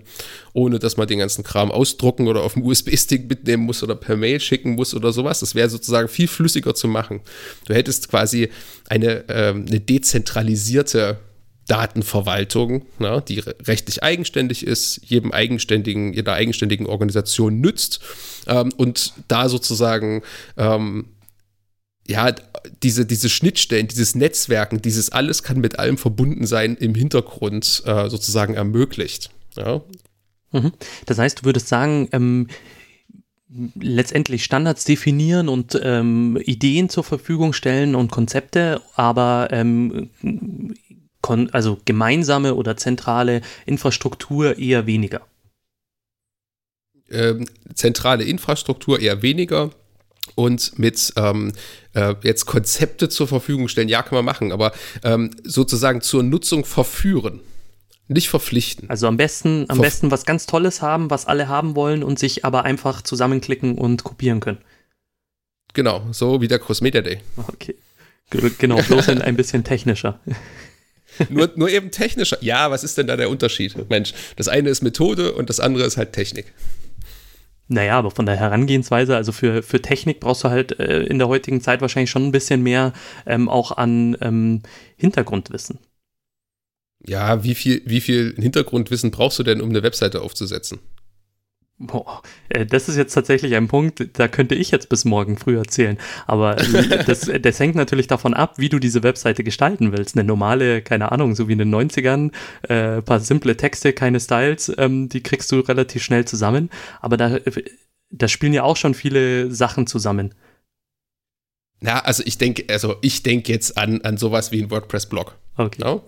ohne 0.53 0.79
dass 0.79 0.97
man 0.97 1.07
den 1.07 1.19
ganzen 1.19 1.43
Kram 1.43 1.71
ausdrucken 1.71 2.27
oder 2.27 2.43
auf 2.43 2.53
dem 2.53 2.63
USB-Stick 2.63 3.27
mitnehmen 3.27 3.63
muss 3.63 3.81
oder 3.81 3.95
per 3.95 4.15
Mail 4.15 4.39
schicken 4.39 4.75
muss 4.75 4.93
oder 4.93 5.11
sowas. 5.11 5.39
Das 5.39 5.55
wäre 5.55 5.69
sozusagen 5.69 6.09
viel 6.09 6.27
flüssiger 6.27 6.75
zu 6.75 6.87
machen. 6.87 7.21
Du 7.65 7.73
hättest 7.73 8.09
quasi 8.09 8.49
eine, 8.87 9.27
äh, 9.29 9.49
eine 9.49 9.79
dezentralisierte 9.79 11.17
Datenverwaltung, 11.69 12.85
na, 12.97 13.21
die 13.21 13.39
rechtlich 13.39 14.03
eigenständig 14.03 14.65
ist, 14.65 15.01
jedem 15.05 15.31
eigenständigen, 15.31 16.13
jeder 16.13 16.33
eigenständigen 16.33 16.87
Organisation 16.87 17.61
nützt 17.61 18.01
ähm, 18.47 18.73
und 18.75 19.13
da 19.27 19.47
sozusagen 19.47 20.23
ähm, 20.57 21.05
ja, 22.07 22.33
diese, 22.81 23.05
diese 23.05 23.29
Schnittstellen, 23.29 23.87
dieses 23.87 24.15
Netzwerken, 24.15 24.81
dieses 24.81 25.11
alles 25.11 25.43
kann 25.43 25.59
mit 25.59 25.77
allem 25.77 25.97
verbunden 25.97 26.47
sein, 26.47 26.75
im 26.75 26.95
Hintergrund 26.95 27.83
äh, 27.85 28.09
sozusagen 28.09 28.55
ermöglicht. 28.55 29.29
Ja. 29.55 29.81
Mhm. 30.51 30.71
Das 31.05 31.19
heißt, 31.19 31.41
du 31.41 31.45
würdest 31.45 31.67
sagen, 31.67 32.09
ähm, 32.11 32.47
letztendlich 33.79 34.43
Standards 34.43 34.85
definieren 34.85 35.49
und 35.49 35.79
ähm, 35.83 36.39
Ideen 36.43 36.89
zur 36.89 37.03
Verfügung 37.03 37.53
stellen 37.53 37.93
und 37.93 38.09
Konzepte, 38.09 38.81
aber 38.95 39.49
ähm, 39.51 40.09
also 41.51 41.79
gemeinsame 41.85 42.55
oder 42.55 42.77
zentrale 42.77 43.41
Infrastruktur 43.65 44.57
eher 44.57 44.85
weniger? 44.85 45.21
Ähm, 47.11 47.45
zentrale 47.73 48.23
Infrastruktur 48.23 48.99
eher 48.99 49.21
weniger 49.21 49.71
und 50.35 50.77
mit 50.77 51.13
ähm, 51.15 51.53
äh, 51.93 52.15
jetzt 52.23 52.45
Konzepte 52.45 53.09
zur 53.09 53.27
Verfügung 53.27 53.67
stellen, 53.67 53.89
ja, 53.89 54.03
kann 54.03 54.15
man 54.15 54.25
machen, 54.25 54.51
aber 54.51 54.71
ähm, 55.03 55.31
sozusagen 55.43 56.01
zur 56.01 56.23
Nutzung 56.23 56.65
verführen. 56.65 57.41
Nicht 58.07 58.29
verpflichten. 58.29 58.89
Also 58.89 59.07
am 59.07 59.17
besten, 59.17 59.65
am 59.67 59.77
Ver 59.77 59.83
besten 59.83 60.09
was 60.09 60.25
ganz 60.25 60.47
Tolles 60.47 60.81
haben, 60.81 61.11
was 61.11 61.27
alle 61.27 61.47
haben 61.47 61.75
wollen 61.75 62.03
und 62.03 62.17
sich 62.17 62.43
aber 62.43 62.63
einfach 62.63 63.03
zusammenklicken 63.03 63.77
und 63.77 64.03
kopieren 64.03 64.39
können. 64.39 64.57
Genau, 65.73 66.07
so 66.11 66.41
wie 66.41 66.47
der 66.47 66.57
Crossmedia 66.57 67.01
Day. 67.01 67.19
Okay. 67.47 67.75
Genau, 68.57 68.81
bloß 68.81 69.09
ein 69.21 69.35
bisschen 69.35 69.63
technischer. 69.63 70.19
Nur, 71.29 71.51
nur 71.55 71.69
eben 71.69 71.91
technischer. 71.91 72.37
Ja, 72.41 72.71
was 72.71 72.83
ist 72.83 72.97
denn 72.97 73.07
da 73.07 73.17
der 73.17 73.29
Unterschied? 73.29 73.89
Mensch, 73.89 74.13
das 74.35 74.47
eine 74.47 74.69
ist 74.69 74.81
Methode 74.81 75.33
und 75.33 75.49
das 75.49 75.59
andere 75.59 75.85
ist 75.85 75.97
halt 75.97 76.13
Technik. 76.13 76.53
Naja, 77.71 77.99
aber 77.99 78.09
von 78.09 78.25
der 78.25 78.35
Herangehensweise, 78.35 79.15
also 79.15 79.31
für, 79.31 79.61
für 79.61 79.79
Technik 79.79 80.19
brauchst 80.19 80.43
du 80.43 80.49
halt 80.49 80.79
äh, 80.79 81.03
in 81.03 81.19
der 81.19 81.27
heutigen 81.27 81.61
Zeit 81.61 81.81
wahrscheinlich 81.81 82.09
schon 82.09 82.25
ein 82.25 82.31
bisschen 82.31 82.63
mehr 82.63 82.93
ähm, 83.27 83.47
auch 83.47 83.71
an 83.77 84.17
ähm, 84.21 84.63
Hintergrundwissen. 84.97 85.77
Ja, 87.05 87.43
wie 87.43 87.53
viel, 87.55 87.83
wie 87.85 88.01
viel 88.01 88.35
Hintergrundwissen 88.37 89.11
brauchst 89.11 89.37
du 89.37 89.43
denn, 89.43 89.61
um 89.61 89.69
eine 89.69 89.83
Webseite 89.83 90.21
aufzusetzen? 90.21 90.79
Boah, 91.81 92.21
äh, 92.49 92.65
das 92.65 92.89
ist 92.89 92.97
jetzt 92.97 93.13
tatsächlich 93.13 93.55
ein 93.55 93.69
Punkt, 93.69 94.19
da 94.19 94.27
könnte 94.27 94.53
ich 94.53 94.69
jetzt 94.69 94.89
bis 94.89 95.05
morgen 95.05 95.37
früh 95.37 95.57
erzählen. 95.57 95.97
Aber 96.27 96.59
äh, 96.59 97.03
das, 97.05 97.31
das 97.41 97.59
hängt 97.59 97.75
natürlich 97.75 98.07
davon 98.07 98.33
ab, 98.33 98.55
wie 98.57 98.67
du 98.67 98.79
diese 98.79 99.01
Webseite 99.01 99.45
gestalten 99.45 99.93
willst. 99.93 100.17
Eine 100.17 100.27
normale, 100.27 100.81
keine 100.81 101.13
Ahnung, 101.13 101.35
so 101.35 101.47
wie 101.47 101.53
in 101.53 101.59
den 101.59 101.73
90ern, 101.73 102.31
äh, 102.63 103.01
paar 103.01 103.21
simple 103.21 103.55
Texte, 103.55 103.93
keine 103.93 104.19
Styles, 104.19 104.71
ähm, 104.77 105.07
die 105.07 105.23
kriegst 105.23 105.49
du 105.53 105.61
relativ 105.61 106.03
schnell 106.03 106.25
zusammen. 106.25 106.69
Aber 106.99 107.15
da, 107.15 107.37
da 108.11 108.27
spielen 108.27 108.53
ja 108.53 108.63
auch 108.63 108.75
schon 108.75 108.93
viele 108.93 109.49
Sachen 109.49 109.87
zusammen. 109.87 110.35
Na, 111.79 112.01
also 112.01 112.23
ich 112.25 112.37
denke, 112.37 112.65
also 112.69 112.97
ich 113.01 113.23
denke 113.23 113.53
jetzt 113.53 113.77
an, 113.77 114.01
an 114.01 114.17
sowas 114.17 114.51
wie 114.51 114.61
ein 114.61 114.69
WordPress-Blog. 114.69 115.35
Okay. 115.55 115.81
No? 115.81 116.03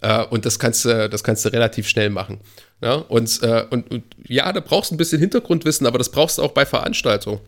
Äh, 0.00 0.24
und 0.26 0.46
das 0.46 0.60
kannst 0.60 0.84
du, 0.84 1.08
das 1.08 1.24
kannst 1.24 1.44
du 1.44 1.48
relativ 1.48 1.88
schnell 1.88 2.10
machen. 2.10 2.40
Ja, 2.82 2.94
und, 2.94 3.42
äh, 3.42 3.64
und, 3.70 3.90
und, 3.90 4.02
ja, 4.26 4.52
da 4.52 4.60
brauchst 4.60 4.90
du 4.90 4.96
ein 4.96 4.98
bisschen 4.98 5.20
Hintergrundwissen, 5.20 5.86
aber 5.86 5.98
das 5.98 6.10
brauchst 6.10 6.38
du 6.38 6.42
auch 6.42 6.50
bei 6.50 6.66
Veranstaltungen. 6.66 7.40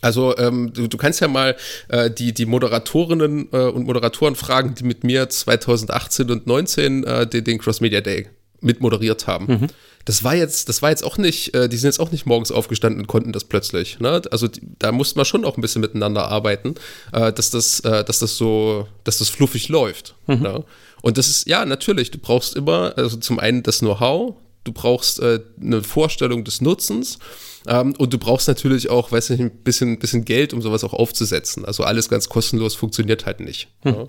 Also 0.00 0.36
ähm, 0.38 0.72
du, 0.72 0.86
du, 0.86 0.96
kannst 0.96 1.20
ja 1.20 1.28
mal 1.28 1.56
äh, 1.88 2.10
die, 2.10 2.32
die 2.32 2.46
Moderatorinnen 2.46 3.48
äh, 3.52 3.56
und 3.56 3.84
Moderatoren 3.84 4.34
fragen, 4.34 4.74
die 4.74 4.84
mit 4.84 5.04
mir 5.04 5.28
2018 5.28 6.30
und 6.30 6.46
19 6.46 7.04
äh, 7.04 7.26
den, 7.26 7.44
den 7.44 7.58
Cross 7.58 7.82
Media 7.82 8.00
Day 8.00 8.28
mitmoderiert 8.62 9.26
haben. 9.26 9.46
Mhm. 9.46 9.66
Das 10.06 10.24
war 10.24 10.34
jetzt, 10.34 10.70
das 10.70 10.80
war 10.80 10.90
jetzt 10.90 11.04
auch 11.04 11.18
nicht, 11.18 11.54
äh, 11.54 11.68
die 11.68 11.76
sind 11.76 11.88
jetzt 11.88 12.00
auch 12.00 12.10
nicht 12.10 12.24
morgens 12.24 12.50
aufgestanden 12.50 13.02
und 13.02 13.06
konnten 13.06 13.32
das 13.32 13.44
plötzlich. 13.44 14.00
Ne? 14.00 14.22
Also 14.30 14.48
da 14.78 14.92
musste 14.92 15.18
man 15.18 15.26
schon 15.26 15.44
auch 15.44 15.58
ein 15.58 15.60
bisschen 15.60 15.82
miteinander 15.82 16.28
arbeiten, 16.28 16.74
äh, 17.12 17.32
dass 17.32 17.50
das, 17.50 17.80
äh, 17.80 18.04
dass 18.04 18.18
das 18.18 18.36
so, 18.36 18.88
dass 19.04 19.18
das 19.18 19.28
fluffig 19.28 19.68
läuft. 19.68 20.14
Mhm. 20.26 20.40
Ne? 20.40 20.64
Und 21.02 21.18
das 21.18 21.28
ist, 21.28 21.48
ja, 21.48 21.64
natürlich, 21.64 22.10
du 22.10 22.18
brauchst 22.18 22.56
immer, 22.56 22.94
also 22.96 23.16
zum 23.16 23.38
einen 23.38 23.62
das 23.62 23.78
Know-how, 23.80 24.36
du 24.64 24.72
brauchst 24.72 25.20
äh, 25.20 25.40
eine 25.60 25.82
Vorstellung 25.82 26.44
des 26.44 26.60
Nutzens 26.60 27.18
ähm, 27.66 27.94
und 27.96 28.12
du 28.12 28.18
brauchst 28.18 28.48
natürlich 28.48 28.90
auch, 28.90 29.10
weiß 29.10 29.30
nicht, 29.30 29.40
ein 29.40 29.62
bisschen, 29.62 29.98
bisschen 29.98 30.24
Geld, 30.24 30.52
um 30.52 30.62
sowas 30.62 30.84
auch 30.84 30.92
aufzusetzen. 30.92 31.64
Also 31.64 31.84
alles 31.84 32.08
ganz 32.08 32.28
kostenlos 32.28 32.74
funktioniert 32.74 33.26
halt 33.26 33.40
nicht. 33.40 33.68
Hm. 33.82 33.94
Ja. 33.94 34.08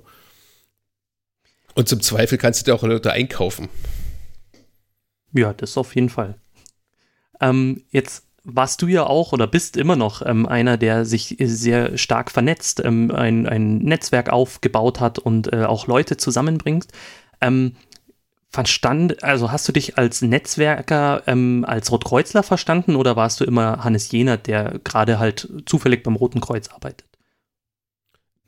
Und 1.76 1.88
zum 1.88 2.02
Zweifel 2.02 2.38
kannst 2.38 2.62
du 2.62 2.66
dir 2.66 2.76
auch 2.76 2.84
Leute 2.84 3.12
einkaufen. 3.12 3.70
Ja, 5.34 5.54
das 5.54 5.78
auf 5.78 5.96
jeden 5.96 6.10
Fall. 6.10 6.36
Ähm, 7.40 7.86
jetzt 7.92 8.26
warst 8.44 8.82
du 8.82 8.88
ja 8.88 9.06
auch 9.06 9.34
oder 9.34 9.48
bist 9.48 9.78
immer 9.78 9.96
noch 9.96 10.26
ähm, 10.26 10.48
einer, 10.48 10.78
der 10.78 11.06
sich 11.06 11.36
sehr 11.40 11.98
stark 11.98 12.32
vernetzt, 12.32 12.82
ähm, 12.84 13.12
ein, 13.12 13.48
ein 13.48 13.78
Netzwerk 13.80 14.30
aufgebaut 14.30 15.00
hat 15.00 15.20
und 15.20 15.54
äh, 15.54 15.66
auch 15.66 15.88
Leute 15.88 16.18
zusammenbringt. 16.18 16.88
Ähm, 17.40 17.76
verstand, 18.50 19.24
also 19.24 19.52
hast 19.52 19.68
du 19.68 19.72
dich 19.72 19.98
als 19.98 20.22
Netzwerker, 20.22 21.24
ähm, 21.28 21.66
als 21.68 21.92
Rotkreuzler 21.92 22.44
verstanden 22.44 22.96
oder 22.96 23.16
warst 23.16 23.40
du 23.40 23.46
immer 23.46 23.84
Hannes 23.84 24.12
Jener, 24.12 24.38
der 24.38 24.80
gerade 24.84 25.20
halt 25.20 25.48
zufällig 25.66 26.04
beim 26.04 26.16
Roten 26.16 26.42
Kreuz 26.42 26.68
arbeitet? 26.68 27.11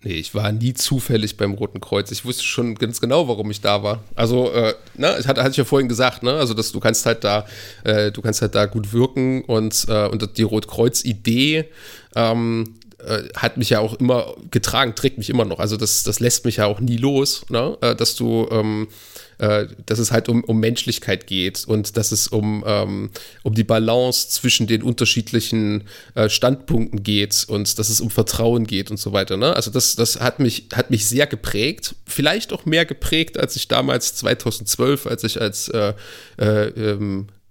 Nee, 0.06 0.16
ich 0.16 0.36
war 0.36 0.52
nie 0.52 0.74
zufällig 0.74 1.38
beim 1.38 1.54
Roten 1.54 1.80
Kreuz. 1.80 2.12
Ich 2.12 2.26
wusste 2.26 2.44
schon 2.44 2.76
ganz 2.76 3.00
genau, 3.00 3.30
warum 3.30 3.50
ich 3.52 3.62
da 3.62 3.84
war. 3.84 4.04
Also, 4.16 4.52
äh, 4.52 4.74
ne, 4.96 5.14
das 5.16 5.28
hatte, 5.28 5.42
hatte 5.42 5.52
ich 5.52 5.58
ja 5.58 5.64
vorhin 5.64 5.88
gesagt, 5.88 6.24
ne? 6.24 6.34
Also, 6.34 6.54
dass 6.54 6.74
du 6.74 6.82
kannst 6.82 7.06
halt 7.06 7.24
da, 7.24 7.46
äh, 7.86 8.12
du 8.12 8.22
kannst 8.22 8.42
halt 8.42 8.54
da 8.54 8.66
gut 8.66 8.92
wirken 8.92 9.44
und, 9.46 9.86
äh, 9.88 10.08
und 10.08 10.38
die 10.38 10.44
Rotkreuz-Idee 10.44 11.70
ähm, 12.16 12.76
äh, 13.06 13.30
hat 13.36 13.58
mich 13.58 13.70
ja 13.70 13.80
auch 13.80 13.94
immer 13.96 14.36
getragen, 14.52 14.96
trägt 14.96 15.18
mich 15.18 15.30
immer 15.30 15.46
noch. 15.46 15.60
Also, 15.60 15.78
das, 15.78 16.04
das 16.04 16.20
lässt 16.20 16.46
mich 16.46 16.58
ja 16.58 16.66
auch 16.66 16.80
nie 16.80 16.98
los, 16.98 17.46
ne? 17.50 17.78
Äh, 17.82 17.96
dass 17.96 18.16
du 18.16 18.48
ähm, 18.52 18.88
äh, 19.44 19.68
dass 19.86 20.00
es 20.00 20.12
halt 20.12 20.30
um, 20.30 20.44
um 20.44 20.60
Menschlichkeit 20.60 21.28
geht 21.28 21.66
und 21.68 21.98
dass 21.98 22.12
es 22.12 22.28
um, 22.28 22.64
ähm, 22.66 23.10
um 23.44 23.54
die 23.54 23.64
Balance 23.64 24.30
zwischen 24.30 24.68
den 24.68 24.84
unterschiedlichen 24.84 25.84
äh, 26.16 26.30
Standpunkten 26.30 27.04
geht 27.04 27.46
und 27.48 27.78
dass 27.80 27.90
es 27.90 28.00
um 28.00 28.10
Vertrauen 28.10 28.66
geht 28.66 28.92
und 28.92 28.98
so 28.98 29.12
weiter. 29.12 29.38
Ne? 29.38 29.56
Also 29.56 29.72
das, 29.72 29.96
das 29.96 30.20
hat, 30.20 30.40
mich, 30.40 30.68
hat 30.74 30.92
mich 30.92 31.08
sehr 31.08 31.28
geprägt, 31.28 31.96
vielleicht 32.06 32.54
auch 32.54 32.66
mehr 32.66 32.86
geprägt, 32.86 33.38
als 33.38 33.56
ich 33.56 33.68
damals 33.68 34.16
2012, 34.16 35.08
als 35.08 35.24
ich 35.24 35.42
als 35.42 35.68
äh, 35.70 35.94
äh, 36.38 36.68
ähm, 36.68 37.28
äh, 37.30 37.43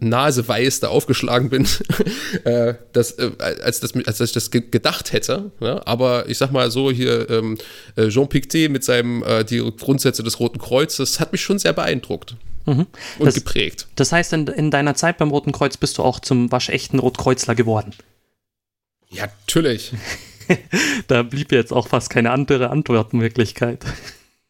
naseweiß 0.00 0.80
da 0.80 0.88
aufgeschlagen 0.88 1.50
bin, 1.50 1.68
äh, 2.44 2.74
das, 2.92 3.12
äh, 3.12 3.30
als, 3.38 3.80
das, 3.80 3.94
als 3.94 4.20
ich 4.20 4.32
das 4.32 4.50
gedacht 4.50 5.12
hätte. 5.12 5.50
Ja? 5.60 5.82
Aber 5.86 6.28
ich 6.28 6.38
sag 6.38 6.52
mal 6.52 6.70
so, 6.70 6.90
hier 6.90 7.28
ähm, 7.30 7.58
äh, 7.96 8.08
Jean 8.08 8.28
Pictet 8.28 8.70
mit 8.70 8.84
seinem 8.84 9.22
äh, 9.22 9.44
die 9.44 9.58
Grundsätze 9.58 10.22
des 10.22 10.40
Roten 10.40 10.58
Kreuzes 10.58 11.20
hat 11.20 11.32
mich 11.32 11.42
schon 11.42 11.58
sehr 11.58 11.72
beeindruckt. 11.72 12.36
Mhm. 12.64 12.86
Und 13.18 13.26
das, 13.26 13.34
geprägt. 13.34 13.86
Das 13.94 14.12
heißt, 14.12 14.32
in, 14.32 14.46
in 14.48 14.70
deiner 14.70 14.94
Zeit 14.94 15.18
beim 15.18 15.30
Roten 15.30 15.52
Kreuz 15.52 15.76
bist 15.76 15.98
du 15.98 16.02
auch 16.02 16.20
zum 16.20 16.50
waschechten 16.50 16.98
Rotkreuzler 16.98 17.54
geworden. 17.54 17.94
Ja, 19.10 19.28
natürlich. 19.46 19.92
da 21.08 21.22
blieb 21.22 21.52
jetzt 21.52 21.72
auch 21.72 21.88
fast 21.88 22.10
keine 22.10 22.30
andere 22.30 22.70
Antwortmöglichkeit. 22.70 23.84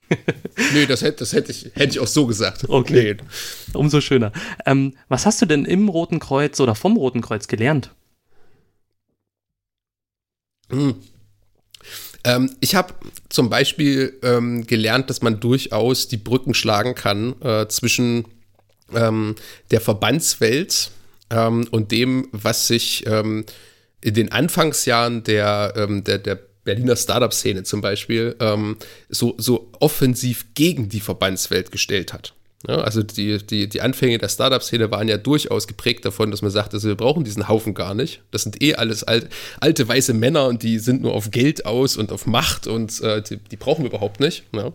nee, 0.72 0.86
das 0.86 1.02
hätte, 1.02 1.18
das 1.18 1.32
hätte, 1.32 1.52
ich, 1.52 1.70
hätte 1.74 1.90
ich 1.90 2.00
auch 2.00 2.06
so 2.06 2.26
gesagt. 2.26 2.68
Okay. 2.68 3.14
Nee. 3.14 3.26
Umso 3.72 4.00
schöner. 4.00 4.32
Ähm, 4.64 4.94
was 5.08 5.26
hast 5.26 5.42
du 5.42 5.46
denn 5.46 5.64
im 5.64 5.88
Roten 5.88 6.18
Kreuz 6.18 6.60
oder 6.60 6.74
vom 6.74 6.96
Roten 6.96 7.20
Kreuz 7.20 7.48
gelernt? 7.48 7.90
Hm. 10.70 10.96
Ähm, 12.24 12.50
ich 12.60 12.74
habe 12.74 12.94
zum 13.28 13.50
Beispiel 13.50 14.18
ähm, 14.22 14.66
gelernt, 14.66 15.10
dass 15.10 15.22
man 15.22 15.40
durchaus 15.40 16.08
die 16.08 16.16
Brücken 16.16 16.54
schlagen 16.54 16.94
kann 16.94 17.40
äh, 17.40 17.68
zwischen 17.68 18.26
ähm, 18.92 19.36
der 19.70 19.80
Verbandswelt 19.80 20.90
ähm, 21.30 21.68
und 21.70 21.92
dem, 21.92 22.28
was 22.32 22.66
sich 22.66 23.06
ähm, 23.06 23.44
in 24.00 24.14
den 24.14 24.30
Anfangsjahren 24.30 25.24
der, 25.24 25.86
der, 25.86 26.18
der 26.18 26.38
Berliner 26.66 26.96
Startup-Szene 26.96 27.62
zum 27.62 27.80
Beispiel 27.80 28.36
ähm, 28.40 28.76
so, 29.08 29.34
so 29.38 29.70
offensiv 29.80 30.44
gegen 30.52 30.90
die 30.90 31.00
Verbandswelt 31.00 31.70
gestellt 31.70 32.12
hat. 32.12 32.34
Ja, 32.68 32.78
also 32.78 33.02
die, 33.02 33.38
die, 33.38 33.68
die 33.68 33.80
Anfänge 33.80 34.18
der 34.18 34.28
Startup-Szene 34.28 34.90
waren 34.90 35.08
ja 35.08 35.18
durchaus 35.18 35.68
geprägt 35.68 36.04
davon, 36.04 36.30
dass 36.30 36.42
man 36.42 36.50
sagt, 36.50 36.74
also 36.74 36.88
wir 36.88 36.96
brauchen 36.96 37.22
diesen 37.22 37.48
Haufen 37.48 37.74
gar 37.74 37.94
nicht. 37.94 38.22
Das 38.32 38.42
sind 38.42 38.60
eh 38.60 38.74
alles 38.74 39.04
alt, 39.04 39.28
alte 39.60 39.86
weiße 39.86 40.14
Männer 40.14 40.46
und 40.46 40.62
die 40.62 40.78
sind 40.78 41.02
nur 41.02 41.14
auf 41.14 41.30
Geld 41.30 41.64
aus 41.64 41.96
und 41.96 42.10
auf 42.10 42.26
Macht 42.26 42.66
und 42.66 43.00
äh, 43.02 43.22
die, 43.22 43.36
die, 43.36 43.56
brauchen 43.56 43.84
wir 43.84 43.90
überhaupt 43.90 44.20
nicht. 44.20 44.44
Ja. 44.52 44.72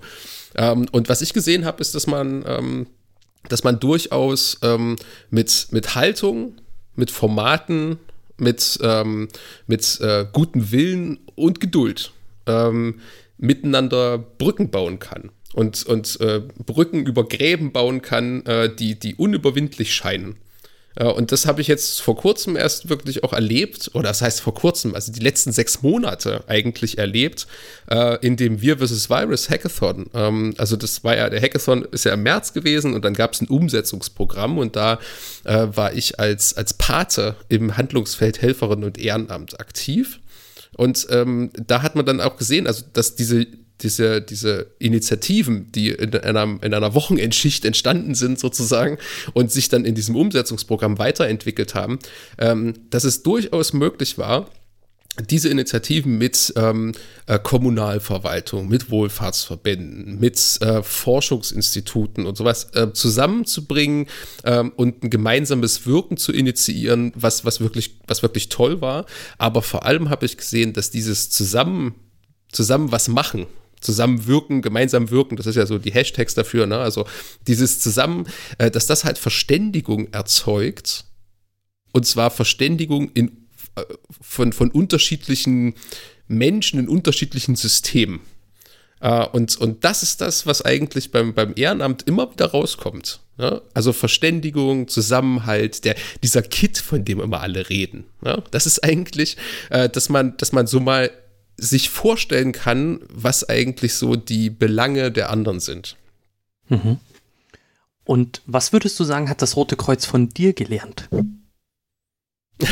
Ähm, 0.56 0.88
und 0.92 1.10
was 1.10 1.22
ich 1.22 1.34
gesehen 1.34 1.66
habe, 1.66 1.82
ist, 1.82 1.94
dass 1.94 2.08
man, 2.08 2.46
ähm, 2.48 2.88
dass 3.50 3.64
man 3.66 3.80
durchaus 3.80 4.60
ähm, 4.62 4.96
mit, 5.30 5.68
mit 5.72 5.94
Haltung, 5.96 6.56
mit 6.96 7.12
Formaten 7.12 7.98
mit, 8.38 8.80
ähm, 8.82 9.28
mit 9.68 10.00
äh, 10.02 10.26
gutem 10.32 10.72
Willen 10.72 11.20
und 11.36 11.60
Geduld 11.60 12.12
ähm, 12.48 13.00
miteinander 13.38 14.18
Brücken 14.18 14.70
bauen 14.70 15.00
kann 15.00 15.32
und, 15.54 15.86
und 15.86 16.20
äh, 16.22 16.42
Brücken 16.66 17.06
über 17.06 17.28
Gräben 17.28 17.72
bauen 17.72 18.02
kann, 18.02 18.46
äh, 18.46 18.74
die, 18.74 18.98
die 18.98 19.16
unüberwindlich 19.16 19.94
scheinen. 19.94 20.38
Äh, 20.96 21.06
und 21.06 21.32
das 21.32 21.46
habe 21.46 21.62
ich 21.62 21.68
jetzt 21.68 22.02
vor 22.02 22.16
kurzem 22.16 22.56
erst 22.56 22.90
wirklich 22.90 23.24
auch 23.24 23.34
erlebt, 23.34 23.92
oder 23.94 24.10
das 24.10 24.22
heißt 24.22 24.42
vor 24.42 24.54
kurzem, 24.54 24.96
also 24.96 25.12
die 25.12 25.20
letzten 25.20 25.52
sechs 25.52 25.82
Monate 25.82 26.44
eigentlich 26.48 26.98
erlebt, 26.98 27.48
äh, 27.90 28.18
in 28.26 28.38
dem 28.38 28.62
Wir 28.62 28.78
vs. 28.78 29.10
Virus 29.10 29.50
Hackathon. 29.50 30.10
Ähm, 30.14 30.54
also 30.58 30.76
das 30.76 31.04
war 31.04 31.16
ja, 31.16 31.30
der 31.30 31.42
Hackathon 31.42 31.86
ist 31.92 32.06
ja 32.06 32.14
im 32.14 32.24
März 32.24 32.54
gewesen 32.54 32.94
und 32.94 33.06
dann 33.06 33.14
gab 33.14 33.34
es 33.34 33.42
ein 33.42 33.48
Umsetzungsprogramm 33.48 34.58
und 34.58 34.76
da 34.76 35.00
äh, 35.44 35.68
war 35.74 35.94
ich 35.94 36.20
als, 36.20 36.56
als 36.56 36.74
Pate 36.74 37.36
im 37.50 37.78
Handlungsfeld 37.78 38.42
Helferin 38.42 38.84
und 38.84 38.98
Ehrenamt 38.98 39.60
aktiv. 39.60 40.20
Und 40.78 41.08
ähm, 41.10 41.52
da 41.68 41.82
hat 41.82 41.96
man 41.96 42.06
dann 42.06 42.22
auch 42.22 42.38
gesehen, 42.38 42.66
also 42.66 42.84
dass 42.94 43.16
diese 43.16 43.46
diese, 43.84 44.22
diese 44.22 44.72
Initiativen, 44.80 45.72
die 45.72 45.90
in 45.90 46.16
einer, 46.16 46.44
in 46.62 46.74
einer 46.74 46.94
Wochenendschicht 46.94 47.66
entstanden 47.66 48.16
sind 48.16 48.40
sozusagen 48.40 48.98
und 49.34 49.52
sich 49.52 49.70
dann 49.70 49.86
in 49.86 49.96
diesem 49.96 50.16
Umsetzungsprogramm 50.16 50.98
weiterentwickelt 51.00 51.76
haben, 51.76 52.00
ähm, 52.38 52.74
dass 52.90 53.04
es 53.04 53.24
durchaus 53.24 53.74
möglich 53.74 54.18
war, 54.18 54.50
diese 55.20 55.50
Initiativen 55.50 56.18
mit 56.18 56.54
ähm, 56.56 56.94
äh, 57.28 57.38
Kommunalverwaltung, 57.38 58.70
mit 58.70 58.90
Wohlfahrtsverbänden, 58.90 60.20
mit 60.20 60.58
äh, 60.62 60.82
Forschungsinstituten 60.82 62.26
und 62.26 62.38
sowas 62.38 62.70
äh, 62.74 62.94
zusammenzubringen 62.94 64.08
ähm, 64.46 64.72
und 64.76 65.04
ein 65.04 65.10
gemeinsames 65.10 65.86
Wirken 65.86 66.16
zu 66.16 66.32
initiieren, 66.32 67.12
was, 67.16 67.44
was, 67.44 67.60
wirklich, 67.60 68.00
was 68.08 68.22
wirklich 68.22 68.48
toll 68.48 68.80
war. 68.80 69.06
Aber 69.38 69.62
vor 69.62 69.86
allem 69.86 70.10
habe 70.10 70.26
ich 70.26 70.38
gesehen, 70.38 70.72
dass 70.72 70.92
dieses 70.92 71.30
zusammen, 71.30 71.96
zusammen 72.52 72.92
was 72.94 73.10
machen, 73.10 73.48
zusammenwirken, 73.82 74.62
gemeinsam 74.62 75.10
wirken, 75.10 75.36
das 75.36 75.48
ist 75.48 75.56
ja 75.56 75.66
so 75.66 75.78
die 75.78 75.92
Hashtags 75.92 76.36
dafür, 76.36 76.68
ne? 76.68 76.78
Also 76.78 77.06
dieses 77.48 77.80
Zusammen, 77.80 78.28
äh, 78.58 78.72
dass 78.72 78.86
das 78.86 79.04
halt 79.04 79.18
Verständigung 79.18 80.12
erzeugt. 80.14 81.06
Und 81.92 82.06
zwar 82.06 82.32
Verständigung 82.32 83.12
in, 83.14 83.48
äh, 83.76 83.84
von, 84.22 84.54
von 84.54 84.72
unterschiedlichen 84.72 85.74
Menschen 86.28 86.80
in 86.80 86.88
unterschiedlichen 86.88 87.56
Systemen. 87.56 88.22
Uh, 89.04 89.26
und, 89.32 89.58
und 89.58 89.84
das 89.84 90.04
ist 90.04 90.22
das, 90.22 90.46
was 90.46 90.64
eigentlich 90.64 91.10
beim, 91.10 91.34
beim 91.34 91.54
Ehrenamt 91.56 92.04
immer 92.04 92.32
wieder 92.32 92.52
rauskommt. 92.52 93.20
Ja? 93.40 93.62
Also 93.74 93.94
Verständigung, 93.94 94.88
Zusammenhalt, 94.88 95.84
der, 95.86 95.96
dieser 96.22 96.44
Kit, 96.44 96.78
von 96.78 97.04
dem 97.04 97.20
immer 97.20 97.42
alle 97.42 97.68
reden. 97.70 98.06
Ja? 98.24 98.44
Das 98.52 98.68
ist 98.68 98.84
eigentlich, 98.84 99.38
äh, 99.72 99.90
dass, 99.90 100.10
man, 100.10 100.38
dass 100.38 100.52
man 100.52 100.68
so 100.68 100.80
mal 100.80 101.10
sich 101.62 101.92
vorstellen 101.92 102.52
kann, 102.54 103.02
was 103.08 103.48
eigentlich 103.48 103.94
so 103.94 104.16
die 104.16 104.50
Belange 104.50 105.12
der 105.12 105.30
anderen 105.30 105.60
sind. 105.60 105.96
Mhm. 106.70 106.98
Und 108.04 108.42
was 108.48 108.74
würdest 108.74 109.00
du 109.00 109.04
sagen, 109.04 109.30
hat 109.30 109.44
das 109.44 109.56
Rote 109.56 109.76
Kreuz 109.76 110.06
von 110.06 110.30
dir 110.30 110.54
gelernt? 110.54 111.08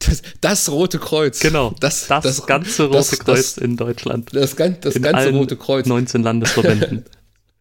Das, 0.00 0.20
das, 0.42 0.68
Rote 0.70 0.98
Kreuz. 0.98 1.40
Genau. 1.40 1.74
Das, 1.80 2.08
das, 2.08 2.24
das 2.24 2.46
ganze 2.46 2.84
Rote 2.84 2.98
das, 2.98 3.18
Kreuz 3.18 3.56
in 3.56 3.78
Deutschland. 3.78 4.28
Das, 4.34 4.54
ganze 4.54 4.90
Rote 5.30 5.56
Kreuz. 5.56 5.86
19 5.86 6.22
Landesverbänden. 6.22 7.06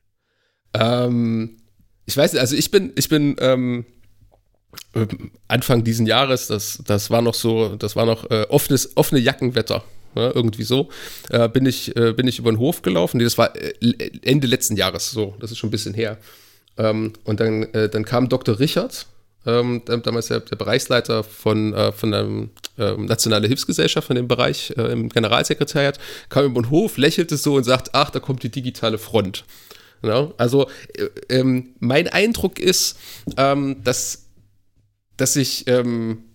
ähm, 0.74 1.61
ich 2.05 2.18
weiß 2.18 2.34
nicht, 2.34 2.41
also 2.41 2.57
ich 2.57 2.70
bin, 2.70 2.91
ich 2.97 3.07
bin 3.07 3.38
ähm, 3.39 3.86
Anfang 5.48 5.84
diesen 5.84 6.06
Jahres, 6.06 6.48
das, 6.48 6.82
das 6.86 7.10
war 7.10 7.22
noch 7.22 7.34
so, 7.34 7.76
das 7.76 7.96
war 7.96 8.06
noch 8.06 8.30
äh, 8.30 8.46
offenes, 8.50 8.96
offene 8.96 9.20
Jackenwetter. 9.20 9.84
Ja, 10.16 10.30
irgendwie 10.36 10.62
so, 10.62 10.90
äh, 11.32 11.50
bin, 11.50 11.66
ich, 11.66 11.96
äh, 11.96 12.14
bin 12.14 12.28
ich 12.28 12.38
über 12.38 12.52
den 12.52 12.60
Hof 12.60 12.84
gelaufen. 12.84 13.18
Nee, 13.18 13.24
das 13.24 13.40
war 13.40 13.56
äh, 13.56 13.74
Ende 14.22 14.46
letzten 14.46 14.76
Jahres, 14.76 15.10
so, 15.10 15.34
das 15.40 15.50
ist 15.50 15.58
schon 15.58 15.70
ein 15.70 15.72
bisschen 15.72 15.96
her. 15.96 16.20
Ähm, 16.78 17.14
und 17.24 17.40
dann, 17.40 17.64
äh, 17.74 17.90
dann 17.90 18.06
kam 18.06 18.30
Dr. 18.30 18.60
Richard, 18.60 19.08
ähm, 19.48 19.82
damals 19.86 20.28
der, 20.28 20.42
der, 20.42 20.56
Bereichsleiter 20.56 21.24
von, 21.24 21.74
äh, 21.74 21.92
von 21.92 22.12
der 22.12 22.22
ähm, 22.78 23.06
Nationale 23.06 23.48
Hilfsgesellschaft, 23.48 24.06
von 24.06 24.16
dem 24.16 24.28
Bereich 24.28 24.70
im 24.78 25.10
Generalsekretariat, 25.10 25.98
kam 26.30 26.46
über 26.46 26.62
den 26.62 26.70
Hof, 26.70 26.98
lächelte 26.98 27.36
so 27.36 27.56
und 27.56 27.64
sagt, 27.64 27.90
ach, 27.94 28.12
da 28.12 28.20
kommt 28.20 28.44
die 28.44 28.50
digitale 28.50 29.00
Front. 29.00 29.46
Ne? 30.04 30.34
Also 30.38 30.68
äh, 30.96 31.08
ähm, 31.30 31.74
mein 31.80 32.08
Eindruck 32.08 32.60
ist, 32.60 33.00
ähm, 33.38 33.78
dass, 33.84 34.23
dass 35.18 35.36
ich 35.36 35.68
ähm, 35.68 36.34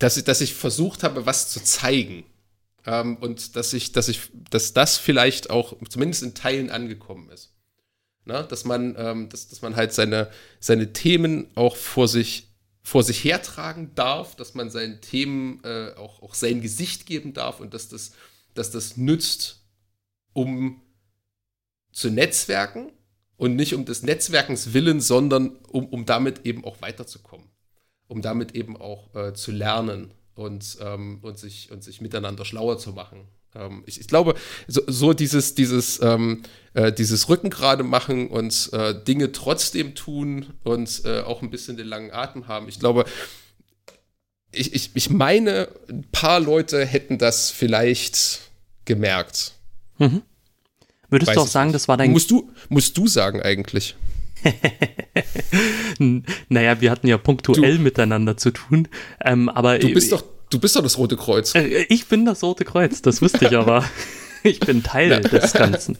dass 0.00 0.16
ich, 0.16 0.24
dass 0.24 0.40
ich 0.40 0.54
versucht 0.54 1.04
habe, 1.04 1.26
was 1.26 1.50
zu 1.50 1.62
zeigen. 1.62 2.24
Ähm, 2.86 3.16
und 3.18 3.54
dass 3.54 3.72
ich, 3.72 3.92
dass 3.92 4.08
ich, 4.08 4.30
dass 4.50 4.72
das 4.72 4.96
vielleicht 4.96 5.50
auch 5.50 5.76
zumindest 5.88 6.22
in 6.22 6.34
Teilen 6.34 6.70
angekommen 6.70 7.28
ist. 7.30 7.52
Na, 8.24 8.42
dass 8.42 8.64
man, 8.64 8.96
ähm, 8.98 9.28
dass, 9.28 9.48
dass 9.48 9.62
man 9.62 9.76
halt 9.76 9.92
seine, 9.92 10.30
seine 10.58 10.92
Themen 10.92 11.50
auch 11.54 11.76
vor 11.76 12.08
sich, 12.08 12.48
vor 12.82 13.02
sich 13.02 13.22
hertragen 13.22 13.94
darf, 13.94 14.36
dass 14.36 14.54
man 14.54 14.70
seinen 14.70 15.00
Themen 15.00 15.62
äh, 15.64 15.92
auch, 15.96 16.22
auch 16.22 16.34
sein 16.34 16.60
Gesicht 16.62 17.06
geben 17.06 17.34
darf 17.34 17.60
und 17.60 17.74
dass 17.74 17.88
das, 17.88 18.12
dass 18.54 18.70
das 18.70 18.96
nützt, 18.96 19.62
um 20.32 20.80
zu 21.92 22.08
netzwerken 22.08 22.92
und 23.40 23.56
nicht 23.56 23.74
um 23.74 23.84
des 23.84 24.02
Netzwerkens 24.02 24.72
willen, 24.72 25.00
sondern 25.00 25.56
um, 25.68 25.86
um 25.86 26.06
damit 26.06 26.46
eben 26.46 26.64
auch 26.64 26.80
weiterzukommen 26.80 27.50
um 28.10 28.22
damit 28.22 28.56
eben 28.56 28.76
auch 28.76 29.14
äh, 29.14 29.32
zu 29.34 29.52
lernen 29.52 30.12
und, 30.34 30.78
ähm, 30.80 31.20
und, 31.22 31.38
sich, 31.38 31.70
und 31.70 31.84
sich 31.84 32.00
miteinander 32.00 32.44
schlauer 32.44 32.76
zu 32.76 32.90
machen. 32.90 33.28
Ähm, 33.54 33.84
ich, 33.86 34.00
ich, 34.00 34.08
glaube, 34.08 34.34
so, 34.66 34.82
so 34.88 35.12
dieses, 35.12 35.54
dieses, 35.54 36.02
ähm, 36.02 36.42
äh, 36.74 36.92
dieses 36.92 37.28
Rückengrade 37.28 37.84
machen 37.84 38.28
und 38.28 38.70
äh, 38.72 39.00
Dinge 39.04 39.30
trotzdem 39.30 39.94
tun 39.94 40.54
und 40.64 41.02
äh, 41.04 41.20
auch 41.20 41.40
ein 41.40 41.50
bisschen 41.50 41.76
den 41.76 41.86
langen 41.86 42.10
Atem 42.10 42.48
haben. 42.48 42.68
Ich 42.68 42.80
glaube, 42.80 43.04
ich, 44.50 44.74
ich, 44.74 44.90
ich 44.94 45.08
meine, 45.08 45.68
ein 45.88 46.04
paar 46.10 46.40
Leute 46.40 46.84
hätten 46.84 47.16
das 47.16 47.50
vielleicht 47.50 48.40
gemerkt. 48.86 49.52
Mhm. 49.98 50.22
Würdest 51.10 51.30
Weiß 51.30 51.34
du 51.34 51.42
auch 51.42 51.46
sagen, 51.46 51.72
das 51.72 51.88
war 51.88 51.96
dein. 51.96 52.12
Musst 52.12 52.30
du, 52.30 52.50
musst 52.68 52.96
du 52.96 53.06
sagen 53.06 53.42
eigentlich. 53.42 53.96
naja, 56.48 56.80
wir 56.80 56.90
hatten 56.90 57.08
ja 57.08 57.18
punktuell 57.18 57.76
du, 57.76 57.82
miteinander 57.82 58.36
zu 58.36 58.52
tun. 58.52 58.88
Ähm, 59.22 59.48
aber 59.48 59.78
du 59.78 59.92
bist 59.92 60.12
doch, 60.12 60.24
du 60.48 60.58
bist 60.58 60.76
doch 60.76 60.82
das 60.82 60.98
Rote 60.98 61.16
Kreuz. 61.16 61.54
Äh, 61.54 61.84
ich 61.88 62.06
bin 62.06 62.24
das 62.24 62.42
Rote 62.42 62.64
Kreuz, 62.64 63.02
das 63.02 63.20
wüsste 63.20 63.46
ich 63.46 63.56
aber. 63.56 63.84
ich 64.42 64.60
bin 64.60 64.82
Teil 64.82 65.20
des 65.20 65.52
Ganzen. 65.52 65.96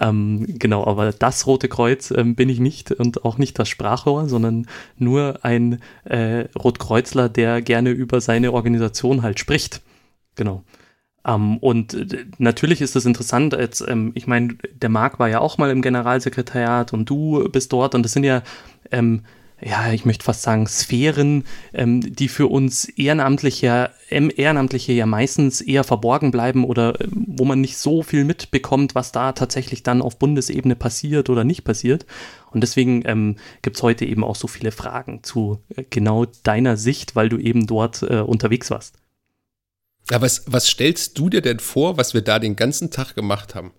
Ähm, 0.00 0.46
genau, 0.58 0.86
aber 0.86 1.12
das 1.12 1.46
Rote 1.46 1.68
Kreuz 1.68 2.10
ähm, 2.10 2.34
bin 2.34 2.48
ich 2.48 2.60
nicht 2.60 2.92
und 2.92 3.24
auch 3.24 3.38
nicht 3.38 3.58
das 3.58 3.68
Sprachrohr, 3.68 4.28
sondern 4.28 4.66
nur 4.98 5.40
ein 5.42 5.80
äh, 6.04 6.44
Rotkreuzler, 6.56 7.28
der 7.28 7.62
gerne 7.62 7.90
über 7.90 8.20
seine 8.20 8.52
Organisation 8.52 9.22
halt 9.22 9.40
spricht. 9.40 9.80
Genau. 10.36 10.62
Ähm, 11.26 11.58
und 11.58 11.94
äh, 11.94 12.26
natürlich 12.38 12.80
ist 12.80 12.96
es 12.96 13.04
interessant, 13.04 13.52
jetzt, 13.54 13.84
ähm, 13.86 14.12
ich 14.14 14.26
meine, 14.26 14.56
der 14.74 14.88
Marc 14.88 15.18
war 15.18 15.28
ja 15.28 15.40
auch 15.40 15.58
mal 15.58 15.70
im 15.70 15.82
Generalsekretariat 15.82 16.92
und 16.92 17.08
du 17.08 17.48
bist 17.48 17.72
dort 17.72 17.94
und 17.94 18.02
das 18.02 18.12
sind 18.12 18.24
ja, 18.24 18.42
ähm, 18.90 19.22
ja, 19.64 19.92
ich 19.92 20.04
möchte 20.04 20.24
fast 20.24 20.42
sagen, 20.42 20.66
Sphären, 20.66 21.44
ähm, 21.72 22.00
die 22.00 22.26
für 22.26 22.48
uns 22.48 22.86
Ehrenamtliche, 22.86 23.90
Ehrenamtliche 24.08 24.92
ja 24.92 25.06
meistens 25.06 25.60
eher 25.60 25.84
verborgen 25.84 26.32
bleiben 26.32 26.64
oder 26.64 27.00
äh, 27.00 27.06
wo 27.10 27.44
man 27.44 27.60
nicht 27.60 27.78
so 27.78 28.02
viel 28.02 28.24
mitbekommt, 28.24 28.96
was 28.96 29.12
da 29.12 29.30
tatsächlich 29.32 29.84
dann 29.84 30.02
auf 30.02 30.18
Bundesebene 30.18 30.74
passiert 30.74 31.30
oder 31.30 31.44
nicht 31.44 31.62
passiert. 31.62 32.06
Und 32.50 32.62
deswegen 32.62 33.02
ähm, 33.06 33.36
gibt 33.62 33.76
es 33.76 33.82
heute 33.84 34.04
eben 34.04 34.24
auch 34.24 34.36
so 34.36 34.48
viele 34.48 34.72
Fragen 34.72 35.22
zu 35.22 35.60
äh, 35.76 35.84
genau 35.88 36.26
deiner 36.42 36.76
Sicht, 36.76 37.14
weil 37.14 37.28
du 37.28 37.38
eben 37.38 37.68
dort 37.68 38.02
äh, 38.02 38.18
unterwegs 38.18 38.70
warst. 38.72 39.01
Ja, 40.10 40.20
was, 40.20 40.44
was 40.46 40.66
stellst 40.66 41.18
du 41.18 41.28
dir 41.28 41.40
denn 41.40 41.60
vor, 41.60 41.96
was 41.96 42.14
wir 42.14 42.22
da 42.22 42.38
den 42.38 42.56
ganzen 42.56 42.90
Tag 42.90 43.14
gemacht 43.14 43.54
haben? 43.54 43.72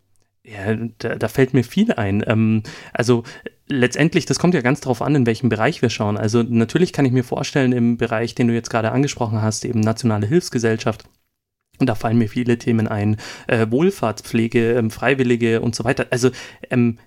Ja, 0.43 0.75
da, 0.97 1.15
da 1.15 1.27
fällt 1.27 1.53
mir 1.53 1.63
viel 1.63 1.93
ein. 1.93 2.23
Ähm, 2.27 2.63
also 2.93 3.23
letztendlich, 3.67 4.25
das 4.25 4.39
kommt 4.39 4.53
ja 4.53 4.61
ganz 4.61 4.81
darauf 4.81 5.01
an, 5.01 5.15
in 5.15 5.25
welchem 5.25 5.49
Bereich 5.49 5.81
wir 5.81 5.89
schauen. 5.89 6.17
Also 6.17 6.43
natürlich 6.43 6.91
kann 6.93 7.05
ich 7.05 7.11
mir 7.11 7.23
vorstellen, 7.23 7.71
im 7.71 7.97
Bereich, 7.97 8.35
den 8.35 8.47
du 8.47 8.53
jetzt 8.53 8.69
gerade 8.69 8.91
angesprochen 8.91 9.41
hast, 9.41 9.65
eben 9.65 9.79
nationale 9.79 10.27
Hilfsgesellschaft, 10.27 11.05
und 11.79 11.87
da 11.87 11.95
fallen 11.95 12.17
mir 12.17 12.29
viele 12.29 12.57
Themen 12.57 12.87
ein, 12.87 13.17
äh, 13.47 13.65
Wohlfahrtspflege, 13.69 14.73
ähm, 14.73 14.91
Freiwillige 14.91 15.61
und 15.61 15.75
so 15.75 15.83
weiter. 15.83 16.07
Also, 16.11 16.29
ähm, 16.69 16.99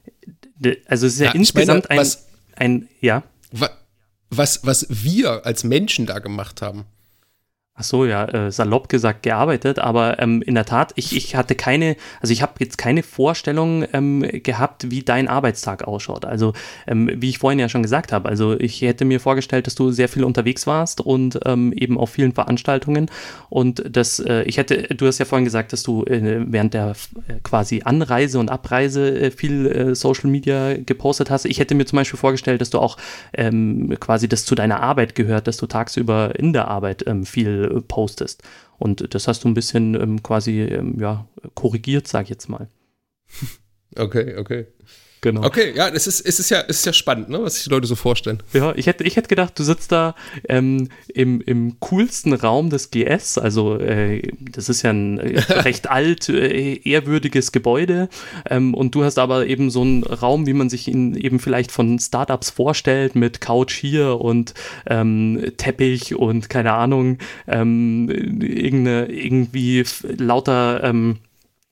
also 0.87 1.07
es 1.07 1.15
ist 1.15 1.21
ja, 1.21 1.27
ja 1.27 1.33
insgesamt 1.33 1.89
meine, 1.89 2.01
was, 2.01 2.27
ein, 2.57 2.83
ein, 2.83 2.89
ja. 3.01 3.23
Was, 4.29 4.67
was 4.67 4.87
wir 4.91 5.47
als 5.47 5.63
Menschen 5.63 6.07
da 6.07 6.19
gemacht 6.19 6.63
haben, 6.63 6.85
Ach 7.79 7.85
so, 7.85 8.07
ja, 8.07 8.25
äh, 8.25 8.51
salopp 8.51 8.89
gesagt 8.89 9.23
gearbeitet, 9.23 9.79
aber 9.79 10.19
ähm, 10.19 10.41
in 10.41 10.55
der 10.55 10.65
Tat, 10.65 10.95
ich, 10.97 11.15
ich 11.15 11.37
hatte 11.37 11.55
keine, 11.55 11.97
also 12.23 12.33
ich 12.33 12.41
habe 12.41 12.55
jetzt 12.59 12.79
keine 12.79 13.03
Vorstellung 13.03 13.85
ähm, 13.93 14.23
gehabt, 14.43 14.91
wie 14.91 15.03
dein 15.03 15.29
Arbeitstag 15.29 15.87
ausschaut. 15.87 16.25
Also 16.25 16.55
ähm, 16.87 17.11
wie 17.15 17.29
ich 17.29 17.39
vorhin 17.39 17.59
ja 17.59 17.69
schon 17.69 17.83
gesagt 17.83 18.13
habe, 18.13 18.31
also 18.31 18.59
ich 18.59 18.81
hätte 18.81 19.05
mir 19.05 19.21
vorgestellt, 19.21 19.67
dass 19.67 19.75
du 19.75 19.91
sehr 19.91 20.09
viel 20.09 20.25
unterwegs 20.25 20.67
warst 20.67 21.03
und 21.03 21.39
ähm, 21.45 21.75
eben 21.75 21.99
auf 21.99 22.09
vielen 22.09 22.33
Veranstaltungen 22.33 23.11
und 23.51 23.85
das, 23.87 24.21
äh, 24.21 24.45
ich 24.45 24.57
hätte, 24.57 24.95
du 24.95 25.07
hast 25.07 25.19
ja 25.19 25.27
vorhin 25.27 25.45
gesagt, 25.45 25.75
dass 25.75 25.83
du 25.83 26.03
äh, 26.05 26.47
während 26.47 26.73
der 26.73 26.95
äh, 27.29 27.35
quasi 27.43 27.83
Anreise 27.85 28.39
und 28.39 28.51
Abreise 28.51 29.21
äh, 29.21 29.31
viel 29.31 29.95
Social 29.95 30.31
Media 30.31 30.79
gepostet 30.79 31.29
hast. 31.29 31.45
Ich 31.45 31.59
hätte 31.59 31.75
mir 31.75 31.85
zum 31.85 31.99
Beispiel 31.99 32.19
vorgestellt, 32.19 32.63
dass 32.63 32.71
du 32.71 32.79
auch 32.79 32.97
ähm, 33.35 33.95
quasi 34.01 34.29
das 34.31 34.47
zu 34.47 34.55
deiner 34.55 34.81
Arbeit 34.81 35.15
gehört, 35.15 35.47
dass 35.47 35.59
du 35.59 35.67
tagsüber 35.67 36.33
in 36.39 36.55
der 36.55 36.69
Arbeit 36.69 37.07
ähm, 37.07 37.27
viel 37.27 37.66
äh, 37.67 37.81
postest. 37.81 38.43
Und 38.79 39.15
das 39.15 39.29
hast 39.29 39.45
du 39.45 39.49
ein 39.49 39.55
bisschen 39.55 39.95
ähm, 39.95 40.23
quasi 40.23 40.63
ähm, 40.63 40.99
ja, 41.01 41.27
korrigiert, 41.55 42.07
sag 42.09 42.25
ich 42.25 42.31
jetzt 42.31 42.49
mal. 42.49 42.69
Okay, 43.95 44.37
okay. 44.37 44.67
Genau. 45.23 45.45
Okay, 45.45 45.73
ja, 45.75 45.89
es 45.89 46.07
ist, 46.07 46.21
es 46.21 46.39
ist 46.39 46.51
ja, 46.51 46.61
es 46.69 46.79
ist 46.79 46.87
ja 46.87 46.93
spannend, 46.93 47.29
ne, 47.29 47.43
was 47.43 47.55
sich 47.55 47.65
die 47.65 47.71
Leute 47.71 47.87
so 47.87 47.97
vorstellen. 47.97 48.43
Ja, 48.53 48.75
ich 48.77 48.87
hätte, 48.87 49.05
ich 49.05 49.17
hätte 49.17 49.29
gedacht, 49.29 49.59
du 49.59 49.65
sitzt 49.65 49.91
da 49.91 50.15
ähm, 50.49 50.89
im, 51.13 51.41
im 51.41 51.81
coolsten 51.81 52.33
Raum 52.35 52.71
des 52.71 52.91
GS. 52.91 53.39
Also, 53.39 53.79
äh, 53.79 54.23
das 54.39 54.69
ist 54.69 54.83
ja 54.83 54.91
ein 54.91 55.19
äh, 55.19 55.41
recht 55.53 55.91
alt, 55.91 56.29
äh, 56.29 56.75
ehrwürdiges 56.75 57.53
Gebäude. 57.53 58.09
Ähm, 58.49 58.75
und 58.75 58.95
du 58.95 59.05
hast 59.05 59.19
aber 59.19 59.47
eben 59.47 59.71
so 59.71 59.83
einen 59.83 60.05
Raum, 60.05 60.47
wie 60.47 60.53
man 60.53 60.69
sich 60.69 60.87
ihn 60.87 61.15
eben 61.15 61.41
vielleicht 61.41 61.73
von 61.73 61.99
Startups 61.99 62.51
vorstellt, 62.51 63.15
mit 63.15 63.41
Couch 63.41 63.75
hier 63.75 64.21
und 64.21 64.55
ähm, 64.87 65.53
Teppich 65.57 66.15
und 66.15 66.51
keine 66.51 66.73
Ahnung, 66.75 67.19
ähm, 67.49 68.09
irgendeine, 68.11 69.07
irgendwie 69.07 69.85
lauter 70.19 70.85
ähm, 70.85 71.19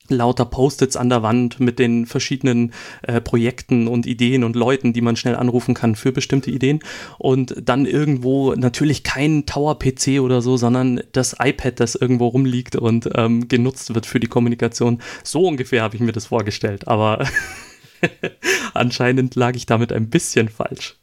lauter 0.09 0.45
Post-its 0.45 0.97
an 0.97 1.09
der 1.09 1.23
Wand 1.23 1.61
mit 1.61 1.79
den 1.79 2.07
verschiedenen 2.07 2.73
äh, 3.03 3.21
Projekten 3.21 3.89
und 3.89 4.07
Ideen 4.07 4.45
und 4.45 4.57
Leuten, 4.57 4.93
die 4.93 5.01
man 5.01 5.17
schnell 5.17 5.37
anrufen 5.37 5.75
kann 5.75 5.97
für 5.97 6.13
bestimmte 6.13 6.51
Ideen 6.51 6.81
und 7.19 7.55
dann 7.63 7.87
irgendwo 7.87 8.55
natürlich 8.55 9.03
kein 9.03 9.47
Tower-PC 9.47 10.21
oder 10.21 10.43
so, 10.43 10.57
sondern 10.57 11.01
das 11.13 11.37
iPad, 11.39 11.81
das 11.81 11.95
irgendwo 11.95 12.29
rumliegt 12.29 12.77
und 12.77 13.09
ähm, 13.15 13.49
genutzt 13.49 13.95
wird 13.95 14.07
für 14.07 14.21
die 14.21 14.27
Kommunikation. 14.27 15.01
So 15.23 15.47
ungefähr 15.47 15.83
habe 15.83 15.97
ich 15.97 16.03
mir 16.03 16.13
das 16.13 16.27
vorgestellt, 16.27 16.87
aber 16.87 17.27
anscheinend 18.75 19.35
lag 19.35 19.55
ich 19.55 19.67
damit 19.67 19.93
ein 19.93 20.11
bisschen 20.11 20.49
falsch. 20.49 20.97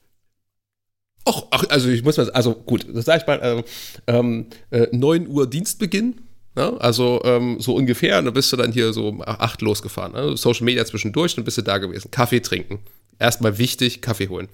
Och, 1.27 1.47
ach, 1.51 1.65
also 1.69 1.89
ich 1.89 2.03
muss 2.03 2.17
mal, 2.17 2.29
also 2.31 2.55
gut, 2.55 2.87
das 2.91 3.05
sage 3.05 3.21
ich 3.21 3.27
mal, 3.27 3.39
äh, 3.41 3.63
ähm, 4.07 4.47
äh, 4.71 4.87
9 4.91 5.27
Uhr 5.27 5.47
Dienstbeginn, 5.47 6.15
ja, 6.55 6.75
also 6.77 7.21
ähm, 7.23 7.59
so 7.59 7.75
ungefähr, 7.75 8.19
und 8.19 8.25
dann 8.25 8.33
bist 8.33 8.51
du 8.51 8.57
dann 8.57 8.71
hier 8.71 8.91
so 8.93 9.07
um 9.07 9.21
acht 9.21 9.61
losgefahren. 9.61 10.13
Ne? 10.13 10.35
Social 10.35 10.65
Media 10.65 10.85
zwischendurch, 10.85 11.35
dann 11.35 11.45
bist 11.45 11.57
du 11.57 11.61
da 11.61 11.77
gewesen. 11.77 12.11
Kaffee 12.11 12.41
trinken. 12.41 12.79
Erstmal 13.19 13.57
wichtig, 13.57 14.01
Kaffee 14.01 14.27
holen. 14.27 14.49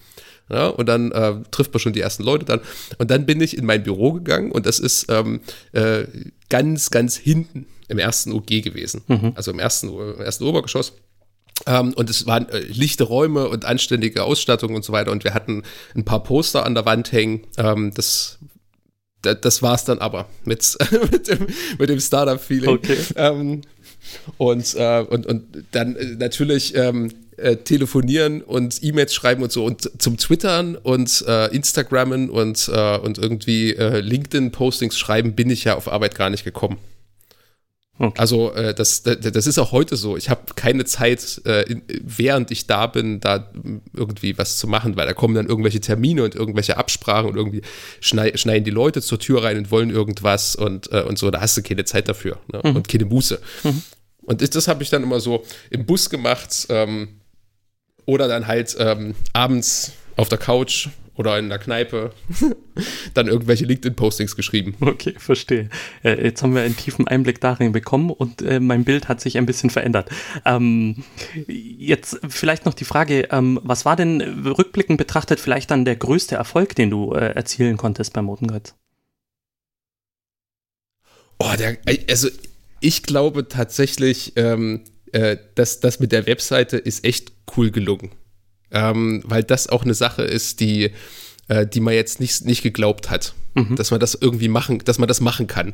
Ja, 0.49 0.67
und 0.67 0.85
dann 0.87 1.11
äh, 1.11 1.35
trifft 1.51 1.73
man 1.73 1.79
schon 1.79 1.93
die 1.93 1.99
ersten 1.99 2.23
Leute 2.23 2.45
dann. 2.45 2.61
Und 2.97 3.11
dann 3.11 3.25
bin 3.25 3.41
ich 3.41 3.57
in 3.57 3.65
mein 3.65 3.83
Büro 3.83 4.13
gegangen 4.13 4.51
und 4.51 4.65
das 4.65 4.79
ist 4.79 5.07
ähm, 5.09 5.41
äh, 5.73 6.05
ganz, 6.49 6.89
ganz 6.89 7.17
hinten 7.17 7.65
im 7.87 7.99
ersten 7.99 8.31
OG 8.31 8.47
gewesen. 8.63 9.01
Mhm. 9.07 9.33
Also 9.35 9.51
im 9.51 9.59
ersten, 9.59 9.89
im 9.89 10.21
ersten 10.21 10.43
Obergeschoss. 10.43 10.93
Ähm, 11.65 11.93
und 11.93 12.09
es 12.09 12.25
waren 12.27 12.47
äh, 12.49 12.59
lichte 12.59 13.03
Räume 13.03 13.49
und 13.49 13.65
anständige 13.65 14.23
Ausstattung 14.23 14.75
und 14.75 14.85
so 14.85 14.93
weiter. 14.93 15.11
Und 15.11 15.23
wir 15.23 15.33
hatten 15.33 15.63
ein 15.95 16.05
paar 16.05 16.23
Poster 16.23 16.65
an 16.65 16.75
der 16.75 16.85
Wand 16.85 17.11
hängen. 17.11 17.41
Ähm, 17.57 17.91
das 17.93 18.36
das 19.35 19.61
war's 19.61 19.85
dann 19.85 19.99
aber 19.99 20.27
mit, 20.45 20.77
mit 21.11 21.27
dem, 21.27 21.47
mit 21.77 21.89
dem 21.89 21.99
Startup-Feeling. 21.99 22.69
Okay. 22.69 22.97
Ähm, 23.15 23.61
und, 24.37 24.75
äh, 24.75 25.01
und, 25.01 25.25
und 25.25 25.65
dann 25.71 25.95
äh, 25.95 26.15
natürlich 26.17 26.75
ähm, 26.75 27.11
äh, 27.37 27.57
telefonieren 27.57 28.41
und 28.41 28.83
E-Mails 28.83 29.13
schreiben 29.13 29.43
und 29.43 29.51
so 29.51 29.65
und 29.65 29.91
zum 30.01 30.17
Twittern 30.17 30.75
und 30.75 31.23
äh, 31.27 31.53
Instagrammen 31.55 32.29
und, 32.29 32.69
äh, 32.73 32.97
und 32.97 33.17
irgendwie 33.17 33.73
äh, 33.73 33.99
LinkedIn-Postings 33.99 34.97
schreiben 34.97 35.33
bin 35.33 35.49
ich 35.49 35.65
ja 35.65 35.75
auf 35.75 35.87
Arbeit 35.87 36.15
gar 36.15 36.29
nicht 36.29 36.43
gekommen. 36.43 36.77
Okay. 37.99 38.19
Also 38.19 38.53
äh, 38.53 38.75
das, 38.75 39.01
das 39.01 39.47
ist 39.47 39.57
auch 39.57 39.71
heute 39.71 39.95
so. 39.95 40.17
Ich 40.17 40.29
habe 40.29 40.53
keine 40.55 40.85
Zeit, 40.85 41.41
äh, 41.45 41.77
während 42.03 42.51
ich 42.51 42.67
da 42.67 42.85
bin, 42.85 43.19
da 43.19 43.51
irgendwie 43.93 44.37
was 44.37 44.57
zu 44.57 44.67
machen, 44.67 44.95
weil 44.95 45.07
da 45.07 45.13
kommen 45.13 45.33
dann 45.33 45.47
irgendwelche 45.47 45.79
Termine 45.79 46.23
und 46.23 46.35
irgendwelche 46.35 46.77
Absprachen 46.77 47.29
und 47.29 47.35
irgendwie 47.35 47.61
schnei 47.99 48.35
schneiden 48.35 48.65
die 48.65 48.71
Leute 48.71 49.01
zur 49.01 49.19
Tür 49.19 49.43
rein 49.43 49.57
und 49.57 49.71
wollen 49.71 49.89
irgendwas 49.89 50.55
und, 50.55 50.91
äh, 50.91 51.01
und 51.01 51.17
so. 51.17 51.31
Da 51.31 51.41
hast 51.41 51.57
du 51.57 51.63
keine 51.63 51.85
Zeit 51.85 52.07
dafür 52.07 52.37
ne? 52.51 52.61
mhm. 52.63 52.75
und 52.75 52.87
keine 52.87 53.05
Muße. 53.05 53.39
Mhm. 53.63 53.81
Und 54.21 54.41
das, 54.41 54.51
das 54.51 54.67
habe 54.67 54.83
ich 54.83 54.89
dann 54.89 55.03
immer 55.03 55.19
so 55.19 55.43
im 55.71 55.85
Bus 55.85 56.09
gemacht 56.09 56.67
ähm, 56.69 57.21
oder 58.05 58.27
dann 58.27 58.45
halt 58.45 58.75
ähm, 58.77 59.15
abends 59.33 59.93
auf 60.17 60.29
der 60.29 60.37
Couch 60.37 60.89
oder 61.17 61.37
in 61.37 61.49
der 61.49 61.59
Kneipe 61.59 62.11
dann 63.13 63.27
irgendwelche 63.27 63.65
LinkedIn-Postings 63.65 64.35
geschrieben. 64.35 64.75
Okay, 64.79 65.15
verstehe. 65.17 65.69
Äh, 66.03 66.23
jetzt 66.23 66.41
haben 66.41 66.55
wir 66.55 66.61
einen 66.61 66.77
tiefen 66.77 67.07
Einblick 67.07 67.41
darin 67.41 67.71
bekommen 67.71 68.09
und 68.09 68.41
äh, 68.41 68.59
mein 68.59 68.83
Bild 68.83 69.09
hat 69.09 69.19
sich 69.19 69.37
ein 69.37 69.45
bisschen 69.45 69.69
verändert. 69.69 70.09
Ähm, 70.45 71.03
jetzt 71.47 72.19
vielleicht 72.29 72.65
noch 72.65 72.73
die 72.73 72.85
Frage, 72.85 73.27
ähm, 73.31 73.59
was 73.63 73.85
war 73.85 73.95
denn 73.95 74.21
rückblickend 74.21 74.97
betrachtet 74.97 75.39
vielleicht 75.39 75.71
dann 75.71 75.85
der 75.85 75.95
größte 75.95 76.35
Erfolg, 76.35 76.75
den 76.75 76.89
du 76.89 77.13
äh, 77.13 77.33
erzielen 77.33 77.77
konntest 77.77 78.13
beim 78.13 78.29
Rotenkreuz? 78.29 78.75
Oh, 81.39 81.53
der, 81.57 81.77
also 82.09 82.29
ich 82.79 83.03
glaube 83.03 83.47
tatsächlich, 83.47 84.33
ähm, 84.35 84.83
äh, 85.11 85.37
dass 85.55 85.79
das 85.79 85.99
mit 85.99 86.11
der 86.11 86.25
Webseite 86.25 86.77
ist 86.77 87.03
echt 87.05 87.31
cool 87.55 87.71
gelungen. 87.71 88.11
Ähm, 88.71 89.23
weil 89.25 89.43
das 89.43 89.67
auch 89.67 89.83
eine 89.83 89.93
Sache 89.93 90.23
ist, 90.23 90.59
die, 90.59 90.91
äh, 91.47 91.65
die 91.65 91.79
man 91.79 91.93
jetzt 91.93 92.19
nicht, 92.19 92.45
nicht 92.45 92.63
geglaubt 92.63 93.09
hat 93.09 93.33
mhm. 93.57 93.75
dass 93.75 93.91
man 93.91 93.99
das 93.99 94.15
irgendwie 94.19 94.47
machen, 94.47 94.81
dass 94.85 94.99
man 94.99 95.07
das 95.07 95.21
machen 95.21 95.47
kann. 95.47 95.73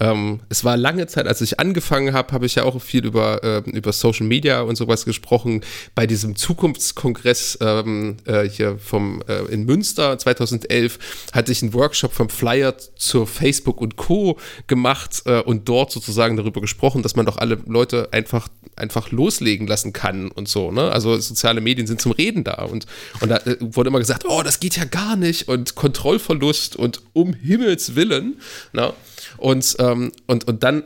Ähm, 0.00 0.40
es 0.48 0.64
war 0.64 0.76
lange 0.76 1.06
Zeit, 1.06 1.26
als 1.26 1.40
ich 1.40 1.60
angefangen 1.60 2.14
habe, 2.14 2.32
habe 2.32 2.46
ich 2.46 2.54
ja 2.54 2.64
auch 2.64 2.80
viel 2.80 3.04
über, 3.04 3.42
äh, 3.42 3.70
über 3.70 3.92
Social 3.92 4.26
Media 4.26 4.62
und 4.62 4.76
sowas 4.76 5.04
gesprochen. 5.04 5.62
Bei 5.94 6.06
diesem 6.06 6.36
Zukunftskongress 6.36 7.58
ähm, 7.60 8.16
äh, 8.24 8.48
hier 8.48 8.78
vom, 8.78 9.22
äh, 9.28 9.44
in 9.52 9.64
Münster 9.64 10.18
2011 10.18 10.98
hatte 11.32 11.52
ich 11.52 11.62
einen 11.62 11.74
Workshop 11.74 12.12
vom 12.12 12.28
Flyer 12.28 12.76
zur 12.96 13.26
Facebook 13.26 13.80
und 13.80 13.96
Co. 13.96 14.38
gemacht 14.66 15.22
äh, 15.26 15.40
und 15.40 15.68
dort 15.68 15.92
sozusagen 15.92 16.36
darüber 16.36 16.60
gesprochen, 16.60 17.02
dass 17.02 17.16
man 17.16 17.26
doch 17.26 17.38
alle 17.38 17.58
Leute 17.66 18.08
einfach 18.12 18.48
einfach 18.76 19.10
loslegen 19.10 19.66
lassen 19.66 19.92
kann 19.92 20.30
und 20.30 20.48
so. 20.48 20.70
Ne? 20.70 20.90
Also 20.90 21.16
soziale 21.18 21.60
Medien 21.60 21.86
sind 21.86 22.00
zum 22.00 22.12
Reden 22.12 22.44
da 22.44 22.64
und, 22.64 22.86
und 23.20 23.28
da 23.28 23.36
äh, 23.38 23.56
wurde 23.60 23.88
immer 23.88 23.98
gesagt, 23.98 24.24
oh, 24.28 24.42
das 24.42 24.60
geht 24.60 24.76
ja 24.76 24.84
gar 24.84 25.16
nicht 25.16 25.48
und 25.48 25.74
Kontrollverlust 25.74 26.76
und 26.76 27.02
um 27.12 27.23
Himmels 27.32 27.94
Willen. 27.94 28.40
Na? 28.72 28.88
Ne? 28.88 28.94
Und, 29.38 29.76
ähm, 29.78 30.12
und, 30.26 30.46
und 30.46 30.62
dann, 30.62 30.84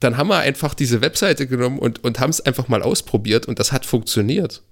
dann 0.00 0.16
haben 0.16 0.28
wir 0.28 0.38
einfach 0.38 0.74
diese 0.74 1.00
Webseite 1.00 1.46
genommen 1.46 1.78
und, 1.78 2.02
und 2.04 2.20
haben 2.20 2.30
es 2.30 2.40
einfach 2.40 2.68
mal 2.68 2.82
ausprobiert 2.82 3.46
und 3.46 3.58
das 3.58 3.72
hat 3.72 3.86
funktioniert. 3.86 4.62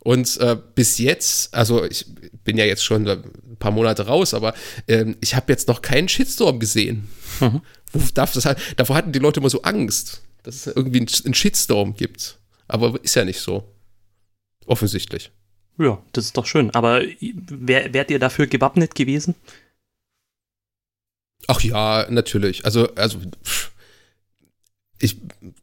Und 0.00 0.36
äh, 0.38 0.56
bis 0.76 0.98
jetzt, 0.98 1.52
also 1.52 1.84
ich 1.84 2.06
bin 2.44 2.56
ja 2.56 2.64
jetzt 2.64 2.84
schon 2.84 3.08
ein 3.08 3.56
paar 3.58 3.72
Monate 3.72 4.06
raus, 4.06 4.34
aber 4.34 4.54
ähm, 4.86 5.16
ich 5.20 5.34
habe 5.34 5.52
jetzt 5.52 5.66
noch 5.66 5.82
keinen 5.82 6.08
Shitstorm 6.08 6.60
gesehen. 6.60 7.08
Mhm. 7.40 7.60
Wo, 7.92 8.00
das, 8.14 8.48
davor 8.76 8.96
hatten 8.96 9.10
die 9.10 9.18
Leute 9.18 9.40
immer 9.40 9.50
so 9.50 9.62
Angst, 9.62 10.22
dass 10.44 10.66
es 10.66 10.76
irgendwie 10.76 11.00
einen 11.24 11.34
Shitstorm 11.34 11.96
gibt. 11.96 12.38
Aber 12.68 12.98
ist 13.02 13.16
ja 13.16 13.24
nicht 13.24 13.40
so. 13.40 13.64
Offensichtlich. 14.66 15.32
Ja, 15.78 16.02
das 16.12 16.26
ist 16.26 16.36
doch 16.36 16.46
schön. 16.46 16.70
Aber 16.70 17.02
wär, 17.48 17.92
wärt 17.92 18.10
ihr 18.10 18.18
dafür 18.18 18.46
gewappnet 18.46 18.94
gewesen? 18.94 19.34
Ach 21.46 21.60
ja, 21.60 22.06
natürlich. 22.10 22.64
Also, 22.64 22.88
also 22.94 23.18
ich, 25.00 25.18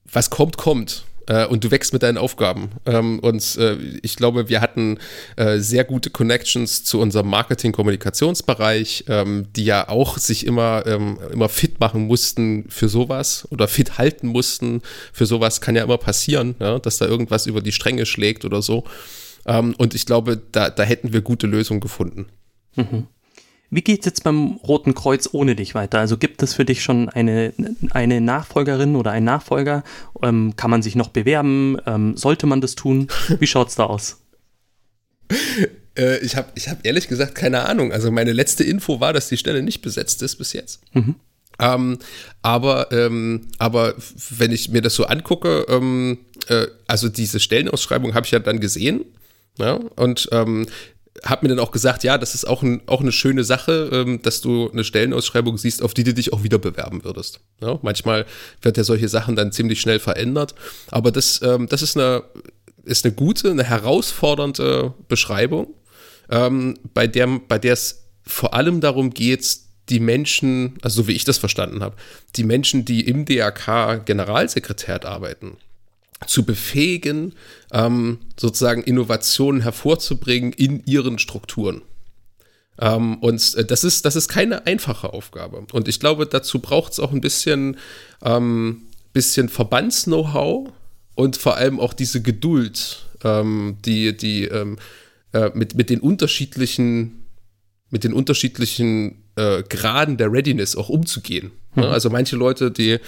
was 0.05 0.29
kommt, 0.29 0.57
kommt. 0.57 1.05
Äh, 1.27 1.45
und 1.45 1.63
du 1.63 1.71
wächst 1.71 1.93
mit 1.93 2.03
deinen 2.03 2.17
Aufgaben. 2.17 2.71
Ähm, 2.85 3.19
und 3.19 3.57
äh, 3.57 3.77
ich 4.01 4.15
glaube, 4.15 4.49
wir 4.49 4.61
hatten 4.61 4.99
äh, 5.35 5.59
sehr 5.59 5.83
gute 5.85 6.09
Connections 6.09 6.83
zu 6.83 6.99
unserem 6.99 7.29
Marketing-Kommunikationsbereich, 7.29 9.05
ähm, 9.07 9.47
die 9.55 9.65
ja 9.65 9.87
auch 9.87 10.17
sich 10.17 10.45
immer, 10.45 10.85
ähm, 10.85 11.17
immer 11.31 11.49
fit 11.49 11.79
machen 11.79 12.07
mussten 12.07 12.65
für 12.69 12.89
sowas 12.89 13.47
oder 13.51 13.67
fit 13.67 13.97
halten 13.97 14.27
mussten 14.27 14.81
für 15.13 15.25
sowas. 15.25 15.61
Kann 15.61 15.75
ja 15.75 15.83
immer 15.83 15.97
passieren, 15.97 16.55
ja, 16.59 16.79
dass 16.79 16.97
da 16.97 17.05
irgendwas 17.05 17.45
über 17.45 17.61
die 17.61 17.71
Stränge 17.71 18.05
schlägt 18.05 18.45
oder 18.45 18.61
so. 18.61 18.83
Und 19.45 19.93
ich 19.93 20.05
glaube, 20.05 20.41
da, 20.53 20.69
da 20.69 20.83
hätten 20.83 21.11
wir 21.11 21.19
gute 21.19 21.47
Lösungen 21.47 21.81
gefunden. 21.81 22.27
Mhm. 22.77 23.07
Wie 23.73 23.81
geht 23.81 24.01
es 24.01 24.05
jetzt 24.05 24.23
beim 24.23 24.59
Roten 24.67 24.93
Kreuz 24.93 25.29
ohne 25.31 25.55
dich 25.55 25.73
weiter? 25.73 25.99
Also 25.99 26.17
gibt 26.17 26.43
es 26.43 26.53
für 26.53 26.63
dich 26.63 26.83
schon 26.83 27.09
eine, 27.09 27.53
eine 27.91 28.21
Nachfolgerin 28.21 28.95
oder 28.95 29.11
einen 29.11 29.25
Nachfolger? 29.25 29.83
Ähm, 30.21 30.53
kann 30.55 30.69
man 30.69 30.83
sich 30.83 30.95
noch 30.95 31.09
bewerben? 31.09 31.77
Ähm, 31.87 32.15
sollte 32.15 32.45
man 32.45 32.61
das 32.61 32.75
tun? 32.75 33.07
Wie 33.39 33.47
schaut 33.47 33.69
es 33.69 33.75
da 33.75 33.85
aus? 33.85 34.21
Äh, 35.95 36.25
ich 36.25 36.35
habe 36.35 36.47
ich 36.55 36.69
hab 36.69 36.83
ehrlich 36.83 37.07
gesagt 37.07 37.35
keine 37.35 37.67
Ahnung. 37.67 37.91
Also 37.91 38.09
meine 38.09 38.33
letzte 38.33 38.63
Info 38.63 38.99
war, 38.99 39.13
dass 39.13 39.29
die 39.29 39.37
Stelle 39.37 39.61
nicht 39.61 39.83
besetzt 39.83 40.23
ist 40.23 40.37
bis 40.37 40.51
jetzt. 40.51 40.81
Mhm. 40.93 41.13
Ähm, 41.59 41.99
aber, 42.41 42.91
ähm, 42.91 43.49
aber 43.59 43.93
wenn 44.31 44.51
ich 44.51 44.69
mir 44.69 44.81
das 44.81 44.95
so 44.95 45.05
angucke, 45.05 45.67
ähm, 45.69 46.17
äh, 46.47 46.65
also 46.87 47.09
diese 47.09 47.39
Stellenausschreibung 47.39 48.15
habe 48.15 48.25
ich 48.25 48.31
ja 48.31 48.39
dann 48.39 48.59
gesehen. 48.59 49.05
Ja, 49.59 49.73
und 49.73 50.29
ähm, 50.31 50.65
habe 51.23 51.45
mir 51.45 51.49
dann 51.49 51.63
auch 51.63 51.71
gesagt, 51.71 52.03
ja, 52.03 52.17
das 52.17 52.33
ist 52.33 52.45
auch, 52.45 52.63
ein, 52.63 52.81
auch 52.87 53.01
eine 53.01 53.11
schöne 53.11 53.43
Sache, 53.43 53.89
ähm, 53.91 54.21
dass 54.21 54.41
du 54.41 54.71
eine 54.71 54.83
Stellenausschreibung 54.83 55.57
siehst, 55.57 55.83
auf 55.83 55.93
die 55.93 56.03
du 56.03 56.13
dich 56.13 56.33
auch 56.33 56.43
wieder 56.43 56.57
bewerben 56.57 57.03
würdest. 57.03 57.39
Ja, 57.61 57.79
manchmal 57.81 58.25
wird 58.61 58.77
ja 58.77 58.83
solche 58.83 59.07
Sachen 59.07 59.35
dann 59.35 59.51
ziemlich 59.51 59.79
schnell 59.79 59.99
verändert, 59.99 60.55
aber 60.89 61.11
das, 61.11 61.41
ähm, 61.43 61.67
das 61.69 61.81
ist, 61.81 61.97
eine, 61.97 62.23
ist 62.83 63.05
eine 63.05 63.13
gute, 63.13 63.51
eine 63.51 63.63
herausfordernde 63.63 64.93
Beschreibung, 65.07 65.67
ähm, 66.29 66.79
bei 66.93 67.07
der, 67.07 67.27
bei 67.47 67.59
es 67.59 68.05
vor 68.25 68.53
allem 68.53 68.81
darum 68.81 69.13
geht, 69.13 69.57
die 69.89 69.99
Menschen, 69.99 70.77
also 70.81 71.03
so 71.03 71.07
wie 71.07 71.13
ich 71.13 71.25
das 71.25 71.37
verstanden 71.37 71.83
habe, 71.83 71.95
die 72.35 72.43
Menschen, 72.43 72.85
die 72.85 73.05
im 73.05 73.25
DRK 73.25 74.05
Generalsekretär 74.05 75.05
arbeiten, 75.05 75.57
zu 76.27 76.43
befähigen, 76.43 77.33
ähm, 77.71 78.19
sozusagen 78.39 78.83
Innovationen 78.83 79.61
hervorzubringen 79.61 80.53
in 80.53 80.83
ihren 80.85 81.19
Strukturen. 81.19 81.81
Ähm, 82.79 83.17
und 83.19 83.55
äh, 83.55 83.65
das 83.65 83.83
ist, 83.83 84.05
das 84.05 84.15
ist 84.15 84.27
keine 84.27 84.65
einfache 84.65 85.13
Aufgabe. 85.13 85.65
Und 85.71 85.87
ich 85.87 85.99
glaube, 85.99 86.25
dazu 86.25 86.59
braucht 86.59 86.93
es 86.93 86.99
auch 86.99 87.11
ein 87.11 87.21
bisschen, 87.21 87.77
ähm, 88.23 88.83
bisschen 89.13 89.49
Verbands-Know-how 89.49 90.71
und 91.15 91.37
vor 91.37 91.57
allem 91.57 91.79
auch 91.79 91.93
diese 91.93 92.21
Geduld, 92.21 93.05
ähm, 93.23 93.77
die, 93.85 94.17
die 94.17 94.45
ähm, 94.45 94.77
äh, 95.33 95.51
mit, 95.53 95.75
mit 95.75 95.89
den 95.89 95.99
unterschiedlichen, 95.99 97.25
mit 97.89 98.03
den 98.03 98.13
unterschiedlichen 98.13 99.23
äh, 99.35 99.63
Graden 99.63 100.17
der 100.17 100.31
Readiness 100.31 100.75
auch 100.75 100.89
umzugehen. 100.89 101.51
Mhm. 101.75 101.83
Also 101.83 102.09
manche 102.09 102.35
Leute, 102.35 102.71
die, 102.71 102.99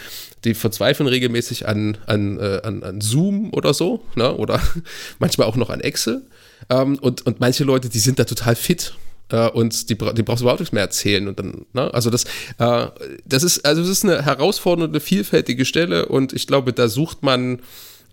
die 0.44 0.54
verzweifeln 0.54 1.08
regelmäßig 1.08 1.68
an, 1.68 1.98
an, 2.06 2.40
äh, 2.40 2.62
an, 2.64 2.84
an 2.84 3.02
Zoom 3.02 3.54
oder 3.54 3.74
so, 3.74 4.04
ne? 4.16 4.36
oder 4.36 4.62
manchmal 5.20 5.48
auch 5.48 5.56
noch 5.56 5.70
an 5.70 5.82
Excel. 5.82 6.24
Ähm, 6.70 6.98
und, 7.00 7.26
und 7.26 7.40
manche 7.40 7.64
Leute, 7.64 7.90
die 7.90 8.00
sind 8.00 8.20
da 8.20 8.24
total 8.24 8.56
fit. 8.56 8.96
Äh, 9.30 9.50
und 9.50 9.90
die, 9.90 9.96
die 9.96 10.24
brauchst 10.24 10.42
du 10.42 10.46
überhaupt 10.46 10.60
nichts 10.60 10.74
mehr 10.74 10.84
erzählen. 10.84 11.28
Und 11.28 11.40
dann, 11.40 11.66
ne? 11.74 11.94
Also 11.94 12.10
das, 12.10 12.26
äh, 12.60 12.88
das 13.26 13.44
ist, 13.44 13.66
also 13.66 13.82
das 13.82 13.90
ist 13.90 14.04
eine 14.04 14.24
herausfordernde, 14.24 15.00
vielfältige 15.00 15.66
Stelle 15.66 16.08
und 16.08 16.34
ich 16.34 16.48
glaube, 16.48 16.74
da 16.74 16.88
sucht 16.88 17.24
man 17.24 17.60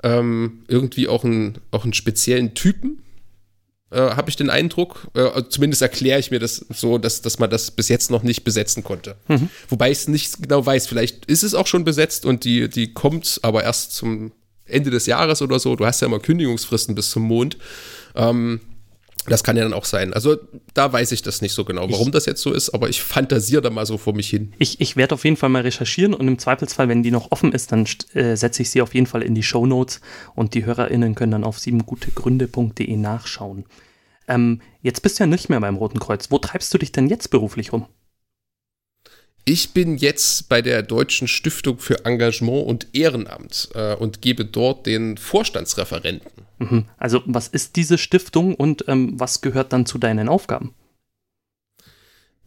ähm, 0.03 0.63
irgendwie 0.69 1.09
auch 1.09 1.25
einen, 1.25 1.59
auch 1.71 1.85
einen 1.85 1.93
speziellen 1.93 2.55
Typen 2.55 3.03
äh, 3.93 4.17
habe 4.17 4.31
ich 4.31 4.37
den 4.37 4.51
Eindruck. 4.51 5.09
Äh, 5.15 5.43
zumindest 5.49 5.83
erkläre 5.83 6.19
ich 6.19 6.31
mir 6.31 6.39
das 6.39 6.65
so, 6.71 6.99
dass, 6.99 7.23
dass 7.23 7.39
man 7.39 7.51
das 7.51 7.71
bis 7.71 7.89
jetzt 7.89 8.11
noch 8.11 8.23
nicht 8.23 8.45
besetzen 8.45 8.83
konnte. 8.83 9.17
Mhm. 9.29 9.49
Wobei 9.69 9.91
ich 9.91 9.99
es 9.99 10.09
nicht 10.09 10.43
genau 10.43 10.65
weiß. 10.65 10.87
Vielleicht 10.87 11.27
ist 11.27 11.43
es 11.43 11.55
auch 11.55 11.67
schon 11.67 11.85
besetzt 11.85 12.25
und 12.25 12.45
die, 12.45 12.69
die 12.69 12.93
kommt 12.93 13.41
aber 13.43 13.63
erst 13.63 13.93
zum 13.95 14.33
Ende 14.65 14.91
des 14.91 15.07
Jahres 15.07 15.43
oder 15.43 15.59
so. 15.59 15.77
Du 15.77 15.85
hast 15.85 16.01
ja 16.01 16.07
immer 16.07 16.21
Kündigungsfristen 16.21 16.95
bis 16.95 17.11
zum 17.11 17.25
Mond. 17.25 17.59
Ähm, 18.15 18.61
das 19.27 19.45
kann 19.45 19.57
ja 19.57 19.63
dann 19.63 19.73
auch 19.73 19.85
sein. 19.85 20.13
Also 20.13 20.37
da 20.75 20.93
weiß 20.93 21.13
ich 21.13 21.23
das 21.23 21.43
nicht 21.43 21.53
so 21.53 21.65
genau, 21.65 21.89
warum 21.91 22.09
ich, 22.09 22.13
das 22.13 22.27
jetzt 22.27 22.43
so 22.43 22.53
ist, 22.53 22.71
aber 22.71 22.89
ich 22.89 23.03
fantasiere 23.03 23.63
da 23.63 23.71
mal 23.71 23.87
so 23.87 23.99
vor 23.99 24.15
mich 24.15 24.29
hin. 24.29 24.53
Ich, 24.59 24.81
ich 24.81 24.97
werde 24.97 25.15
auf 25.15 25.25
jeden 25.25 25.37
Fall 25.37 25.49
mal 25.49 25.63
recherchieren 25.63 26.15
und 26.15 26.27
im 26.27 26.39
Zweifelsfall, 26.39 26.89
wenn 26.89 27.03
die 27.03 27.11
noch 27.11 27.31
offen 27.31 27.53
ist, 27.53 27.73
dann 27.73 27.87
äh, 28.15 28.37
setze 28.37 28.63
ich 28.63 28.71
sie 28.71 28.83
auf 28.83 28.95
jeden 28.95 29.07
Fall 29.07 29.23
in 29.23 29.35
die 29.35 29.43
Show 29.43 29.67
Notes 29.67 30.01
und 30.35 30.55
die 30.55 30.65
HörerInnen 30.65 31.15
können 31.15 31.33
dann 31.33 31.45
auf 31.45 31.59
siebengutegründe.de 31.59 32.97
nachschauen. 32.97 33.65
Ähm, 34.29 34.61
jetzt 34.83 35.03
bist 35.03 35.19
du 35.19 35.25
ja 35.25 35.27
nicht 35.27 35.49
mehr 35.49 35.61
beim 35.61 35.77
Roten 35.77 35.99
Kreuz. 35.99 36.31
Wo 36.31 36.39
treibst 36.39 36.73
du 36.75 36.79
dich 36.79 36.93
denn 36.93 37.09
jetzt 37.09 37.29
beruflich 37.31 37.73
rum? 37.73 37.87
Ich 39.45 39.73
bin 39.73 39.97
jetzt 39.97 40.49
bei 40.49 40.63
der 40.63 40.85
Deutschen 40.85 41.27
Stiftung 41.27 41.79
für 41.81 42.05
Engagement 42.05 42.65
und 42.65 42.87
Ehrenamt 42.93 43.71
äh, 43.75 43.95
und 43.95 44.23
gebe 44.23 44.45
dort 44.45 44.87
den 44.87 45.17
Vorstandsreferenten. 45.17 46.31
Mhm. 46.71 46.85
Also 46.97 47.23
was 47.27 47.49
ist 47.49 47.77
diese 47.77 47.99
Stiftung 47.99 48.55
und 48.55 48.85
ähm, 48.89 49.19
was 49.19 49.41
gehört 49.41 49.73
dann 49.73 49.87
zu 49.87 49.99
deinen 49.99 50.29
Aufgaben? 50.29 50.75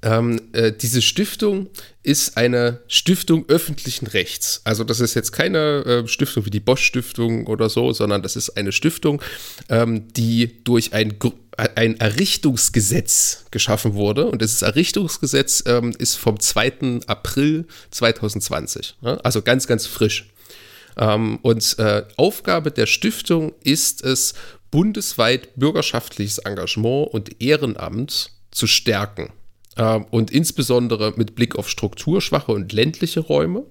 Ähm, 0.05 0.39
äh, 0.53 0.71
diese 0.71 1.01
Stiftung 1.01 1.67
ist 2.03 2.37
eine 2.37 2.81
Stiftung 2.87 3.45
öffentlichen 3.47 4.05
Rechts. 4.05 4.61
Also 4.63 4.83
das 4.83 4.99
ist 4.99 5.15
jetzt 5.15 5.31
keine 5.31 5.57
äh, 5.83 6.07
Stiftung 6.07 6.45
wie 6.45 6.51
die 6.51 6.59
Bosch 6.59 6.83
Stiftung 6.83 7.47
oder 7.47 7.69
so, 7.69 7.91
sondern 7.91 8.21
das 8.21 8.35
ist 8.35 8.51
eine 8.51 8.71
Stiftung, 8.71 9.19
ähm, 9.67 10.07
die 10.13 10.63
durch 10.63 10.93
ein, 10.93 11.15
ein 11.57 11.99
Errichtungsgesetz 11.99 13.45
geschaffen 13.49 13.95
wurde. 13.95 14.27
Und 14.27 14.43
dieses 14.43 14.61
Errichtungsgesetz 14.61 15.63
ähm, 15.65 15.95
ist 15.97 16.15
vom 16.15 16.39
2. 16.39 16.99
April 17.07 17.65
2020. 17.89 18.97
Ja? 19.01 19.15
Also 19.17 19.41
ganz, 19.41 19.65
ganz 19.65 19.87
frisch. 19.87 20.29
Ähm, 20.97 21.39
und 21.41 21.77
äh, 21.79 22.03
Aufgabe 22.17 22.71
der 22.71 22.85
Stiftung 22.85 23.53
ist 23.63 24.03
es, 24.03 24.33
bundesweit 24.71 25.55
bürgerschaftliches 25.55 26.39
Engagement 26.39 27.07
und 27.13 27.41
Ehrenamt 27.41 28.31
zu 28.51 28.67
stärken. 28.67 29.31
Ähm, 29.77 30.05
und 30.09 30.31
insbesondere 30.31 31.13
mit 31.15 31.35
Blick 31.35 31.55
auf 31.55 31.69
strukturschwache 31.69 32.51
und 32.51 32.73
ländliche 32.73 33.21
Räume. 33.21 33.63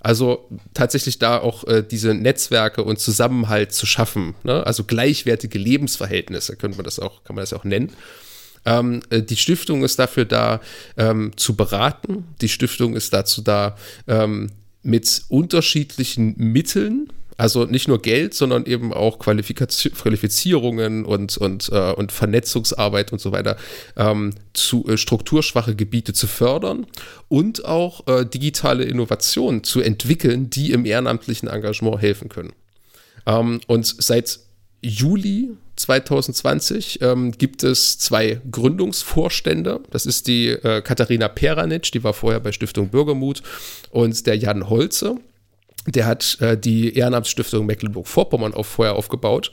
Also 0.00 0.48
tatsächlich 0.74 1.18
da 1.18 1.38
auch 1.38 1.64
äh, 1.64 1.82
diese 1.82 2.14
Netzwerke 2.14 2.84
und 2.84 3.00
Zusammenhalt 3.00 3.72
zu 3.72 3.84
schaffen. 3.84 4.36
Ne? 4.44 4.64
Also 4.66 4.84
gleichwertige 4.84 5.58
Lebensverhältnisse, 5.58 6.56
könnte 6.56 6.76
man 6.76 6.84
das 6.84 6.98
auch, 6.98 7.24
kann 7.24 7.36
man 7.36 7.42
das 7.42 7.52
auch 7.52 7.64
nennen. 7.64 7.92
Ähm, 8.64 9.02
äh, 9.10 9.22
die 9.22 9.36
Stiftung 9.36 9.84
ist 9.84 9.98
dafür 9.98 10.24
da, 10.24 10.60
ähm, 10.96 11.32
zu 11.36 11.56
beraten. 11.56 12.28
Die 12.40 12.48
Stiftung 12.48 12.94
ist 12.94 13.12
dazu 13.12 13.42
da, 13.42 13.76
ähm, 14.06 14.50
mit 14.88 15.22
unterschiedlichen 15.28 16.34
Mitteln 16.38 17.08
also 17.40 17.66
nicht 17.66 17.86
nur 17.86 18.02
Geld, 18.02 18.34
sondern 18.34 18.66
eben 18.66 18.92
auch 18.92 19.20
Qualifizierungen 19.20 21.04
und, 21.04 21.36
und, 21.36 21.68
äh, 21.72 21.92
und 21.92 22.10
Vernetzungsarbeit 22.10 23.12
und 23.12 23.20
so 23.20 23.30
weiter 23.30 23.56
ähm, 23.96 24.32
zu 24.54 24.84
äh, 24.88 24.96
strukturschwache 24.96 25.76
Gebiete 25.76 26.12
zu 26.12 26.26
fördern 26.26 26.84
und 27.28 27.64
auch 27.64 28.08
äh, 28.08 28.26
digitale 28.26 28.82
Innovationen 28.82 29.62
zu 29.62 29.80
entwickeln, 29.80 30.50
die 30.50 30.72
im 30.72 30.84
ehrenamtlichen 30.84 31.48
Engagement 31.48 32.02
helfen 32.02 32.28
können. 32.28 32.52
Ähm, 33.24 33.60
und 33.68 33.86
seit 33.86 34.40
Juli 34.82 35.50
2020 35.78 37.00
ähm, 37.02 37.32
gibt 37.32 37.62
es 37.62 37.98
zwei 37.98 38.40
Gründungsvorstände. 38.50 39.80
Das 39.90 40.06
ist 40.06 40.26
die 40.26 40.48
äh, 40.48 40.82
Katharina 40.82 41.28
Peranic, 41.28 41.92
die 41.92 42.02
war 42.02 42.12
vorher 42.12 42.40
bei 42.40 42.52
Stiftung 42.52 42.88
Bürgermut, 42.88 43.42
und 43.90 44.26
der 44.26 44.36
Jan 44.36 44.68
Holze. 44.68 45.16
Der 45.86 46.06
hat 46.06 46.38
äh, 46.40 46.58
die 46.58 46.94
Ehrenamtsstiftung 46.94 47.64
Mecklenburg-Vorpommern 47.66 48.54
auch 48.54 48.66
vorher 48.66 48.96
aufgebaut. 48.96 49.52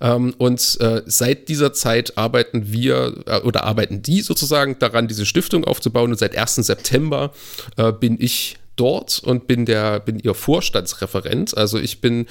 Ähm, 0.00 0.34
und 0.38 0.78
äh, 0.80 1.02
seit 1.06 1.48
dieser 1.48 1.72
Zeit 1.72 2.18
arbeiten 2.18 2.72
wir 2.72 3.22
äh, 3.26 3.40
oder 3.40 3.64
arbeiten 3.64 4.02
die 4.02 4.22
sozusagen 4.22 4.78
daran, 4.78 5.08
diese 5.08 5.26
Stiftung 5.26 5.64
aufzubauen. 5.64 6.10
Und 6.10 6.18
seit 6.18 6.36
1. 6.36 6.56
September 6.56 7.32
äh, 7.76 7.92
bin 7.92 8.16
ich 8.18 8.58
dort 8.76 9.20
und 9.22 9.46
bin 9.46 9.66
der, 9.66 10.00
bin 10.00 10.18
ihr 10.18 10.34
Vorstandsreferent. 10.34 11.56
Also 11.56 11.78
ich 11.78 12.00
bin 12.00 12.26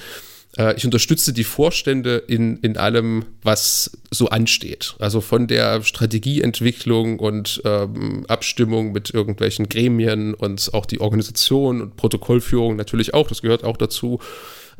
ich 0.76 0.84
unterstütze 0.84 1.32
die 1.32 1.44
Vorstände 1.44 2.16
in, 2.16 2.56
in 2.58 2.76
allem, 2.76 3.24
was 3.42 3.92
so 4.10 4.30
ansteht. 4.30 4.96
Also 4.98 5.20
von 5.20 5.46
der 5.46 5.82
Strategieentwicklung 5.84 7.20
und 7.20 7.62
ähm, 7.64 8.26
Abstimmung 8.26 8.90
mit 8.90 9.14
irgendwelchen 9.14 9.68
Gremien 9.68 10.34
und 10.34 10.74
auch 10.74 10.86
die 10.86 11.00
Organisation 11.00 11.80
und 11.80 11.96
Protokollführung 11.96 12.74
natürlich 12.74 13.14
auch, 13.14 13.28
das 13.28 13.42
gehört 13.42 13.62
auch 13.62 13.76
dazu. 13.76 14.18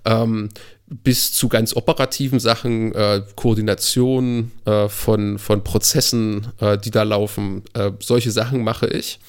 Ähm, 0.04 0.48
bis 0.90 1.32
zu 1.32 1.48
ganz 1.48 1.74
operativen 1.76 2.40
Sachen, 2.40 2.92
äh, 2.94 3.22
Koordination 3.36 4.50
äh, 4.64 4.88
von, 4.88 5.38
von 5.38 5.62
Prozessen, 5.62 6.48
äh, 6.58 6.78
die 6.78 6.90
da 6.90 7.04
laufen. 7.04 7.62
Äh, 7.74 7.92
solche 8.00 8.32
Sachen 8.32 8.64
mache 8.64 8.88
ich. 8.88 9.20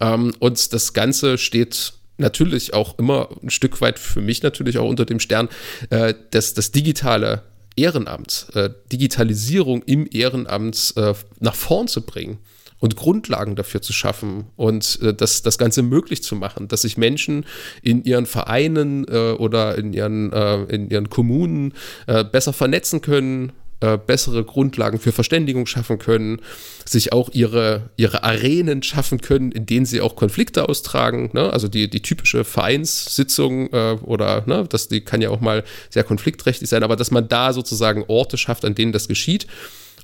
Ähm, 0.00 0.32
und 0.38 0.72
das 0.72 0.94
Ganze 0.94 1.36
steht 1.36 1.92
natürlich 2.22 2.72
auch 2.72 2.98
immer 2.98 3.28
ein 3.42 3.50
Stück 3.50 3.80
weit 3.80 3.98
für 3.98 4.22
mich 4.22 4.42
natürlich 4.42 4.78
auch 4.78 4.88
unter 4.88 5.04
dem 5.04 5.20
Stern, 5.20 5.48
äh, 5.90 6.14
dass 6.30 6.54
das 6.54 6.72
digitale 6.72 7.42
Ehrenamt, 7.76 8.48
äh, 8.54 8.70
Digitalisierung 8.90 9.82
im 9.82 10.08
Ehrenamt 10.10 10.94
äh, 10.96 11.14
nach 11.40 11.54
vorn 11.54 11.88
zu 11.88 12.02
bringen 12.02 12.38
und 12.82 12.96
Grundlagen 12.96 13.54
dafür 13.54 13.80
zu 13.80 13.92
schaffen 13.92 14.46
und 14.56 14.98
äh, 15.02 15.14
das, 15.14 15.42
das 15.42 15.56
Ganze 15.56 15.82
möglich 15.82 16.22
zu 16.22 16.34
machen, 16.34 16.68
dass 16.68 16.82
sich 16.82 16.96
Menschen 16.96 17.46
in 17.80 18.02
ihren 18.02 18.26
Vereinen 18.26 19.06
äh, 19.06 19.32
oder 19.32 19.78
in 19.78 19.92
ihren, 19.92 20.32
äh, 20.32 20.64
in 20.64 20.90
ihren 20.90 21.08
Kommunen 21.08 21.74
äh, 22.08 22.24
besser 22.24 22.52
vernetzen 22.52 23.00
können, 23.00 23.52
äh, 23.82 23.98
bessere 23.98 24.44
Grundlagen 24.44 24.98
für 24.98 25.12
Verständigung 25.12 25.66
schaffen 25.66 25.98
können, 25.98 26.40
sich 26.84 27.12
auch 27.12 27.30
ihre, 27.32 27.90
ihre 27.96 28.22
Arenen 28.22 28.82
schaffen 28.82 29.20
können, 29.20 29.50
in 29.50 29.66
denen 29.66 29.86
sie 29.86 30.00
auch 30.00 30.14
Konflikte 30.14 30.68
austragen. 30.68 31.30
Ne? 31.32 31.52
Also 31.52 31.66
die, 31.68 31.90
die 31.90 32.00
typische 32.00 32.44
Vereinssitzung 32.44 33.72
äh, 33.72 33.96
oder 34.02 34.44
ne, 34.46 34.64
das, 34.68 34.88
die 34.88 35.00
kann 35.00 35.20
ja 35.20 35.30
auch 35.30 35.40
mal 35.40 35.64
sehr 35.90 36.04
konfliktträchtig 36.04 36.68
sein, 36.68 36.84
aber 36.84 36.94
dass 36.94 37.10
man 37.10 37.28
da 37.28 37.52
sozusagen 37.52 38.04
Orte 38.06 38.38
schafft, 38.38 38.64
an 38.64 38.74
denen 38.76 38.92
das 38.92 39.08
geschieht 39.08 39.48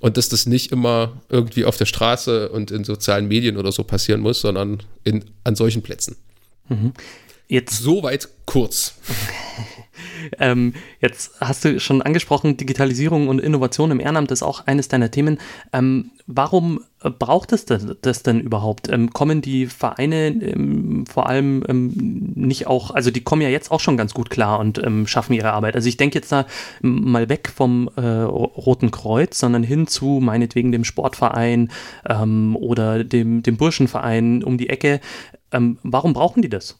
und 0.00 0.16
dass 0.16 0.28
das 0.28 0.46
nicht 0.46 0.72
immer 0.72 1.20
irgendwie 1.28 1.64
auf 1.64 1.76
der 1.76 1.86
Straße 1.86 2.48
und 2.48 2.72
in 2.72 2.82
sozialen 2.82 3.28
Medien 3.28 3.56
oder 3.56 3.70
so 3.70 3.84
passieren 3.84 4.20
muss, 4.20 4.40
sondern 4.40 4.82
in, 5.04 5.24
an 5.44 5.54
solchen 5.54 5.82
Plätzen. 5.82 6.16
Mhm. 6.68 6.92
Jetzt 7.46 7.78
soweit 7.78 8.28
kurz. 8.44 8.94
ähm, 10.38 10.74
jetzt 11.00 11.32
hast 11.40 11.64
du 11.64 11.80
schon 11.80 12.02
angesprochen, 12.02 12.56
Digitalisierung 12.56 13.28
und 13.28 13.40
Innovation 13.40 13.90
im 13.90 14.00
Ehrenamt 14.00 14.30
ist 14.30 14.42
auch 14.42 14.66
eines 14.66 14.88
deiner 14.88 15.10
Themen. 15.10 15.38
Ähm, 15.72 16.10
warum 16.26 16.80
braucht 17.18 17.52
es 17.52 17.64
das, 17.64 17.86
das 18.02 18.22
denn 18.22 18.40
überhaupt? 18.40 18.88
Ähm, 18.88 19.10
kommen 19.10 19.40
die 19.40 19.66
Vereine 19.66 20.28
ähm, 20.28 21.06
vor 21.06 21.28
allem 21.28 21.64
ähm, 21.68 21.92
nicht 22.34 22.66
auch, 22.66 22.90
also 22.90 23.10
die 23.10 23.22
kommen 23.22 23.42
ja 23.42 23.48
jetzt 23.48 23.70
auch 23.70 23.80
schon 23.80 23.96
ganz 23.96 24.14
gut 24.14 24.30
klar 24.30 24.58
und 24.58 24.82
ähm, 24.84 25.06
schaffen 25.06 25.32
ihre 25.32 25.52
Arbeit. 25.52 25.74
Also 25.74 25.88
ich 25.88 25.96
denke 25.96 26.18
jetzt 26.18 26.32
da 26.32 26.46
mal 26.82 27.28
weg 27.28 27.50
vom 27.54 27.88
äh, 27.96 28.00
Roten 28.00 28.90
Kreuz, 28.90 29.38
sondern 29.38 29.62
hin 29.62 29.86
zu 29.86 30.20
meinetwegen 30.20 30.72
dem 30.72 30.84
Sportverein 30.84 31.70
oder 32.54 33.04
dem, 33.04 33.42
dem 33.42 33.56
Burschenverein 33.56 34.42
um 34.44 34.58
die 34.58 34.68
Ecke. 34.68 35.00
warum 35.50 36.12
brauchen 36.12 36.42
die 36.42 36.48
das? 36.48 36.78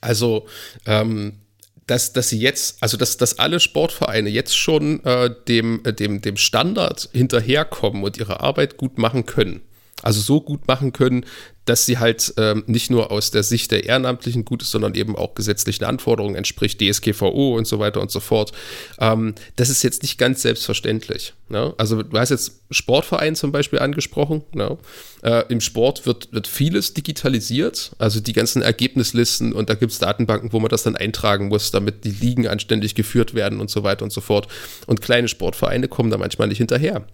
Also, 0.00 0.46
ähm, 0.86 1.40
dass, 1.86 2.12
dass 2.12 2.28
sie 2.28 2.38
jetzt, 2.38 2.82
also 2.82 2.96
dass, 2.96 3.16
dass 3.16 3.38
alle 3.38 3.60
Sportvereine 3.60 4.28
jetzt 4.28 4.56
schon 4.56 5.02
äh, 5.04 5.30
dem, 5.48 5.80
äh, 5.84 5.92
dem, 5.92 6.20
dem 6.20 6.36
Standard 6.36 7.08
hinterherkommen 7.12 8.04
und 8.04 8.18
ihre 8.18 8.40
Arbeit 8.40 8.76
gut 8.76 8.98
machen 8.98 9.26
können. 9.26 9.62
Also 10.02 10.20
so 10.20 10.40
gut 10.40 10.68
machen 10.68 10.92
können, 10.92 11.24
dass 11.64 11.84
sie 11.84 11.98
halt 11.98 12.32
ähm, 12.36 12.62
nicht 12.66 12.90
nur 12.90 13.10
aus 13.10 13.30
der 13.30 13.42
Sicht 13.42 13.72
der 13.72 13.84
Ehrenamtlichen 13.84 14.44
gut 14.44 14.62
ist, 14.62 14.70
sondern 14.70 14.94
eben 14.94 15.16
auch 15.16 15.34
gesetzlichen 15.34 15.84
Anforderungen 15.84 16.36
entspricht, 16.36 16.80
DSGVO 16.80 17.56
und 17.56 17.66
so 17.66 17.78
weiter 17.80 18.00
und 18.00 18.10
so 18.10 18.20
fort. 18.20 18.52
Ähm, 19.00 19.34
das 19.56 19.70
ist 19.70 19.82
jetzt 19.82 20.02
nicht 20.02 20.18
ganz 20.18 20.42
selbstverständlich. 20.42 21.34
Ne? 21.48 21.74
Also 21.78 22.02
du 22.02 22.18
hast 22.18 22.30
jetzt 22.30 22.60
Sportverein 22.70 23.34
zum 23.34 23.52
Beispiel 23.52 23.78
angesprochen. 23.78 24.42
Ne? 24.52 24.76
Äh, 25.22 25.44
Im 25.48 25.60
Sport 25.60 26.04
wird, 26.04 26.32
wird 26.32 26.46
vieles 26.46 26.92
digitalisiert, 26.94 27.92
also 27.98 28.20
die 28.20 28.34
ganzen 28.34 28.60
Ergebnislisten 28.60 29.52
und 29.52 29.70
da 29.70 29.74
gibt 29.74 29.92
es 29.92 29.98
Datenbanken, 29.98 30.52
wo 30.52 30.60
man 30.60 30.68
das 30.68 30.82
dann 30.82 30.96
eintragen 30.96 31.48
muss, 31.48 31.70
damit 31.70 32.04
die 32.04 32.10
Ligen 32.10 32.46
anständig 32.46 32.94
geführt 32.94 33.34
werden 33.34 33.60
und 33.60 33.70
so 33.70 33.82
weiter 33.82 34.04
und 34.04 34.12
so 34.12 34.20
fort. 34.20 34.48
Und 34.86 35.00
kleine 35.00 35.28
Sportvereine 35.28 35.88
kommen 35.88 36.10
da 36.10 36.18
manchmal 36.18 36.48
nicht 36.48 36.58
hinterher. 36.58 37.06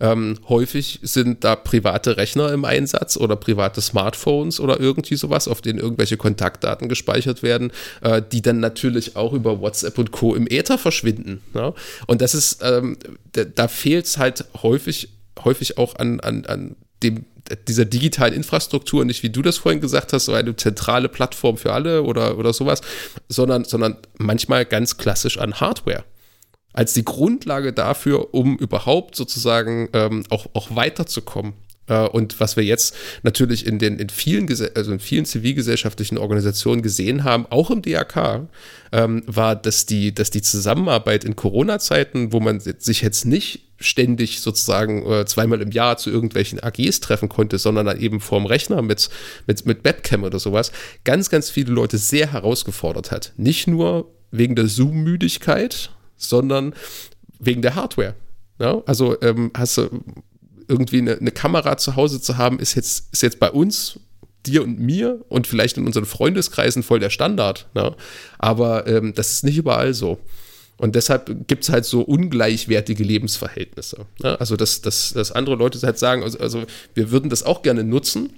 Ähm, 0.00 0.38
häufig 0.48 0.98
sind 1.02 1.44
da 1.44 1.54
private 1.54 2.16
Rechner 2.16 2.52
im 2.52 2.64
Einsatz 2.64 3.16
oder 3.16 3.36
private 3.36 3.80
Smartphones 3.80 4.58
oder 4.58 4.80
irgendwie 4.80 5.16
sowas, 5.16 5.48
auf 5.48 5.60
denen 5.60 5.78
irgendwelche 5.78 6.16
Kontaktdaten 6.16 6.88
gespeichert 6.88 7.42
werden, 7.42 7.70
äh, 8.00 8.22
die 8.32 8.40
dann 8.40 8.60
natürlich 8.60 9.16
auch 9.16 9.34
über 9.34 9.60
WhatsApp 9.60 9.98
und 9.98 10.10
Co. 10.10 10.34
im 10.34 10.46
Äther 10.48 10.78
verschwinden. 10.78 11.42
Ja? 11.54 11.74
Und 12.06 12.22
das 12.22 12.34
ist, 12.34 12.62
ähm, 12.62 12.96
da, 13.32 13.44
da 13.44 13.68
fehlt 13.68 14.06
es 14.06 14.18
halt 14.18 14.44
häufig, 14.62 15.08
häufig 15.44 15.78
auch 15.78 15.96
an, 15.96 16.20
an, 16.20 16.44
an 16.46 16.76
dem, 17.02 17.26
dieser 17.68 17.84
digitalen 17.84 18.34
Infrastruktur, 18.34 19.04
nicht 19.04 19.22
wie 19.22 19.30
du 19.30 19.42
das 19.42 19.58
vorhin 19.58 19.80
gesagt 19.80 20.12
hast, 20.12 20.26
so 20.26 20.32
eine 20.32 20.56
zentrale 20.56 21.08
Plattform 21.08 21.56
für 21.56 21.72
alle 21.72 22.02
oder, 22.02 22.38
oder 22.38 22.52
sowas, 22.52 22.80
sondern, 23.28 23.64
sondern 23.64 23.96
manchmal 24.18 24.64
ganz 24.64 24.96
klassisch 24.96 25.38
an 25.38 25.54
Hardware 25.54 26.04
als 26.72 26.94
die 26.94 27.04
Grundlage 27.04 27.72
dafür, 27.72 28.34
um 28.34 28.56
überhaupt 28.56 29.14
sozusagen 29.14 29.88
ähm, 29.92 30.24
auch, 30.30 30.46
auch 30.54 30.74
weiterzukommen. 30.74 31.52
Äh, 31.86 32.06
und 32.06 32.40
was 32.40 32.56
wir 32.56 32.64
jetzt 32.64 32.94
natürlich 33.22 33.66
in 33.66 33.78
den 33.78 33.98
in 33.98 34.08
vielen, 34.08 34.48
also 34.74 34.92
in 34.92 35.00
vielen 35.00 35.24
zivilgesellschaftlichen 35.24 36.18
Organisationen 36.18 36.82
gesehen 36.82 37.24
haben, 37.24 37.46
auch 37.50 37.70
im 37.70 37.82
DRK, 37.82 38.48
ähm, 38.92 39.22
war, 39.26 39.56
dass 39.56 39.86
die, 39.86 40.14
dass 40.14 40.30
die 40.30 40.42
Zusammenarbeit 40.42 41.24
in 41.24 41.36
Corona-Zeiten, 41.36 42.32
wo 42.32 42.40
man 42.40 42.60
sich 42.60 43.02
jetzt 43.02 43.24
nicht 43.24 43.68
ständig 43.78 44.40
sozusagen 44.40 45.04
äh, 45.10 45.24
zweimal 45.26 45.60
im 45.60 45.72
Jahr 45.72 45.96
zu 45.96 46.10
irgendwelchen 46.10 46.60
AGs 46.60 47.00
treffen 47.00 47.28
konnte, 47.28 47.58
sondern 47.58 47.86
dann 47.86 48.00
eben 48.00 48.20
vorm 48.20 48.46
Rechner 48.46 48.80
mit, 48.80 49.10
mit, 49.46 49.66
mit 49.66 49.84
Webcam 49.84 50.22
oder 50.22 50.38
sowas, 50.38 50.70
ganz, 51.04 51.30
ganz 51.30 51.50
viele 51.50 51.72
Leute 51.72 51.98
sehr 51.98 52.32
herausgefordert 52.32 53.10
hat. 53.10 53.32
Nicht 53.36 53.66
nur 53.66 54.12
wegen 54.30 54.54
der 54.54 54.68
Zoom-Müdigkeit, 54.68 55.90
sondern 56.16 56.74
wegen 57.40 57.62
der 57.62 57.74
Hardware. 57.74 58.14
Ja, 58.60 58.82
also 58.86 59.20
ähm, 59.22 59.50
hast 59.54 59.78
du 59.78 60.02
irgendwie 60.68 60.98
eine, 60.98 61.18
eine, 61.18 61.30
Kamera 61.30 61.76
zu 61.76 61.96
Hause 61.96 62.20
zu 62.20 62.36
haben, 62.38 62.58
ist 62.58 62.74
jetzt, 62.74 63.12
ist 63.12 63.22
jetzt 63.22 63.38
bei 63.38 63.50
uns, 63.50 63.98
dir 64.46 64.62
und 64.62 64.78
mir 64.78 65.24
und 65.28 65.46
vielleicht 65.46 65.76
in 65.76 65.86
unseren 65.86 66.04
Freundeskreisen 66.04 66.82
voll 66.82 67.00
der 67.00 67.10
Standard. 67.10 67.68
Ne? 67.74 67.94
Aber 68.38 68.86
ähm, 68.86 69.14
das 69.14 69.30
ist 69.30 69.44
nicht 69.44 69.56
überall 69.56 69.94
so. 69.94 70.18
Und 70.78 70.96
deshalb 70.96 71.46
gibt 71.46 71.62
es 71.62 71.70
halt 71.70 71.84
so 71.84 72.00
ungleichwertige 72.02 73.04
Lebensverhältnisse. 73.04 74.06
Ne? 74.20 74.40
Also, 74.40 74.56
dass, 74.56 74.80
dass, 74.80 75.12
dass 75.12 75.30
andere 75.30 75.54
Leute 75.54 75.78
halt 75.82 75.98
sagen, 75.98 76.24
also, 76.24 76.38
also 76.38 76.64
wir 76.94 77.12
würden 77.12 77.30
das 77.30 77.44
auch 77.44 77.62
gerne 77.62 77.84
nutzen, 77.84 78.32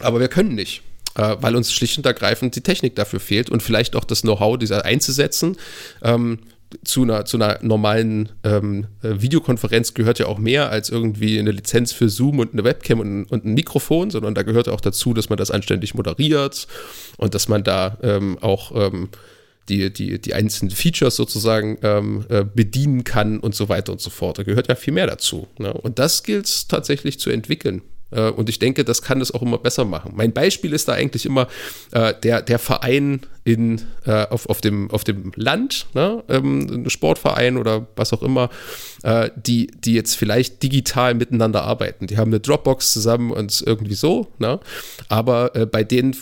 aber 0.00 0.18
wir 0.18 0.28
können 0.28 0.54
nicht. 0.54 0.82
äh, 1.16 1.36
weil 1.40 1.56
uns 1.56 1.72
schlicht 1.72 1.96
und 1.98 2.06
ergreifend 2.06 2.56
die 2.56 2.60
Technik 2.60 2.96
dafür 2.96 3.20
fehlt 3.20 3.50
und 3.50 3.62
vielleicht 3.62 3.96
auch 3.96 4.04
das 4.04 4.22
Know-how, 4.22 4.58
dieser 4.58 4.84
einzusetzen. 4.84 5.56
Ähm, 6.02 6.38
zu 6.84 7.02
einer, 7.02 7.24
zu 7.24 7.36
einer 7.36 7.58
normalen 7.62 8.30
ähm, 8.42 8.86
äh, 9.02 9.20
Videokonferenz 9.20 9.94
gehört 9.94 10.18
ja 10.18 10.26
auch 10.26 10.38
mehr 10.38 10.70
als 10.70 10.90
irgendwie 10.90 11.38
eine 11.38 11.50
Lizenz 11.50 11.92
für 11.92 12.08
Zoom 12.08 12.38
und 12.38 12.52
eine 12.52 12.64
Webcam 12.64 13.00
und, 13.00 13.24
und 13.24 13.44
ein 13.44 13.54
Mikrofon, 13.54 14.10
sondern 14.10 14.34
da 14.34 14.42
gehört 14.42 14.68
auch 14.68 14.80
dazu, 14.80 15.14
dass 15.14 15.28
man 15.28 15.38
das 15.38 15.50
anständig 15.50 15.94
moderiert 15.94 16.66
und 17.16 17.34
dass 17.34 17.48
man 17.48 17.64
da 17.64 17.98
ähm, 18.02 18.38
auch 18.40 18.72
ähm, 18.74 19.08
die, 19.68 19.92
die, 19.92 20.20
die 20.20 20.34
einzelnen 20.34 20.70
Features 20.70 21.16
sozusagen 21.16 21.78
ähm, 21.82 22.26
äh, 22.28 22.44
bedienen 22.44 23.04
kann 23.04 23.40
und 23.40 23.54
so 23.54 23.68
weiter 23.68 23.92
und 23.92 24.00
so 24.00 24.10
fort. 24.10 24.38
Da 24.38 24.42
gehört 24.42 24.68
ja 24.68 24.74
viel 24.74 24.92
mehr 24.92 25.06
dazu. 25.06 25.48
Ne? 25.58 25.72
Und 25.72 25.98
das 25.98 26.22
gilt 26.22 26.46
es 26.46 26.68
tatsächlich 26.68 27.18
zu 27.18 27.30
entwickeln. 27.30 27.82
Äh, 28.10 28.30
und 28.30 28.48
ich 28.48 28.58
denke, 28.58 28.84
das 28.84 29.02
kann 29.02 29.20
es 29.20 29.32
auch 29.32 29.42
immer 29.42 29.58
besser 29.58 29.84
machen. 29.84 30.12
Mein 30.14 30.32
Beispiel 30.32 30.72
ist 30.72 30.88
da 30.88 30.92
eigentlich 30.92 31.26
immer 31.26 31.48
äh, 31.92 32.14
der, 32.22 32.42
der 32.42 32.58
Verein 32.58 33.20
in, 33.44 33.82
äh, 34.06 34.26
auf, 34.26 34.48
auf, 34.48 34.60
dem, 34.60 34.90
auf 34.90 35.04
dem 35.04 35.32
Land, 35.36 35.86
ne? 35.94 36.24
ähm, 36.28 36.84
ein 36.84 36.90
Sportverein 36.90 37.56
oder 37.56 37.86
was 37.96 38.12
auch 38.12 38.22
immer, 38.22 38.48
äh, 39.02 39.30
die, 39.36 39.66
die 39.66 39.94
jetzt 39.94 40.16
vielleicht 40.16 40.62
digital 40.62 41.14
miteinander 41.14 41.62
arbeiten. 41.62 42.06
Die 42.06 42.16
haben 42.16 42.30
eine 42.30 42.40
Dropbox 42.40 42.92
zusammen 42.92 43.30
und 43.30 43.62
irgendwie 43.66 43.94
so, 43.94 44.28
ne? 44.38 44.60
aber 45.08 45.54
äh, 45.54 45.66
bei 45.66 45.84
denen 45.84 46.16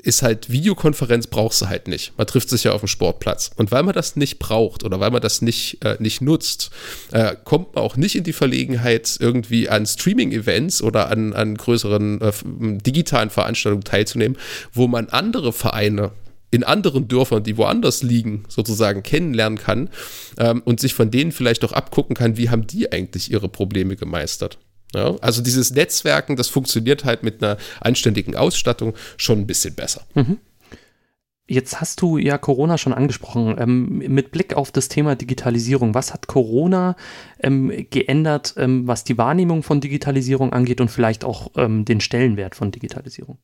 ist 0.00 0.22
halt 0.22 0.50
Videokonferenz 0.50 1.26
brauchst 1.26 1.62
du 1.62 1.68
halt 1.68 1.88
nicht. 1.88 2.12
Man 2.16 2.26
trifft 2.26 2.48
sich 2.48 2.64
ja 2.64 2.72
auf 2.72 2.80
dem 2.80 2.88
Sportplatz. 2.88 3.50
Und 3.56 3.70
weil 3.70 3.82
man 3.82 3.94
das 3.94 4.16
nicht 4.16 4.38
braucht 4.38 4.84
oder 4.84 5.00
weil 5.00 5.10
man 5.10 5.20
das 5.20 5.42
nicht, 5.42 5.84
äh, 5.84 5.96
nicht 5.98 6.20
nutzt, 6.20 6.70
äh, 7.12 7.36
kommt 7.44 7.74
man 7.74 7.84
auch 7.84 7.96
nicht 7.96 8.16
in 8.16 8.24
die 8.24 8.32
Verlegenheit, 8.32 9.16
irgendwie 9.20 9.68
an 9.68 9.86
Streaming-Events 9.86 10.82
oder 10.82 11.10
an, 11.10 11.32
an 11.32 11.56
größeren 11.56 12.20
äh, 12.20 12.32
digitalen 12.82 13.30
Veranstaltungen 13.30 13.84
teilzunehmen, 13.84 14.36
wo 14.72 14.88
man 14.88 15.08
andere 15.08 15.52
Vereine 15.52 16.12
in 16.50 16.64
anderen 16.64 17.06
Dörfern, 17.06 17.44
die 17.44 17.56
woanders 17.56 18.02
liegen, 18.02 18.44
sozusagen 18.48 19.02
kennenlernen 19.02 19.58
kann 19.58 19.88
ähm, 20.38 20.62
und 20.64 20.80
sich 20.80 20.94
von 20.94 21.10
denen 21.10 21.32
vielleicht 21.32 21.64
auch 21.64 21.72
abgucken 21.72 22.16
kann, 22.16 22.36
wie 22.36 22.50
haben 22.50 22.66
die 22.66 22.90
eigentlich 22.90 23.30
ihre 23.30 23.48
Probleme 23.48 23.96
gemeistert. 23.96 24.58
Ja, 24.94 25.16
also 25.20 25.42
dieses 25.42 25.70
Netzwerken, 25.70 26.36
das 26.36 26.48
funktioniert 26.48 27.04
halt 27.04 27.22
mit 27.22 27.42
einer 27.42 27.58
anständigen 27.80 28.34
Ausstattung 28.34 28.94
schon 29.16 29.40
ein 29.40 29.46
bisschen 29.46 29.74
besser. 29.74 30.02
Mhm. 30.14 30.38
Jetzt 31.46 31.80
hast 31.80 32.00
du 32.00 32.16
ja 32.16 32.38
Corona 32.38 32.78
schon 32.78 32.92
angesprochen. 32.92 33.56
Ähm, 33.58 33.98
mit 33.98 34.30
Blick 34.30 34.54
auf 34.54 34.70
das 34.70 34.88
Thema 34.88 35.16
Digitalisierung, 35.16 35.94
was 35.94 36.12
hat 36.12 36.28
Corona 36.28 36.94
ähm, 37.40 37.86
geändert, 37.90 38.54
ähm, 38.56 38.86
was 38.86 39.02
die 39.02 39.18
Wahrnehmung 39.18 39.64
von 39.64 39.80
Digitalisierung 39.80 40.52
angeht 40.52 40.80
und 40.80 40.92
vielleicht 40.92 41.24
auch 41.24 41.50
ähm, 41.56 41.84
den 41.84 42.00
Stellenwert 42.00 42.54
von 42.54 42.70
Digitalisierung? 42.70 43.38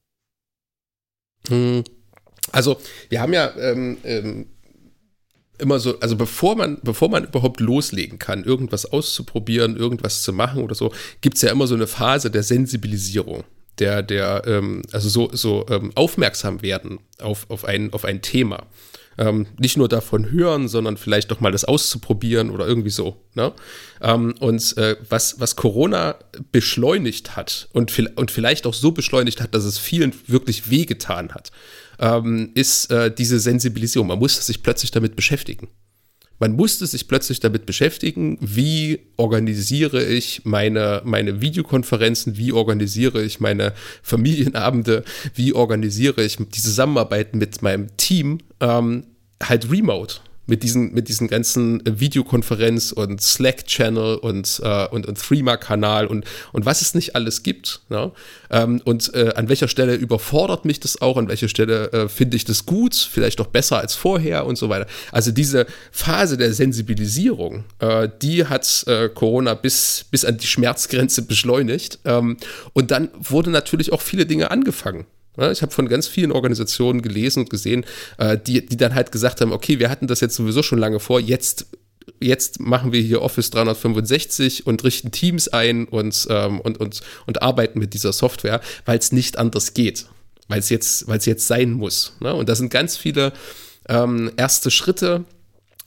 Hm. 1.48 1.82
Also 2.52 2.78
wir 3.08 3.20
haben 3.20 3.32
ja 3.32 3.50
ähm, 3.56 3.98
ähm, 4.04 4.46
immer 5.58 5.78
so, 5.78 5.98
also 6.00 6.16
bevor 6.16 6.56
man, 6.56 6.78
bevor 6.82 7.08
man 7.08 7.24
überhaupt 7.24 7.60
loslegen 7.60 8.18
kann, 8.18 8.44
irgendwas 8.44 8.86
auszuprobieren, 8.86 9.76
irgendwas 9.76 10.22
zu 10.22 10.32
machen 10.32 10.62
oder 10.62 10.74
so, 10.74 10.92
gibt 11.20 11.36
es 11.36 11.42
ja 11.42 11.50
immer 11.50 11.66
so 11.66 11.74
eine 11.74 11.86
Phase 11.86 12.30
der 12.30 12.42
Sensibilisierung, 12.42 13.44
der, 13.78 14.02
der, 14.02 14.42
ähm, 14.46 14.82
also 14.92 15.08
so, 15.08 15.30
so 15.32 15.66
ähm, 15.68 15.92
aufmerksam 15.94 16.62
werden 16.62 16.98
auf, 17.20 17.46
auf, 17.50 17.64
ein, 17.64 17.92
auf 17.92 18.04
ein 18.04 18.22
Thema. 18.22 18.66
Ähm, 19.18 19.46
nicht 19.58 19.76
nur 19.76 19.88
davon 19.88 20.30
hören, 20.30 20.68
sondern 20.68 20.96
vielleicht 20.96 21.30
doch 21.30 21.40
mal 21.40 21.52
das 21.52 21.64
auszuprobieren 21.64 22.50
oder 22.50 22.66
irgendwie 22.66 22.90
so. 22.90 23.16
Ne? 23.34 23.52
Ähm, 24.00 24.34
und 24.40 24.76
äh, 24.76 24.96
was, 25.08 25.40
was 25.40 25.56
Corona 25.56 26.16
beschleunigt 26.52 27.36
hat 27.36 27.68
und, 27.72 27.96
und 28.16 28.30
vielleicht 28.30 28.66
auch 28.66 28.74
so 28.74 28.92
beschleunigt 28.92 29.40
hat, 29.40 29.54
dass 29.54 29.64
es 29.64 29.78
vielen 29.78 30.12
wirklich 30.26 30.70
wehgetan 30.70 31.32
hat, 31.32 31.50
ähm, 31.98 32.50
ist 32.54 32.90
äh, 32.90 33.12
diese 33.12 33.40
Sensibilisierung. 33.40 34.08
Man 34.08 34.18
musste 34.18 34.42
sich 34.42 34.62
plötzlich 34.62 34.90
damit 34.90 35.16
beschäftigen. 35.16 35.68
Man 36.38 36.52
musste 36.52 36.86
sich 36.86 37.08
plötzlich 37.08 37.40
damit 37.40 37.66
beschäftigen, 37.66 38.38
wie 38.40 39.00
organisiere 39.16 40.04
ich 40.04 40.42
meine, 40.44 41.02
meine 41.04 41.40
Videokonferenzen, 41.40 42.36
wie 42.36 42.52
organisiere 42.52 43.22
ich 43.22 43.40
meine 43.40 43.72
Familienabende, 44.02 45.04
wie 45.34 45.54
organisiere 45.54 46.22
ich 46.22 46.36
die 46.36 46.62
Zusammenarbeit 46.62 47.34
mit 47.34 47.62
meinem 47.62 47.96
Team 47.96 48.38
ähm, 48.60 49.04
halt 49.42 49.70
remote 49.70 50.16
mit 50.46 50.62
diesen, 50.62 50.92
mit 50.92 51.08
diesen 51.08 51.28
ganzen 51.28 51.84
äh, 51.84 52.00
Videokonferenz 52.00 52.92
und 52.92 53.20
Slack-Channel 53.20 54.16
und, 54.16 54.60
äh, 54.62 54.86
und, 54.88 55.06
und 55.06 55.18
Threema-Kanal 55.18 56.06
und, 56.06 56.24
und 56.52 56.66
was 56.66 56.82
es 56.82 56.94
nicht 56.94 57.16
alles 57.16 57.42
gibt. 57.42 57.80
Ne? 57.88 58.12
Ähm, 58.50 58.80
und 58.84 59.12
äh, 59.14 59.32
an 59.34 59.48
welcher 59.48 59.68
Stelle 59.68 59.94
überfordert 59.94 60.64
mich 60.64 60.80
das 60.80 61.00
auch, 61.00 61.16
an 61.16 61.28
welcher 61.28 61.48
Stelle 61.48 61.92
äh, 61.92 62.08
finde 62.08 62.36
ich 62.36 62.44
das 62.44 62.66
gut, 62.66 62.94
vielleicht 62.94 63.40
doch 63.40 63.48
besser 63.48 63.78
als 63.78 63.94
vorher 63.94 64.46
und 64.46 64.56
so 64.56 64.68
weiter. 64.68 64.86
Also 65.12 65.32
diese 65.32 65.66
Phase 65.90 66.36
der 66.36 66.52
Sensibilisierung, 66.52 67.64
äh, 67.80 68.08
die 68.22 68.46
hat 68.46 68.84
äh, 68.86 69.08
Corona 69.08 69.54
bis, 69.54 70.06
bis 70.10 70.24
an 70.24 70.38
die 70.38 70.46
Schmerzgrenze 70.46 71.22
beschleunigt. 71.22 71.98
Ähm, 72.04 72.36
und 72.72 72.90
dann 72.90 73.08
wurde 73.18 73.50
natürlich 73.50 73.92
auch 73.92 74.00
viele 74.00 74.26
Dinge 74.26 74.50
angefangen. 74.50 75.06
Ich 75.36 75.62
habe 75.62 75.72
von 75.72 75.88
ganz 75.88 76.06
vielen 76.06 76.32
Organisationen 76.32 77.02
gelesen 77.02 77.40
und 77.40 77.50
gesehen, 77.50 77.84
äh, 78.18 78.38
die, 78.38 78.64
die 78.64 78.76
dann 78.76 78.94
halt 78.94 79.12
gesagt 79.12 79.40
haben, 79.40 79.52
okay, 79.52 79.78
wir 79.78 79.90
hatten 79.90 80.06
das 80.06 80.20
jetzt 80.20 80.34
sowieso 80.36 80.62
schon 80.62 80.78
lange 80.78 81.00
vor, 81.00 81.20
jetzt 81.20 81.66
jetzt 82.20 82.60
machen 82.60 82.92
wir 82.92 83.00
hier 83.00 83.22
Office 83.22 83.50
365 83.50 84.66
und 84.66 84.84
richten 84.84 85.10
Teams 85.10 85.48
ein 85.48 85.86
und, 85.86 86.26
ähm, 86.30 86.60
und, 86.60 86.78
und, 86.78 87.00
und 87.26 87.42
arbeiten 87.42 87.78
mit 87.78 87.94
dieser 87.94 88.12
Software, 88.12 88.60
weil 88.84 88.98
es 88.98 89.12
nicht 89.12 89.38
anders 89.38 89.74
geht, 89.74 90.06
weil 90.48 90.60
es 90.60 90.68
jetzt, 90.68 91.06
jetzt 91.26 91.46
sein 91.46 91.72
muss. 91.72 92.14
Ne? 92.20 92.34
Und 92.34 92.48
da 92.48 92.54
sind 92.54 92.70
ganz 92.70 92.96
viele 92.96 93.32
ähm, 93.88 94.30
erste 94.36 94.70
Schritte, 94.70 95.24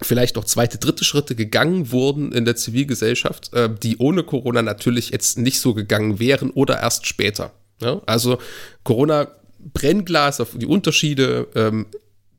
vielleicht 0.02 0.38
auch 0.38 0.46
zweite, 0.46 0.78
dritte 0.78 1.04
Schritte 1.04 1.36
gegangen 1.36 1.92
wurden 1.92 2.32
in 2.32 2.46
der 2.46 2.56
Zivilgesellschaft, 2.56 3.54
äh, 3.54 3.70
die 3.82 3.98
ohne 3.98 4.24
Corona 4.24 4.62
natürlich 4.62 5.10
jetzt 5.10 5.38
nicht 5.38 5.60
so 5.60 5.74
gegangen 5.74 6.20
wären 6.20 6.52
oder 6.52 6.80
erst 6.82 7.08
später. 7.08 7.52
Ja? 7.82 8.02
Also 8.06 8.40
Corona 8.84 9.28
Brennglas 9.60 10.40
auf 10.40 10.52
die 10.56 10.66
Unterschiede. 10.66 11.48
Ähm, 11.56 11.88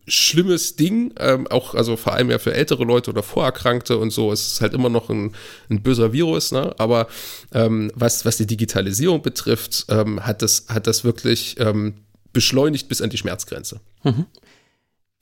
schlimmes 0.06 0.76
Ding, 0.76 1.12
ähm, 1.18 1.46
auch 1.46 1.74
also 1.74 1.96
vor 1.96 2.14
allem 2.14 2.30
ja 2.30 2.38
für 2.38 2.54
ältere 2.54 2.84
Leute 2.84 3.10
oder 3.10 3.22
Vorerkrankte 3.22 3.96
und 3.98 4.10
so, 4.10 4.32
es 4.32 4.52
ist 4.54 4.60
halt 4.60 4.74
immer 4.74 4.88
noch 4.88 5.08
ein, 5.08 5.32
ein 5.68 5.82
böser 5.82 6.12
Virus, 6.12 6.52
ne? 6.52 6.74
aber 6.78 7.06
ähm, 7.52 7.92
was, 7.94 8.24
was 8.24 8.36
die 8.36 8.46
Digitalisierung 8.46 9.22
betrifft, 9.22 9.86
ähm, 9.88 10.26
hat, 10.26 10.42
das, 10.42 10.66
hat 10.68 10.86
das 10.86 11.04
wirklich 11.04 11.56
ähm, 11.60 11.94
beschleunigt 12.32 12.88
bis 12.88 13.02
an 13.02 13.10
die 13.10 13.18
Schmerzgrenze. 13.18 13.80
Mhm. 14.02 14.26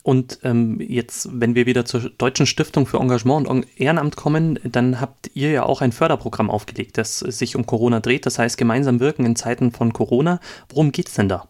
Und 0.02 0.38
ähm, 0.42 0.80
jetzt, 0.80 1.28
wenn 1.32 1.54
wir 1.54 1.66
wieder 1.66 1.84
zur 1.84 2.08
Deutschen 2.08 2.46
Stiftung 2.46 2.86
für 2.86 2.98
Engagement 2.98 3.46
und 3.46 3.66
Ehrenamt 3.78 4.16
kommen, 4.16 4.58
dann 4.64 5.02
habt 5.02 5.30
ihr 5.34 5.50
ja 5.50 5.64
auch 5.64 5.82
ein 5.82 5.92
Förderprogramm 5.92 6.50
aufgelegt, 6.50 6.96
das 6.96 7.18
sich 7.18 7.56
um 7.56 7.66
Corona 7.66 8.00
dreht, 8.00 8.24
das 8.24 8.38
heißt 8.38 8.56
gemeinsam 8.56 9.00
wirken 9.00 9.26
in 9.26 9.36
Zeiten 9.36 9.70
von 9.70 9.92
Corona. 9.92 10.40
Worum 10.70 10.92
geht 10.92 11.08
es 11.08 11.14
denn 11.14 11.28
da? 11.28 11.46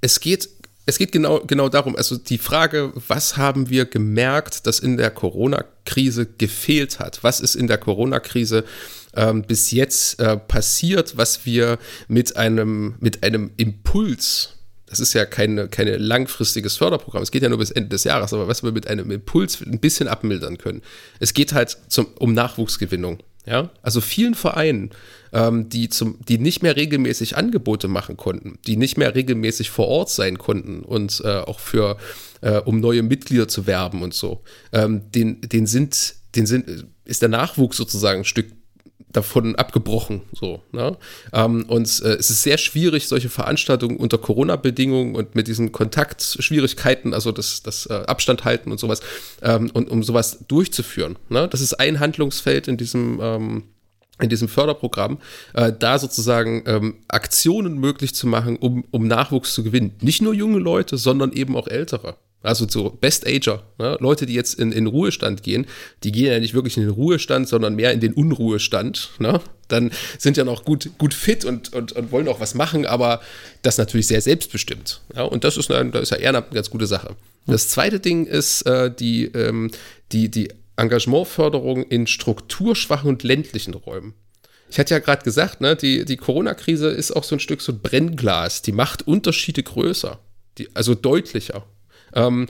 Es 0.00 0.20
geht 0.20 0.48
es 0.88 0.96
geht 0.96 1.12
genau, 1.12 1.40
genau 1.40 1.68
darum, 1.68 1.96
also 1.96 2.16
die 2.16 2.38
Frage, 2.38 2.94
was 3.08 3.36
haben 3.36 3.68
wir 3.68 3.84
gemerkt, 3.84 4.66
dass 4.66 4.80
in 4.80 4.96
der 4.96 5.10
Corona-Krise 5.10 6.24
gefehlt 6.24 6.98
hat? 6.98 7.22
Was 7.22 7.40
ist 7.40 7.56
in 7.56 7.66
der 7.66 7.76
Corona-Krise 7.76 8.64
ähm, 9.14 9.42
bis 9.42 9.70
jetzt 9.70 10.18
äh, 10.18 10.38
passiert, 10.38 11.18
was 11.18 11.44
wir 11.44 11.78
mit 12.08 12.38
einem, 12.38 12.94
mit 13.00 13.22
einem 13.22 13.50
Impuls, 13.58 14.54
das 14.86 14.98
ist 14.98 15.12
ja 15.12 15.26
kein 15.26 15.70
keine 15.70 15.98
langfristiges 15.98 16.78
Förderprogramm, 16.78 17.22
es 17.22 17.32
geht 17.32 17.42
ja 17.42 17.50
nur 17.50 17.58
bis 17.58 17.70
Ende 17.70 17.90
des 17.90 18.04
Jahres, 18.04 18.32
aber 18.32 18.48
was 18.48 18.62
wir 18.62 18.72
mit 18.72 18.86
einem 18.86 19.10
Impuls 19.10 19.60
ein 19.60 19.80
bisschen 19.80 20.08
abmildern 20.08 20.56
können. 20.56 20.80
Es 21.20 21.34
geht 21.34 21.52
halt 21.52 21.76
zum, 21.88 22.06
um 22.18 22.32
Nachwuchsgewinnung. 22.32 23.18
Ja, 23.44 23.70
also 23.82 24.00
vielen 24.00 24.34
Vereinen, 24.34 24.90
ähm, 25.32 25.68
die, 25.68 25.88
zum, 25.88 26.18
die 26.28 26.38
nicht 26.38 26.62
mehr 26.62 26.76
regelmäßig 26.76 27.36
Angebote 27.36 27.88
machen 27.88 28.16
konnten, 28.16 28.58
die 28.66 28.76
nicht 28.76 28.96
mehr 28.96 29.14
regelmäßig 29.14 29.70
vor 29.70 29.88
Ort 29.88 30.10
sein 30.10 30.38
konnten 30.38 30.80
und 30.80 31.22
äh, 31.24 31.38
auch 31.38 31.60
für, 31.60 31.96
äh, 32.40 32.58
um 32.58 32.80
neue 32.80 33.02
Mitglieder 33.02 33.48
zu 33.48 33.66
werben 33.66 34.02
und 34.02 34.14
so, 34.14 34.42
ähm, 34.72 35.10
den, 35.12 35.40
den 35.40 35.66
sind, 35.66 36.14
den 36.34 36.46
sind, 36.46 36.86
ist 37.04 37.22
der 37.22 37.28
Nachwuchs 37.28 37.76
sozusagen 37.76 38.20
ein 38.20 38.24
Stück 38.24 38.52
davon 39.10 39.56
abgebrochen. 39.56 40.22
So, 40.32 40.62
ne? 40.72 40.96
ähm, 41.32 41.64
und 41.68 41.86
äh, 42.02 42.14
es 42.14 42.30
ist 42.30 42.42
sehr 42.42 42.58
schwierig, 42.58 43.08
solche 43.08 43.28
Veranstaltungen 43.28 43.96
unter 43.96 44.18
Corona-Bedingungen 44.18 45.14
und 45.14 45.34
mit 45.34 45.48
diesen 45.48 45.72
Kontaktschwierigkeiten, 45.72 47.14
also 47.14 47.32
das, 47.32 47.62
das 47.62 47.86
äh, 47.86 47.94
Abstand 48.06 48.44
halten 48.44 48.70
und 48.70 48.78
sowas, 48.78 49.00
ähm, 49.42 49.70
und 49.72 49.90
um 49.90 50.02
sowas 50.02 50.44
durchzuführen. 50.46 51.16
Ne? 51.28 51.48
Das 51.48 51.60
ist 51.60 51.74
ein 51.74 52.00
Handlungsfeld 52.00 52.68
in 52.68 52.76
diesem 52.76 53.18
ähm, 53.22 53.62
in 54.20 54.28
diesem 54.28 54.48
Förderprogramm, 54.48 55.18
äh, 55.54 55.72
da 55.78 55.98
sozusagen 55.98 56.62
ähm, 56.66 56.96
Aktionen 57.08 57.78
möglich 57.78 58.14
zu 58.14 58.26
machen, 58.26 58.56
um, 58.56 58.84
um 58.90 59.06
Nachwuchs 59.06 59.54
zu 59.54 59.62
gewinnen. 59.62 59.92
Nicht 60.00 60.22
nur 60.22 60.34
junge 60.34 60.58
Leute, 60.58 60.98
sondern 60.98 61.32
eben 61.32 61.56
auch 61.56 61.68
ältere. 61.68 62.16
Also 62.40 62.66
so 62.68 62.90
Best 62.90 63.26
Ager, 63.26 63.64
ne? 63.78 63.96
Leute, 64.00 64.24
die 64.24 64.34
jetzt 64.34 64.54
in, 64.54 64.70
in 64.70 64.86
Ruhestand 64.86 65.42
gehen, 65.42 65.66
die 66.04 66.12
gehen 66.12 66.32
ja 66.32 66.38
nicht 66.38 66.54
wirklich 66.54 66.76
in 66.76 66.84
den 66.84 66.92
Ruhestand, 66.92 67.48
sondern 67.48 67.74
mehr 67.74 67.92
in 67.92 67.98
den 67.98 68.12
Unruhestand. 68.12 69.10
Ne? 69.18 69.40
Dann 69.66 69.90
sind 70.18 70.36
ja 70.36 70.44
noch 70.44 70.64
gut, 70.64 70.90
gut 70.98 71.14
fit 71.14 71.44
und, 71.44 71.72
und, 71.72 71.92
und 71.92 72.12
wollen 72.12 72.28
auch 72.28 72.38
was 72.38 72.54
machen, 72.54 72.86
aber 72.86 73.20
das 73.62 73.76
natürlich 73.76 74.06
sehr 74.06 74.20
selbstbestimmt. 74.20 75.00
Ja? 75.16 75.24
Und 75.24 75.42
das 75.42 75.56
ist, 75.56 75.70
eine, 75.72 75.90
das 75.90 76.02
ist 76.04 76.10
ja 76.10 76.18
Ehrenamt 76.18 76.46
eine 76.46 76.54
ganz 76.54 76.70
gute 76.70 76.86
Sache. 76.86 77.16
Das 77.46 77.68
zweite 77.68 77.98
Ding 77.98 78.26
ist 78.26 78.62
äh, 78.62 78.94
die, 78.94 79.24
ähm, 79.24 79.72
die, 80.12 80.28
die 80.30 80.48
Engagementförderung 80.78 81.82
in 81.82 82.06
strukturschwachen 82.06 83.08
und 83.08 83.22
ländlichen 83.22 83.74
Räumen. 83.74 84.14
Ich 84.70 84.78
hatte 84.78 84.94
ja 84.94 85.00
gerade 85.00 85.24
gesagt, 85.24 85.60
ne, 85.60 85.76
die, 85.76 86.04
die 86.04 86.16
Corona-Krise 86.16 86.88
ist 86.88 87.12
auch 87.12 87.24
so 87.24 87.36
ein 87.36 87.40
Stück 87.40 87.60
so 87.60 87.72
ein 87.72 87.80
Brennglas. 87.80 88.62
Die 88.62 88.72
macht 88.72 89.06
Unterschiede 89.06 89.62
größer, 89.62 90.18
die, 90.58 90.74
also 90.74 90.94
deutlicher. 90.94 91.64
Ähm, 92.14 92.48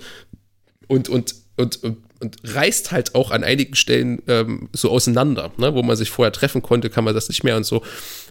und, 0.88 1.08
und, 1.08 1.34
und, 1.56 1.82
und, 1.82 1.98
und 2.20 2.36
reißt 2.42 2.90
halt 2.90 3.14
auch 3.14 3.30
an 3.30 3.44
einigen 3.44 3.76
Stellen 3.76 4.22
ähm, 4.26 4.68
so 4.72 4.90
auseinander, 4.90 5.52
ne? 5.58 5.74
wo 5.74 5.82
man 5.82 5.96
sich 5.96 6.10
vorher 6.10 6.32
treffen 6.32 6.62
konnte, 6.62 6.90
kann 6.90 7.04
man 7.04 7.14
das 7.14 7.28
nicht 7.28 7.44
mehr 7.44 7.56
und 7.56 7.64
so. 7.64 7.82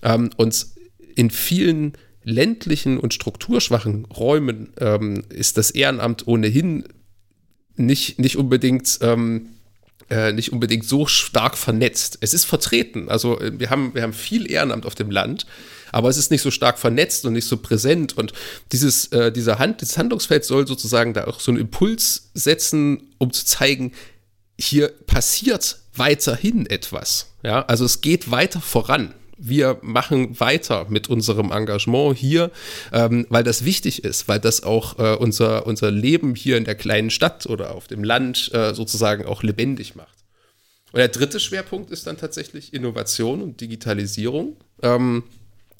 Ähm, 0.03 0.31
und 0.35 0.67
in 1.15 1.29
vielen 1.29 1.93
ländlichen 2.23 2.99
und 2.99 3.13
strukturschwachen 3.13 4.05
Räumen 4.05 4.73
ähm, 4.79 5.23
ist 5.29 5.57
das 5.57 5.71
Ehrenamt 5.71 6.27
ohnehin 6.27 6.83
nicht, 7.77 8.19
nicht 8.19 8.35
unbedingt 8.35 8.99
ähm, 9.01 9.49
äh, 10.09 10.31
nicht 10.31 10.53
unbedingt 10.53 10.85
so 10.85 11.05
stark 11.05 11.57
vernetzt. 11.57 12.17
Es 12.21 12.33
ist 12.33 12.45
vertreten. 12.45 13.09
Also 13.09 13.39
äh, 13.39 13.59
wir 13.59 13.69
haben, 13.69 13.93
wir 13.93 14.03
haben 14.03 14.13
viel 14.13 14.49
Ehrenamt 14.49 14.85
auf 14.85 14.95
dem 14.95 15.11
Land, 15.11 15.45
aber 15.91 16.09
es 16.09 16.17
ist 16.17 16.31
nicht 16.31 16.41
so 16.41 16.51
stark 16.51 16.79
vernetzt 16.79 17.25
und 17.25 17.33
nicht 17.33 17.47
so 17.47 17.57
präsent. 17.57 18.17
Und 18.17 18.33
dieses, 18.71 19.07
äh, 19.07 19.31
dieser 19.31 19.59
Hand, 19.59 19.81
dieses 19.81 19.97
Handlungsfeld 19.97 20.45
soll 20.45 20.67
sozusagen 20.67 21.13
da 21.13 21.25
auch 21.25 21.39
so 21.39 21.51
einen 21.51 21.59
Impuls 21.59 22.29
setzen, 22.33 23.13
um 23.17 23.31
zu 23.33 23.45
zeigen, 23.45 23.93
hier 24.59 24.89
passiert 25.05 25.79
weiterhin 25.95 26.65
etwas. 26.65 27.27
Ja, 27.43 27.63
also 27.65 27.85
es 27.85 28.01
geht 28.01 28.31
weiter 28.31 28.61
voran 28.61 29.13
wir 29.37 29.77
machen 29.81 30.39
weiter 30.39 30.87
mit 30.89 31.09
unserem 31.09 31.51
Engagement 31.51 32.17
hier, 32.17 32.51
ähm, 32.91 33.25
weil 33.29 33.43
das 33.43 33.65
wichtig 33.65 34.03
ist, 34.03 34.27
weil 34.27 34.39
das 34.39 34.63
auch 34.63 34.99
äh, 34.99 35.15
unser, 35.15 35.67
unser 35.67 35.91
Leben 35.91 36.35
hier 36.35 36.57
in 36.57 36.65
der 36.65 36.75
kleinen 36.75 37.09
Stadt 37.09 37.45
oder 37.45 37.75
auf 37.75 37.87
dem 37.87 38.03
Land 38.03 38.51
äh, 38.53 38.73
sozusagen 38.73 39.25
auch 39.25 39.43
lebendig 39.43 39.95
macht. 39.95 40.17
Und 40.91 40.99
der 40.99 41.09
dritte 41.09 41.39
Schwerpunkt 41.39 41.91
ist 41.91 42.07
dann 42.07 42.17
tatsächlich 42.17 42.73
Innovation 42.73 43.41
und 43.41 43.61
Digitalisierung. 43.61 44.57
Ähm, 44.81 45.23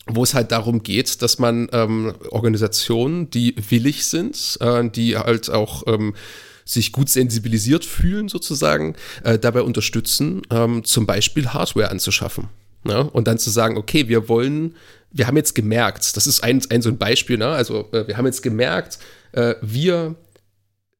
wo 0.09 0.23
es 0.23 0.33
halt 0.33 0.53
darum 0.53 0.83
geht, 0.83 1.21
dass 1.21 1.37
man 1.37 1.67
ähm, 1.73 2.13
Organisationen, 2.29 3.29
die 3.29 3.55
willig 3.69 4.05
sind, 4.05 4.57
äh, 4.61 4.89
die 4.89 5.17
halt 5.17 5.49
auch 5.49 5.83
ähm, 5.85 6.15
sich 6.63 6.91
gut 6.91 7.09
sensibilisiert 7.09 7.85
fühlen, 7.85 8.29
sozusagen, 8.29 8.95
äh, 9.23 9.39
dabei 9.39 9.61
unterstützen, 9.61 10.41
ähm, 10.49 10.83
zum 10.83 11.05
Beispiel 11.05 11.49
Hardware 11.49 11.89
anzuschaffen. 11.89 12.49
Ne? 12.87 13.09
Und 13.09 13.27
dann 13.27 13.37
zu 13.37 13.49
sagen, 13.49 13.77
okay, 13.77 14.07
wir 14.07 14.27
wollen, 14.29 14.75
wir 15.11 15.27
haben 15.27 15.37
jetzt 15.37 15.53
gemerkt, 15.53 16.17
das 16.17 16.25
ist 16.25 16.43
ein, 16.43 16.61
ein 16.69 16.81
so 16.81 16.89
ein 16.89 16.97
Beispiel, 16.97 17.37
ne? 17.37 17.49
also 17.49 17.89
äh, 17.91 18.07
wir 18.07 18.17
haben 18.17 18.25
jetzt 18.25 18.41
gemerkt, 18.41 18.99
äh, 19.33 19.55
wir 19.61 20.15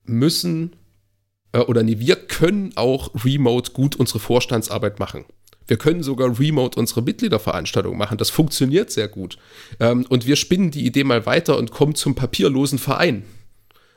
müssen 0.06 0.76
äh, 1.54 1.60
oder 1.60 1.84
nee, 1.84 2.00
wir 2.00 2.16
können 2.16 2.72
auch 2.76 3.12
remote 3.26 3.72
gut 3.72 3.96
unsere 3.96 4.20
Vorstandsarbeit 4.20 5.00
machen. 5.00 5.26
Wir 5.68 5.78
können 5.78 6.02
sogar 6.02 6.40
remote 6.40 6.80
unsere 6.80 7.02
Mitgliederveranstaltung 7.02 7.98
machen. 7.98 8.18
Das 8.18 8.30
funktioniert 8.30 8.90
sehr 8.90 9.10
gut. 9.10 9.38
Ähm, 9.80 10.06
und 10.08 10.26
wir 10.26 10.38
spinnen 10.38 10.72
die 10.72 10.86
Idee 10.86 11.04
mal 11.04 11.26
weiter 11.26 11.58
und 11.58 11.72
kommen 11.72 11.96
zum 11.96 12.16
papierlosen 12.16 12.80
Verein. 12.80 13.24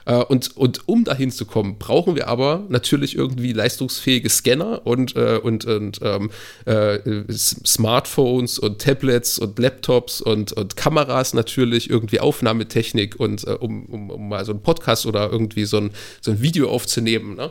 Äh, 0.07 0.17
und, 0.17 0.57
und 0.57 0.89
um 0.89 1.05
dahin 1.05 1.31
zu 1.31 1.47
kommen, 1.47 1.79
brauchen 1.79 2.17
wir 2.17 2.29
aber 2.29 2.65
natürlich 2.69 3.17
irgendwie 3.17 3.53
leistungsfähige 3.53 4.29
Scanner 4.29 4.87
und, 4.87 5.17
äh, 5.17 5.39
und, 5.43 5.65
und 5.65 6.01
ähm, 6.03 6.31
äh, 6.65 6.99
Smartphones 7.31 8.59
und 8.59 8.81
Tablets 8.81 9.39
und 9.39 9.59
Laptops 9.59 10.21
und, 10.21 10.53
und 10.53 10.77
Kameras 10.77 11.35
natürlich, 11.35 11.91
irgendwie 11.91 12.21
Aufnahmetechnik 12.21 13.19
und 13.19 13.47
äh, 13.47 13.53
um, 13.53 13.87
um, 13.87 14.11
um, 14.11 14.29
mal 14.29 14.45
so 14.45 14.53
einen 14.53 14.63
Podcast 14.63 15.07
oder 15.07 15.31
irgendwie 15.31 15.65
so 15.65 15.79
ein, 15.79 15.91
so 16.21 16.31
ein 16.31 16.41
Video 16.41 16.71
aufzunehmen. 16.71 17.37
Ne? 17.37 17.51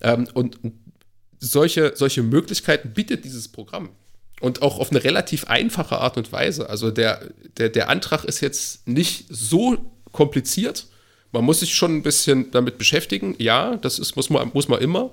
Ähm, 0.00 0.28
und 0.34 0.58
solche, 1.38 1.92
solche 1.94 2.22
Möglichkeiten 2.22 2.90
bietet 2.90 3.24
dieses 3.24 3.48
Programm. 3.48 3.90
Und 4.40 4.62
auch 4.62 4.78
auf 4.78 4.90
eine 4.90 5.04
relativ 5.04 5.44
einfache 5.44 5.98
Art 5.98 6.16
und 6.16 6.32
Weise. 6.32 6.70
Also 6.70 6.90
der, 6.90 7.20
der, 7.58 7.68
der 7.68 7.90
Antrag 7.90 8.24
ist 8.24 8.40
jetzt 8.40 8.88
nicht 8.88 9.26
so 9.28 9.92
kompliziert, 10.12 10.86
man 11.32 11.44
muss 11.44 11.60
sich 11.60 11.74
schon 11.74 11.96
ein 11.96 12.02
bisschen 12.02 12.50
damit 12.50 12.78
beschäftigen. 12.78 13.34
Ja, 13.38 13.76
das 13.76 13.98
ist, 13.98 14.16
muss, 14.16 14.30
man, 14.30 14.50
muss 14.52 14.68
man 14.68 14.80
immer. 14.80 15.10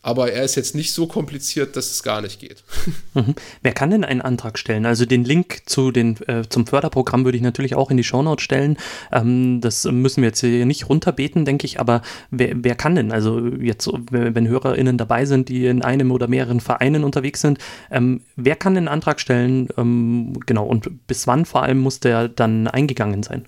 Aber 0.00 0.32
er 0.32 0.44
ist 0.44 0.54
jetzt 0.54 0.74
nicht 0.76 0.92
so 0.92 1.06
kompliziert, 1.08 1.74
dass 1.76 1.90
es 1.90 2.02
gar 2.02 2.20
nicht 2.20 2.40
geht. 2.40 2.62
Mhm. 3.14 3.34
Wer 3.62 3.72
kann 3.72 3.90
denn 3.90 4.04
einen 4.04 4.20
Antrag 4.20 4.58
stellen? 4.58 4.86
Also 4.86 5.04
den 5.04 5.24
Link 5.24 5.62
zu 5.66 5.90
den, 5.90 6.16
äh, 6.28 6.42
zum 6.48 6.66
Förderprogramm 6.66 7.24
würde 7.24 7.36
ich 7.36 7.42
natürlich 7.42 7.74
auch 7.74 7.90
in 7.90 7.96
die 7.96 8.04
Shownote 8.04 8.42
stellen. 8.42 8.76
Ähm, 9.10 9.60
das 9.60 9.84
müssen 9.84 10.22
wir 10.22 10.28
jetzt 10.28 10.40
hier 10.40 10.66
nicht 10.66 10.88
runterbeten, 10.88 11.44
denke 11.44 11.64
ich. 11.64 11.80
Aber 11.80 12.02
wer, 12.30 12.52
wer 12.54 12.74
kann 12.74 12.94
denn? 12.94 13.10
Also 13.10 13.40
jetzt, 13.40 13.88
wenn 14.10 14.46
HörerInnen 14.46 14.98
dabei 14.98 15.24
sind, 15.24 15.48
die 15.48 15.66
in 15.66 15.82
einem 15.82 16.12
oder 16.12 16.28
mehreren 16.28 16.60
Vereinen 16.60 17.02
unterwegs 17.02 17.40
sind, 17.40 17.58
ähm, 17.90 18.20
wer 18.36 18.56
kann 18.56 18.74
den 18.74 18.88
Antrag 18.88 19.20
stellen? 19.20 19.68
Ähm, 19.76 20.38
genau. 20.46 20.66
Und 20.66 21.06
bis 21.06 21.26
wann 21.26 21.44
vor 21.44 21.62
allem 21.62 21.78
muss 21.78 21.98
der 21.98 22.28
dann 22.28 22.68
eingegangen 22.68 23.22
sein? 23.22 23.46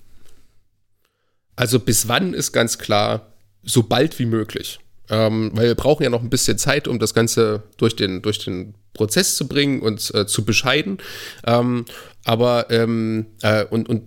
Also 1.55 1.79
bis 1.79 2.07
wann 2.07 2.33
ist 2.33 2.51
ganz 2.51 2.77
klar, 2.77 3.33
so 3.63 3.83
bald 3.83 4.17
wie 4.19 4.25
möglich. 4.25 4.79
Ähm, 5.09 5.51
weil 5.53 5.67
wir 5.67 5.75
brauchen 5.75 6.03
ja 6.03 6.09
noch 6.09 6.21
ein 6.21 6.29
bisschen 6.29 6.57
Zeit, 6.57 6.87
um 6.87 6.97
das 6.97 7.13
Ganze 7.13 7.63
durch 7.77 7.95
den, 7.95 8.21
durch 8.21 8.39
den 8.39 8.75
Prozess 8.93 9.35
zu 9.35 9.47
bringen 9.47 9.81
und 9.81 10.13
äh, 10.13 10.25
zu 10.25 10.45
bescheiden. 10.45 10.99
Ähm, 11.45 11.85
aber 12.23 12.69
ähm, 12.69 13.25
äh, 13.41 13.65
und, 13.65 13.89
und 13.89 14.03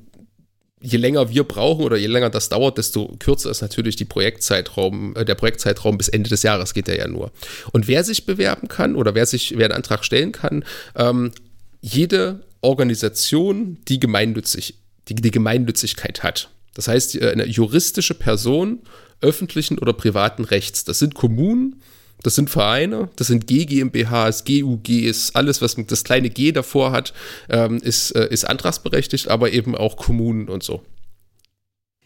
je 0.80 0.98
länger 0.98 1.30
wir 1.30 1.44
brauchen 1.44 1.84
oder 1.84 1.96
je 1.96 2.06
länger 2.06 2.30
das 2.30 2.48
dauert, 2.48 2.78
desto 2.78 3.16
kürzer 3.18 3.50
ist 3.50 3.62
natürlich 3.62 3.96
die 3.96 4.04
Projektzeitraum, 4.04 5.14
äh, 5.16 5.24
der 5.24 5.34
Projektzeitraum 5.34 5.98
bis 5.98 6.08
Ende 6.08 6.30
des 6.30 6.42
Jahres 6.42 6.74
geht 6.74 6.88
er 6.88 6.98
ja 6.98 7.08
nur. 7.08 7.32
Und 7.72 7.88
wer 7.88 8.04
sich 8.04 8.26
bewerben 8.26 8.68
kann 8.68 8.94
oder 8.94 9.14
wer 9.14 9.26
sich, 9.26 9.56
wer 9.56 9.66
einen 9.66 9.74
Antrag 9.74 10.04
stellen 10.04 10.32
kann, 10.32 10.64
ähm, 10.94 11.32
jede 11.80 12.40
Organisation, 12.60 13.78
die 13.88 14.00
gemeinnützig, 14.00 14.78
die, 15.08 15.14
die 15.14 15.30
Gemeinnützigkeit 15.30 16.22
hat. 16.22 16.50
Das 16.74 16.88
heißt, 16.88 17.16
äh, 17.16 17.30
eine 17.30 17.46
juristische 17.46 18.14
Person 18.14 18.80
öffentlichen 19.20 19.78
oder 19.78 19.92
privaten 19.92 20.44
Rechts. 20.44 20.84
Das 20.84 20.98
sind 20.98 21.14
Kommunen, 21.14 21.80
das 22.22 22.34
sind 22.34 22.50
Vereine, 22.50 23.08
das 23.16 23.28
sind 23.28 23.46
GGMBHs, 23.46 24.44
GUGs, 24.44 25.34
alles, 25.34 25.62
was 25.62 25.76
das 25.86 26.04
kleine 26.04 26.30
G 26.30 26.52
davor 26.52 26.92
hat, 26.92 27.12
ähm, 27.48 27.78
ist, 27.78 28.12
äh, 28.12 28.28
ist 28.28 28.44
antragsberechtigt, 28.44 29.28
aber 29.28 29.52
eben 29.52 29.74
auch 29.76 29.96
Kommunen 29.96 30.48
und 30.48 30.62
so. 30.62 30.82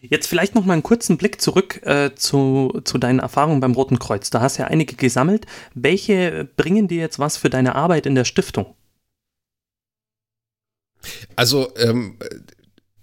Jetzt 0.01 0.27
vielleicht 0.27 0.55
noch 0.55 0.63
mal 0.63 0.73
einen 0.73 0.83
kurzen 0.83 1.17
Blick 1.17 1.41
zurück 1.41 1.85
äh, 1.85 2.15
zu, 2.15 2.81
zu 2.85 2.97
deinen 2.97 3.19
Erfahrungen 3.19 3.59
beim 3.59 3.73
Roten 3.73 3.99
Kreuz. 3.99 4.29
Da 4.29 4.39
hast 4.39 4.57
du 4.57 4.61
ja 4.61 4.69
einige 4.69 4.95
gesammelt. 4.95 5.45
Welche 5.73 6.47
bringen 6.55 6.87
dir 6.87 6.99
jetzt 6.99 7.19
was 7.19 7.35
für 7.35 7.49
deine 7.49 7.75
Arbeit 7.75 8.05
in 8.05 8.15
der 8.15 8.23
Stiftung? 8.23 8.75
Also 11.35 11.73
ähm, 11.75 12.17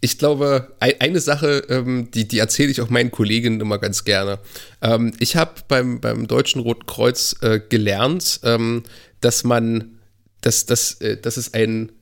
ich 0.01 0.19
glaube, 0.19 0.75
eine 0.79 1.21
Sache, 1.21 1.65
ähm, 1.69 2.11
die, 2.13 2.29
die 2.29 2.39
erzähle 2.39 2.71
ich 2.71 2.81
auch 2.81 2.91
meinen 2.91 3.11
Kolleginnen 3.11 3.61
immer 3.61 3.79
ganz 3.79 4.05
gerne. 4.05 4.39
Ähm, 4.83 5.13
ich 5.19 5.37
habe 5.37 5.55
beim, 5.69 6.01
beim 6.01 6.27
Deutschen 6.27 6.61
Roten 6.61 6.87
Kreuz 6.87 7.37
äh, 7.41 7.61
gelernt, 7.61 8.41
ähm, 8.45 8.83
dass 9.21 9.43
man, 9.43 9.99
dass, 10.43 10.67
dass, 10.67 11.01
äh, 11.01 11.17
dass 11.17 11.37
es 11.37 11.55
ein, 11.55 11.93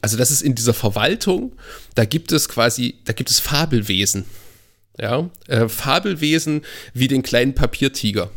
also 0.00 0.16
dass 0.16 0.30
es 0.30 0.42
in 0.42 0.54
dieser 0.54 0.74
Verwaltung, 0.74 1.54
da 1.94 2.04
gibt 2.04 2.32
es 2.32 2.48
quasi, 2.48 2.98
da 3.04 3.12
gibt 3.12 3.30
es 3.30 3.40
Fabelwesen. 3.40 4.24
Ja, 5.00 5.30
äh, 5.46 5.68
Fabelwesen 5.68 6.62
wie 6.92 7.06
den 7.06 7.22
kleinen 7.22 7.54
Papiertiger. 7.54 8.30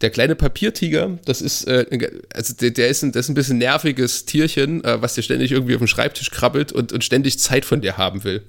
Der 0.00 0.10
kleine 0.10 0.36
Papiertiger, 0.36 1.18
das 1.24 1.42
ist, 1.42 1.64
äh, 1.66 1.86
also 2.32 2.54
der, 2.54 2.70
der, 2.70 2.88
ist 2.88 3.02
ein, 3.02 3.12
das 3.12 3.26
ist 3.26 3.30
ein 3.30 3.34
bisschen 3.34 3.58
nerviges 3.58 4.26
Tierchen, 4.26 4.84
äh, 4.84 5.02
was 5.02 5.14
dir 5.14 5.22
ständig 5.22 5.50
irgendwie 5.50 5.74
auf 5.74 5.80
dem 5.80 5.88
Schreibtisch 5.88 6.30
krabbelt 6.30 6.70
und, 6.72 6.92
und 6.92 7.02
ständig 7.02 7.38
Zeit 7.40 7.64
von 7.64 7.80
dir 7.80 7.96
haben 7.96 8.22
will. 8.24 8.42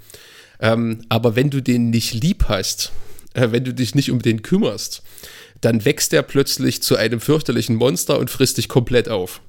Ähm, 0.59 1.01
aber 1.09 1.35
wenn 1.35 1.49
du 1.49 1.61
den 1.61 1.89
nicht 1.89 2.13
lieb 2.13 2.45
hast, 2.47 2.91
äh, 3.33 3.47
wenn 3.51 3.63
du 3.63 3.73
dich 3.73 3.95
nicht 3.95 4.11
um 4.11 4.21
den 4.21 4.41
kümmerst, 4.41 5.01
dann 5.61 5.85
wächst 5.85 6.11
der 6.11 6.21
plötzlich 6.21 6.81
zu 6.81 6.95
einem 6.95 7.19
fürchterlichen 7.19 7.75
Monster 7.75 8.19
und 8.19 8.29
frisst 8.29 8.57
dich 8.57 8.69
komplett 8.69 9.09
auf. 9.09 9.41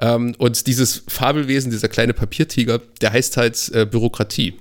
Ähm, 0.00 0.34
und 0.38 0.66
dieses 0.66 1.04
Fabelwesen, 1.08 1.70
dieser 1.70 1.88
kleine 1.88 2.14
Papiertiger, 2.14 2.80
der 3.00 3.12
heißt 3.12 3.36
halt 3.36 3.70
äh, 3.72 3.86
Bürokratie. 3.86 4.54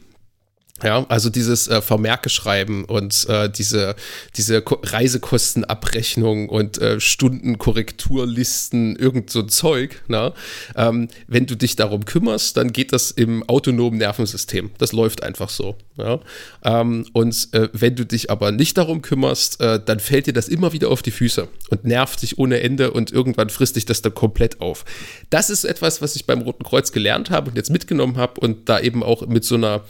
Ja, 0.82 1.06
also 1.08 1.30
dieses 1.30 1.68
äh, 1.68 1.82
Vermerke 1.82 2.30
schreiben 2.30 2.84
und 2.86 3.30
äh, 3.30 3.50
diese, 3.50 3.96
diese 4.36 4.62
Ko 4.64 4.80
Reisekostenabrechnung 4.84 6.50
und 6.50 6.80
äh, 6.80 7.00
Stundenkorrekturlisten, 7.00 8.96
irgend 8.96 9.30
so 9.30 9.44
Zeug, 9.44 10.02
na? 10.08 10.34
Ähm, 10.76 11.10
wenn 11.28 11.46
du 11.46 11.56
dich 11.56 11.76
darum 11.76 12.06
kümmerst, 12.06 12.58
dann 12.58 12.74
geht 12.74 12.92
das 12.92 13.12
im 13.12 13.48
autonomen 13.48 14.00
Nervensystem. 14.00 14.72
Das 14.80 14.94
läuft 14.94 15.22
einfach 15.22 15.50
so. 15.50 15.78
Ja? 15.96 16.20
Ähm, 16.66 17.06
und 17.14 17.50
äh, 17.52 17.70
wenn 17.72 17.96
du 17.96 18.06
dich 18.06 18.32
aber 18.32 18.52
nicht 18.52 18.78
darum 18.78 19.04
kümmerst, 19.04 19.62
äh, 19.62 19.80
dann 19.84 20.00
fällt 20.00 20.26
dir 20.26 20.34
das 20.34 20.50
immer 20.50 20.74
wieder 20.74 20.90
auf 20.90 21.04
die 21.04 21.12
Füße 21.12 21.48
und 21.70 21.86
nervt 21.86 22.24
dich 22.24 22.40
ohne 22.40 22.62
Ende 22.62 22.92
und 22.92 23.12
irgendwann 23.12 23.50
frisst 23.50 23.76
dich 23.76 23.86
das 23.86 24.02
dann 24.02 24.16
komplett 24.16 24.60
auf. 24.60 24.86
Das 25.30 25.52
ist 25.52 25.66
etwas, 25.66 26.02
was 26.02 26.16
ich 26.16 26.26
beim 26.26 26.42
Roten 26.42 26.64
Kreuz 26.64 26.92
gelernt 26.92 27.30
habe 27.30 27.52
und 27.52 27.58
jetzt 27.58 27.70
mitgenommen 27.70 28.18
habe 28.18 28.42
und 28.42 28.68
da 28.68 28.80
eben 28.80 29.04
auch 29.04 29.28
mit 29.28 29.46
so 29.46 29.56
einer 29.56 29.86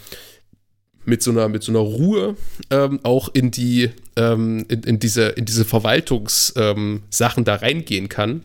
mit 1.04 1.22
so 1.22 1.30
einer, 1.30 1.48
mit 1.48 1.62
so 1.62 1.72
einer 1.72 1.80
Ruhe 1.80 2.36
ähm, 2.70 3.00
auch 3.02 3.28
in 3.32 3.50
die, 3.50 3.90
ähm, 4.16 4.64
in, 4.68 4.82
in, 4.82 4.98
diese, 4.98 5.28
in 5.28 5.44
diese 5.44 5.64
Verwaltungssachen 5.64 7.02
ähm, 7.38 7.44
da 7.44 7.54
reingehen 7.54 8.08
kann 8.08 8.42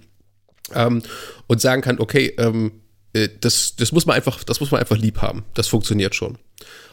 ähm, 0.73 1.01
und 1.47 1.61
sagen 1.61 1.81
kann, 1.81 1.99
okay, 1.99 2.33
ähm, 2.37 2.71
äh, 3.13 3.29
das, 3.39 3.75
das 3.75 3.91
muss 3.91 4.05
man 4.05 4.15
einfach, 4.15 4.43
das 4.43 4.59
muss 4.59 4.71
man 4.71 4.79
einfach 4.79 4.97
lieb 4.97 5.21
haben. 5.21 5.43
Das 5.53 5.67
funktioniert 5.67 6.15
schon. 6.15 6.37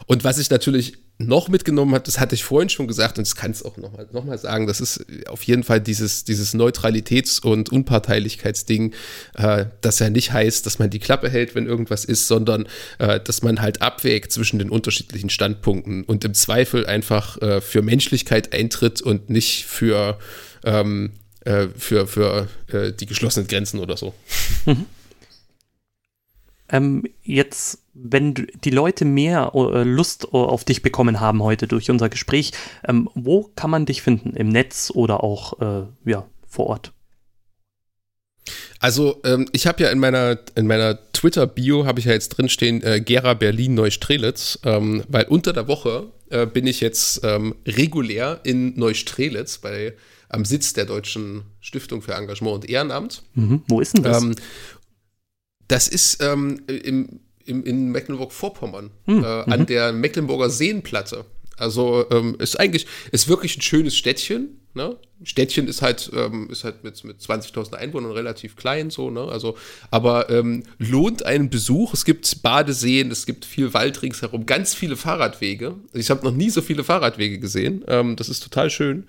Und 0.05 0.23
was 0.23 0.37
ich 0.37 0.49
natürlich 0.49 0.97
noch 1.19 1.49
mitgenommen 1.49 1.95
habe, 1.95 2.03
das 2.03 2.19
hatte 2.19 2.35
ich 2.35 2.43
vorhin 2.43 2.69
schon 2.69 2.87
gesagt 2.87 3.17
und 3.17 3.25
das 3.25 3.35
kann 3.35 3.49
es 3.49 3.63
auch 3.63 3.77
nochmal 3.77 4.07
noch 4.11 4.23
mal 4.23 4.37
sagen, 4.37 4.67
das 4.67 4.79
ist 4.79 5.03
auf 5.27 5.41
jeden 5.43 5.63
Fall 5.63 5.81
dieses, 5.81 6.25
dieses 6.25 6.53
Neutralitäts- 6.53 7.41
und 7.41 7.71
Unparteilichkeitsding, 7.71 8.93
äh, 9.35 9.65
das 9.81 9.97
ja 9.97 10.09
nicht 10.11 10.31
heißt, 10.31 10.65
dass 10.65 10.77
man 10.77 10.91
die 10.91 10.99
Klappe 10.99 11.29
hält, 11.29 11.55
wenn 11.55 11.65
irgendwas 11.65 12.05
ist, 12.05 12.27
sondern 12.27 12.67
äh, 12.99 13.19
dass 13.19 13.41
man 13.41 13.61
halt 13.61 13.81
abwägt 13.81 14.31
zwischen 14.31 14.59
den 14.59 14.69
unterschiedlichen 14.69 15.31
Standpunkten 15.31 16.03
und 16.03 16.23
im 16.23 16.35
Zweifel 16.35 16.85
einfach 16.85 17.41
äh, 17.41 17.61
für 17.61 17.81
Menschlichkeit 17.81 18.53
eintritt 18.53 19.01
und 19.01 19.31
nicht 19.31 19.65
für, 19.65 20.19
ähm, 20.65 21.13
äh, 21.45 21.67
für, 21.75 22.05
für 22.05 22.47
äh, 22.71 22.93
die 22.93 23.07
geschlossenen 23.07 23.47
Grenzen 23.47 23.79
oder 23.79 23.97
so. 23.97 24.13
Mhm. 24.65 24.85
Ähm, 26.69 27.03
jetzt, 27.23 27.79
wenn 27.93 28.33
die 28.63 28.69
Leute 28.69 29.05
mehr 29.05 29.51
äh, 29.53 29.83
Lust 29.83 30.25
äh, 30.25 30.37
auf 30.37 30.63
dich 30.63 30.81
bekommen 30.81 31.19
haben 31.19 31.41
heute 31.43 31.67
durch 31.67 31.89
unser 31.89 32.09
Gespräch, 32.09 32.51
ähm, 32.87 33.09
wo 33.15 33.49
kann 33.55 33.69
man 33.69 33.85
dich 33.85 34.01
finden? 34.01 34.35
Im 34.35 34.49
Netz 34.49 34.91
oder 34.93 35.23
auch 35.23 35.59
äh, 35.61 35.87
ja, 36.05 36.25
vor 36.47 36.67
Ort? 36.67 36.91
Also 38.79 39.19
ähm, 39.23 39.47
ich 39.53 39.65
habe 39.65 39.83
ja 39.83 39.89
in 39.89 39.99
meiner, 39.99 40.39
in 40.55 40.67
meiner 40.67 40.99
Twitter-Bio 41.11 41.85
habe 41.85 41.99
ich 41.99 42.05
ja 42.05 42.13
jetzt 42.13 42.29
drinstehen, 42.29 42.83
äh, 42.83 43.01
Gera 43.01 43.33
Berlin 43.33 43.73
Neustrelitz, 43.73 44.59
ähm, 44.63 45.03
weil 45.07 45.25
unter 45.25 45.53
der 45.53 45.67
Woche 45.67 46.11
äh, 46.29 46.45
bin 46.45 46.67
ich 46.67 46.79
jetzt 46.79 47.21
ähm, 47.23 47.55
regulär 47.65 48.39
in 48.43 48.77
Neustrelitz 48.77 49.57
bei 49.57 49.93
am 50.29 50.45
Sitz 50.45 50.73
der 50.73 50.85
Deutschen 50.85 51.43
Stiftung 51.61 52.01
für 52.01 52.13
Engagement 52.13 52.55
und 52.55 52.69
Ehrenamt. 52.69 53.23
Mhm. 53.33 53.63
Wo 53.67 53.79
ist 53.79 53.95
denn 53.95 54.03
das? 54.03 54.25
Ähm, 55.67 55.77
das 55.77 55.87
ist 55.87 56.21
ähm, 56.21 56.61
im, 56.67 57.19
im, 57.45 57.63
in 57.63 57.91
Mecklenburg-Vorpommern, 57.91 58.91
hm. 59.05 59.23
äh, 59.23 59.27
an 59.27 59.61
mhm. 59.61 59.65
der 59.65 59.93
Mecklenburger 59.93 60.49
Seenplatte. 60.49 61.25
Also 61.57 62.05
ähm, 62.11 62.35
ist 62.39 62.59
eigentlich, 62.59 62.85
ist 63.11 63.27
wirklich 63.27 63.57
ein 63.57 63.61
schönes 63.61 63.97
Städtchen. 63.97 64.59
Ne? 64.75 64.95
Städtchen 65.23 65.67
ist 65.67 65.81
halt, 65.81 66.11
ähm, 66.15 66.49
ist 66.51 66.63
halt 66.63 66.83
mit, 66.83 67.03
mit 67.03 67.19
20.000 67.19 67.73
Einwohnern 67.73 68.11
relativ 68.11 68.55
klein, 68.55 68.91
so, 68.91 69.09
ne? 69.09 69.21
Also, 69.23 69.57
aber 69.89 70.29
ähm, 70.29 70.61
lohnt 70.77 71.25
einen 71.25 71.49
Besuch. 71.49 71.95
Es 71.95 72.05
gibt 72.05 72.43
Badeseen, 72.43 73.09
es 73.09 73.25
gibt 73.25 73.43
viel 73.43 73.73
Wald 73.73 74.03
ringsherum, 74.03 74.45
ganz 74.45 74.75
viele 74.75 74.95
Fahrradwege. 74.95 75.73
Ich 75.93 76.11
habe 76.11 76.23
noch 76.23 76.31
nie 76.31 76.51
so 76.51 76.61
viele 76.61 76.83
Fahrradwege 76.83 77.39
gesehen. 77.39 77.83
Ähm, 77.87 78.15
das 78.15 78.29
ist 78.29 78.43
total 78.43 78.69
schön. 78.69 79.07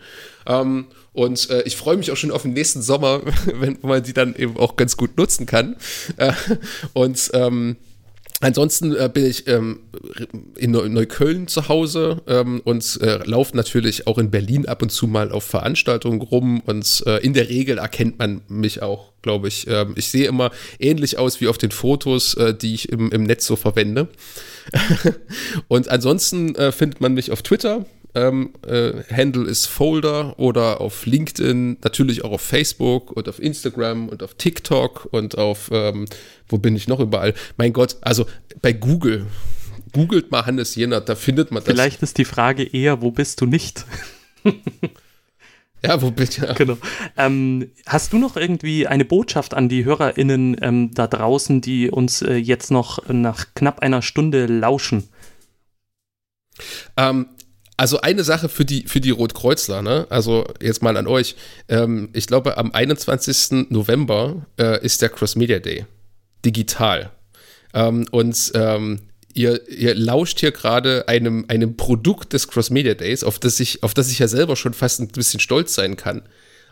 Und 1.18 1.50
äh, 1.50 1.62
ich 1.62 1.76
freue 1.76 1.96
mich 1.96 2.12
auch 2.12 2.16
schon 2.16 2.30
auf 2.30 2.42
den 2.42 2.52
nächsten 2.52 2.80
Sommer, 2.80 3.22
wenn 3.54 3.76
man 3.82 4.04
die 4.04 4.12
dann 4.12 4.36
eben 4.36 4.56
auch 4.56 4.76
ganz 4.76 4.96
gut 4.96 5.16
nutzen 5.18 5.46
kann. 5.46 5.74
Äh, 6.16 6.32
und 6.92 7.30
ähm, 7.34 7.76
Ansonsten 8.40 8.94
äh, 8.94 9.10
bin 9.12 9.26
ich 9.26 9.48
ähm, 9.48 9.80
in 10.56 10.70
Neukölln 10.70 11.48
zu 11.48 11.68
Hause 11.68 12.22
ähm, 12.28 12.60
und 12.62 13.00
äh, 13.02 13.18
laufe 13.24 13.56
natürlich 13.56 14.06
auch 14.06 14.16
in 14.16 14.30
Berlin 14.30 14.66
ab 14.66 14.80
und 14.80 14.90
zu 14.90 15.08
mal 15.08 15.32
auf 15.32 15.42
Veranstaltungen 15.42 16.20
rum 16.20 16.62
und 16.64 17.02
äh, 17.04 17.18
in 17.18 17.34
der 17.34 17.48
Regel 17.48 17.78
erkennt 17.78 18.20
man 18.20 18.42
mich 18.46 18.80
auch, 18.80 19.10
glaube 19.22 19.48
ich. 19.48 19.66
Ähm, 19.66 19.94
ich 19.96 20.10
sehe 20.10 20.28
immer 20.28 20.52
ähnlich 20.78 21.18
aus 21.18 21.40
wie 21.40 21.48
auf 21.48 21.58
den 21.58 21.72
Fotos, 21.72 22.34
äh, 22.34 22.54
die 22.54 22.74
ich 22.74 22.90
im, 22.90 23.10
im 23.10 23.24
Netz 23.24 23.44
so 23.44 23.56
verwende. 23.56 24.06
und 25.66 25.88
ansonsten 25.88 26.54
äh, 26.54 26.70
findet 26.70 27.00
man 27.00 27.14
mich 27.14 27.32
auf 27.32 27.42
Twitter 27.42 27.86
ähm, 28.14 28.54
äh, 28.66 29.02
Handle 29.12 29.44
ist 29.48 29.66
Folder 29.66 30.38
oder 30.38 30.80
auf 30.80 31.06
LinkedIn, 31.06 31.78
natürlich 31.82 32.24
auch 32.24 32.32
auf 32.32 32.40
Facebook 32.40 33.12
und 33.12 33.28
auf 33.28 33.40
Instagram 33.40 34.08
und 34.08 34.22
auf 34.22 34.34
TikTok 34.34 35.08
und 35.10 35.36
auf, 35.38 35.70
ähm, 35.72 36.06
wo 36.48 36.58
bin 36.58 36.76
ich 36.76 36.88
noch 36.88 37.00
überall? 37.00 37.34
Mein 37.56 37.72
Gott, 37.72 37.96
also 38.00 38.26
bei 38.62 38.72
Google. 38.72 39.26
Googelt 39.92 40.30
mal 40.30 40.44
Hannes 40.44 40.74
Jenert, 40.74 41.08
da 41.08 41.14
findet 41.14 41.50
man 41.50 41.64
das. 41.64 41.72
Vielleicht 41.72 42.02
ist 42.02 42.18
die 42.18 42.26
Frage 42.26 42.62
eher, 42.62 43.00
wo 43.00 43.10
bist 43.10 43.40
du 43.40 43.46
nicht? 43.46 43.86
Ja, 45.82 46.02
wo 46.02 46.10
bitte? 46.10 46.46
Ja. 46.46 46.52
Genau. 46.54 46.76
Ähm, 47.16 47.70
hast 47.86 48.12
du 48.12 48.18
noch 48.18 48.36
irgendwie 48.36 48.86
eine 48.86 49.04
Botschaft 49.04 49.54
an 49.54 49.68
die 49.68 49.84
HörerInnen 49.84 50.56
ähm, 50.60 50.90
da 50.92 51.06
draußen, 51.06 51.60
die 51.60 51.90
uns 51.90 52.22
äh, 52.22 52.34
jetzt 52.34 52.70
noch 52.70 53.08
nach 53.08 53.46
knapp 53.54 53.80
einer 53.80 54.02
Stunde 54.02 54.46
lauschen? 54.46 55.08
Ähm, 56.96 57.26
also 57.78 58.00
eine 58.00 58.24
Sache 58.24 58.48
für 58.48 58.64
die, 58.64 58.82
für 58.86 59.00
die 59.00 59.10
Rotkreuzler, 59.10 59.82
ne? 59.82 60.06
Also 60.10 60.44
jetzt 60.60 60.82
mal 60.82 60.96
an 60.96 61.06
euch. 61.06 61.36
Ähm, 61.68 62.10
ich 62.12 62.26
glaube, 62.26 62.58
am 62.58 62.72
21. 62.72 63.70
November 63.70 64.46
äh, 64.58 64.84
ist 64.84 65.00
der 65.00 65.08
Cross 65.08 65.36
Media 65.36 65.60
Day. 65.60 65.86
Digital. 66.44 67.12
Ähm, 67.72 68.06
und 68.10 68.50
ähm, 68.54 68.98
ihr, 69.32 69.68
ihr 69.68 69.94
lauscht 69.94 70.40
hier 70.40 70.50
gerade 70.50 71.06
einem, 71.06 71.44
einem 71.46 71.76
Produkt 71.76 72.32
des 72.32 72.48
Cross 72.48 72.70
Media 72.70 72.94
Days, 72.94 73.22
auf 73.22 73.38
das 73.38 73.60
ich, 73.60 73.84
auf 73.84 73.94
das 73.94 74.10
ich 74.10 74.18
ja 74.18 74.26
selber 74.26 74.56
schon 74.56 74.74
fast 74.74 75.00
ein 75.00 75.08
bisschen 75.08 75.40
stolz 75.40 75.74
sein 75.74 75.96
kann. 75.96 76.22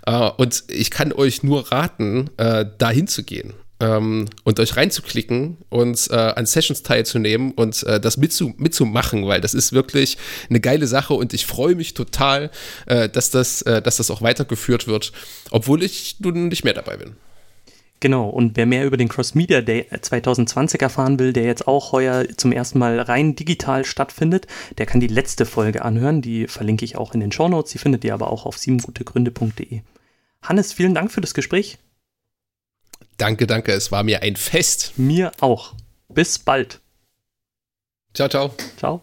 Uh, 0.08 0.30
und 0.36 0.62
ich 0.68 0.92
kann 0.92 1.12
euch 1.12 1.42
nur 1.42 1.72
raten, 1.72 2.30
uh, 2.40 2.64
da 2.78 2.90
hinzugehen 2.90 3.54
ähm, 3.80 4.26
und 4.44 4.60
euch 4.60 4.76
reinzuklicken 4.76 5.58
und 5.68 6.08
äh, 6.10 6.14
an 6.14 6.46
Sessions 6.46 6.82
teilzunehmen 6.82 7.52
und 7.52 7.82
äh, 7.84 8.00
das 8.00 8.16
mitzu 8.16 8.54
mitzumachen, 8.56 9.26
weil 9.26 9.40
das 9.40 9.54
ist 9.54 9.72
wirklich 9.72 10.16
eine 10.48 10.60
geile 10.60 10.86
Sache 10.86 11.14
und 11.14 11.34
ich 11.34 11.46
freue 11.46 11.74
mich 11.74 11.94
total, 11.94 12.50
äh, 12.86 13.08
dass, 13.08 13.30
das, 13.30 13.62
äh, 13.62 13.82
dass 13.82 13.96
das 13.96 14.10
auch 14.10 14.22
weitergeführt 14.22 14.86
wird, 14.86 15.12
obwohl 15.50 15.82
ich 15.82 16.16
nun 16.20 16.48
nicht 16.48 16.64
mehr 16.64 16.74
dabei 16.74 16.96
bin. 16.96 17.16
Genau, 18.00 18.28
und 18.28 18.58
wer 18.58 18.66
mehr 18.66 18.84
über 18.84 18.98
den 18.98 19.08
Cross 19.08 19.34
Media 19.34 19.62
Day 19.62 19.86
2020 20.00 20.82
erfahren 20.82 21.18
will, 21.18 21.32
der 21.32 21.44
jetzt 21.44 21.66
auch 21.66 21.92
heuer 21.92 22.26
zum 22.36 22.52
ersten 22.52 22.78
Mal 22.78 23.00
rein 23.00 23.36
digital 23.36 23.86
stattfindet, 23.86 24.46
der 24.76 24.84
kann 24.84 25.00
die 25.00 25.06
letzte 25.06 25.46
Folge 25.46 25.82
anhören. 25.82 26.20
Die 26.20 26.46
verlinke 26.46 26.84
ich 26.84 26.96
auch 26.96 27.14
in 27.14 27.20
den 27.20 27.32
Show 27.32 27.48
Notes. 27.48 27.72
Die 27.72 27.78
findet 27.78 28.04
ihr 28.04 28.12
aber 28.12 28.30
auch 28.30 28.44
auf 28.44 28.58
siebengutegründe.de. 28.58 29.80
Hannes, 30.42 30.74
vielen 30.74 30.94
Dank 30.94 31.10
für 31.10 31.22
das 31.22 31.32
Gespräch. 31.32 31.78
Danke, 33.16 33.46
danke. 33.46 33.72
Es 33.72 33.92
war 33.92 34.02
mir 34.02 34.22
ein 34.22 34.36
Fest. 34.36 34.92
Mir 34.96 35.32
auch. 35.40 35.74
Bis 36.08 36.38
bald. 36.38 36.80
Ciao, 38.14 38.28
ciao. 38.28 38.54
Ciao. 38.76 39.02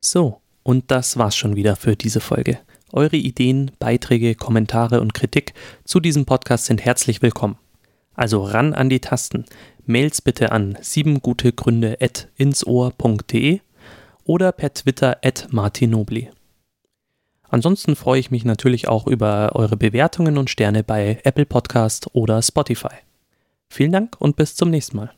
So, 0.00 0.40
und 0.62 0.90
das 0.90 1.16
war's 1.16 1.36
schon 1.36 1.56
wieder 1.56 1.76
für 1.76 1.96
diese 1.96 2.20
Folge. 2.20 2.58
Eure 2.92 3.16
Ideen, 3.16 3.70
Beiträge, 3.78 4.34
Kommentare 4.34 5.00
und 5.00 5.14
Kritik 5.14 5.54
zu 5.84 6.00
diesem 6.00 6.26
Podcast 6.26 6.66
sind 6.66 6.84
herzlich 6.84 7.22
willkommen. 7.22 7.56
Also 8.14 8.44
ran 8.44 8.74
an 8.74 8.90
die 8.90 9.00
Tasten. 9.00 9.46
Mails 9.86 10.20
bitte 10.20 10.52
an 10.52 10.76
siebengutegründe.insohr.de 10.80 13.60
oder 14.24 14.52
per 14.52 14.74
Twitter 14.74 15.16
at 15.22 15.48
martinobli. 15.50 16.30
Ansonsten 17.52 17.96
freue 17.96 18.18
ich 18.18 18.30
mich 18.30 18.46
natürlich 18.46 18.88
auch 18.88 19.06
über 19.06 19.50
eure 19.54 19.76
Bewertungen 19.76 20.38
und 20.38 20.48
Sterne 20.48 20.82
bei 20.82 21.20
Apple 21.22 21.44
Podcast 21.44 22.08
oder 22.14 22.40
Spotify. 22.40 22.94
Vielen 23.68 23.92
Dank 23.92 24.16
und 24.18 24.36
bis 24.36 24.56
zum 24.56 24.70
nächsten 24.70 24.96
Mal. 24.96 25.12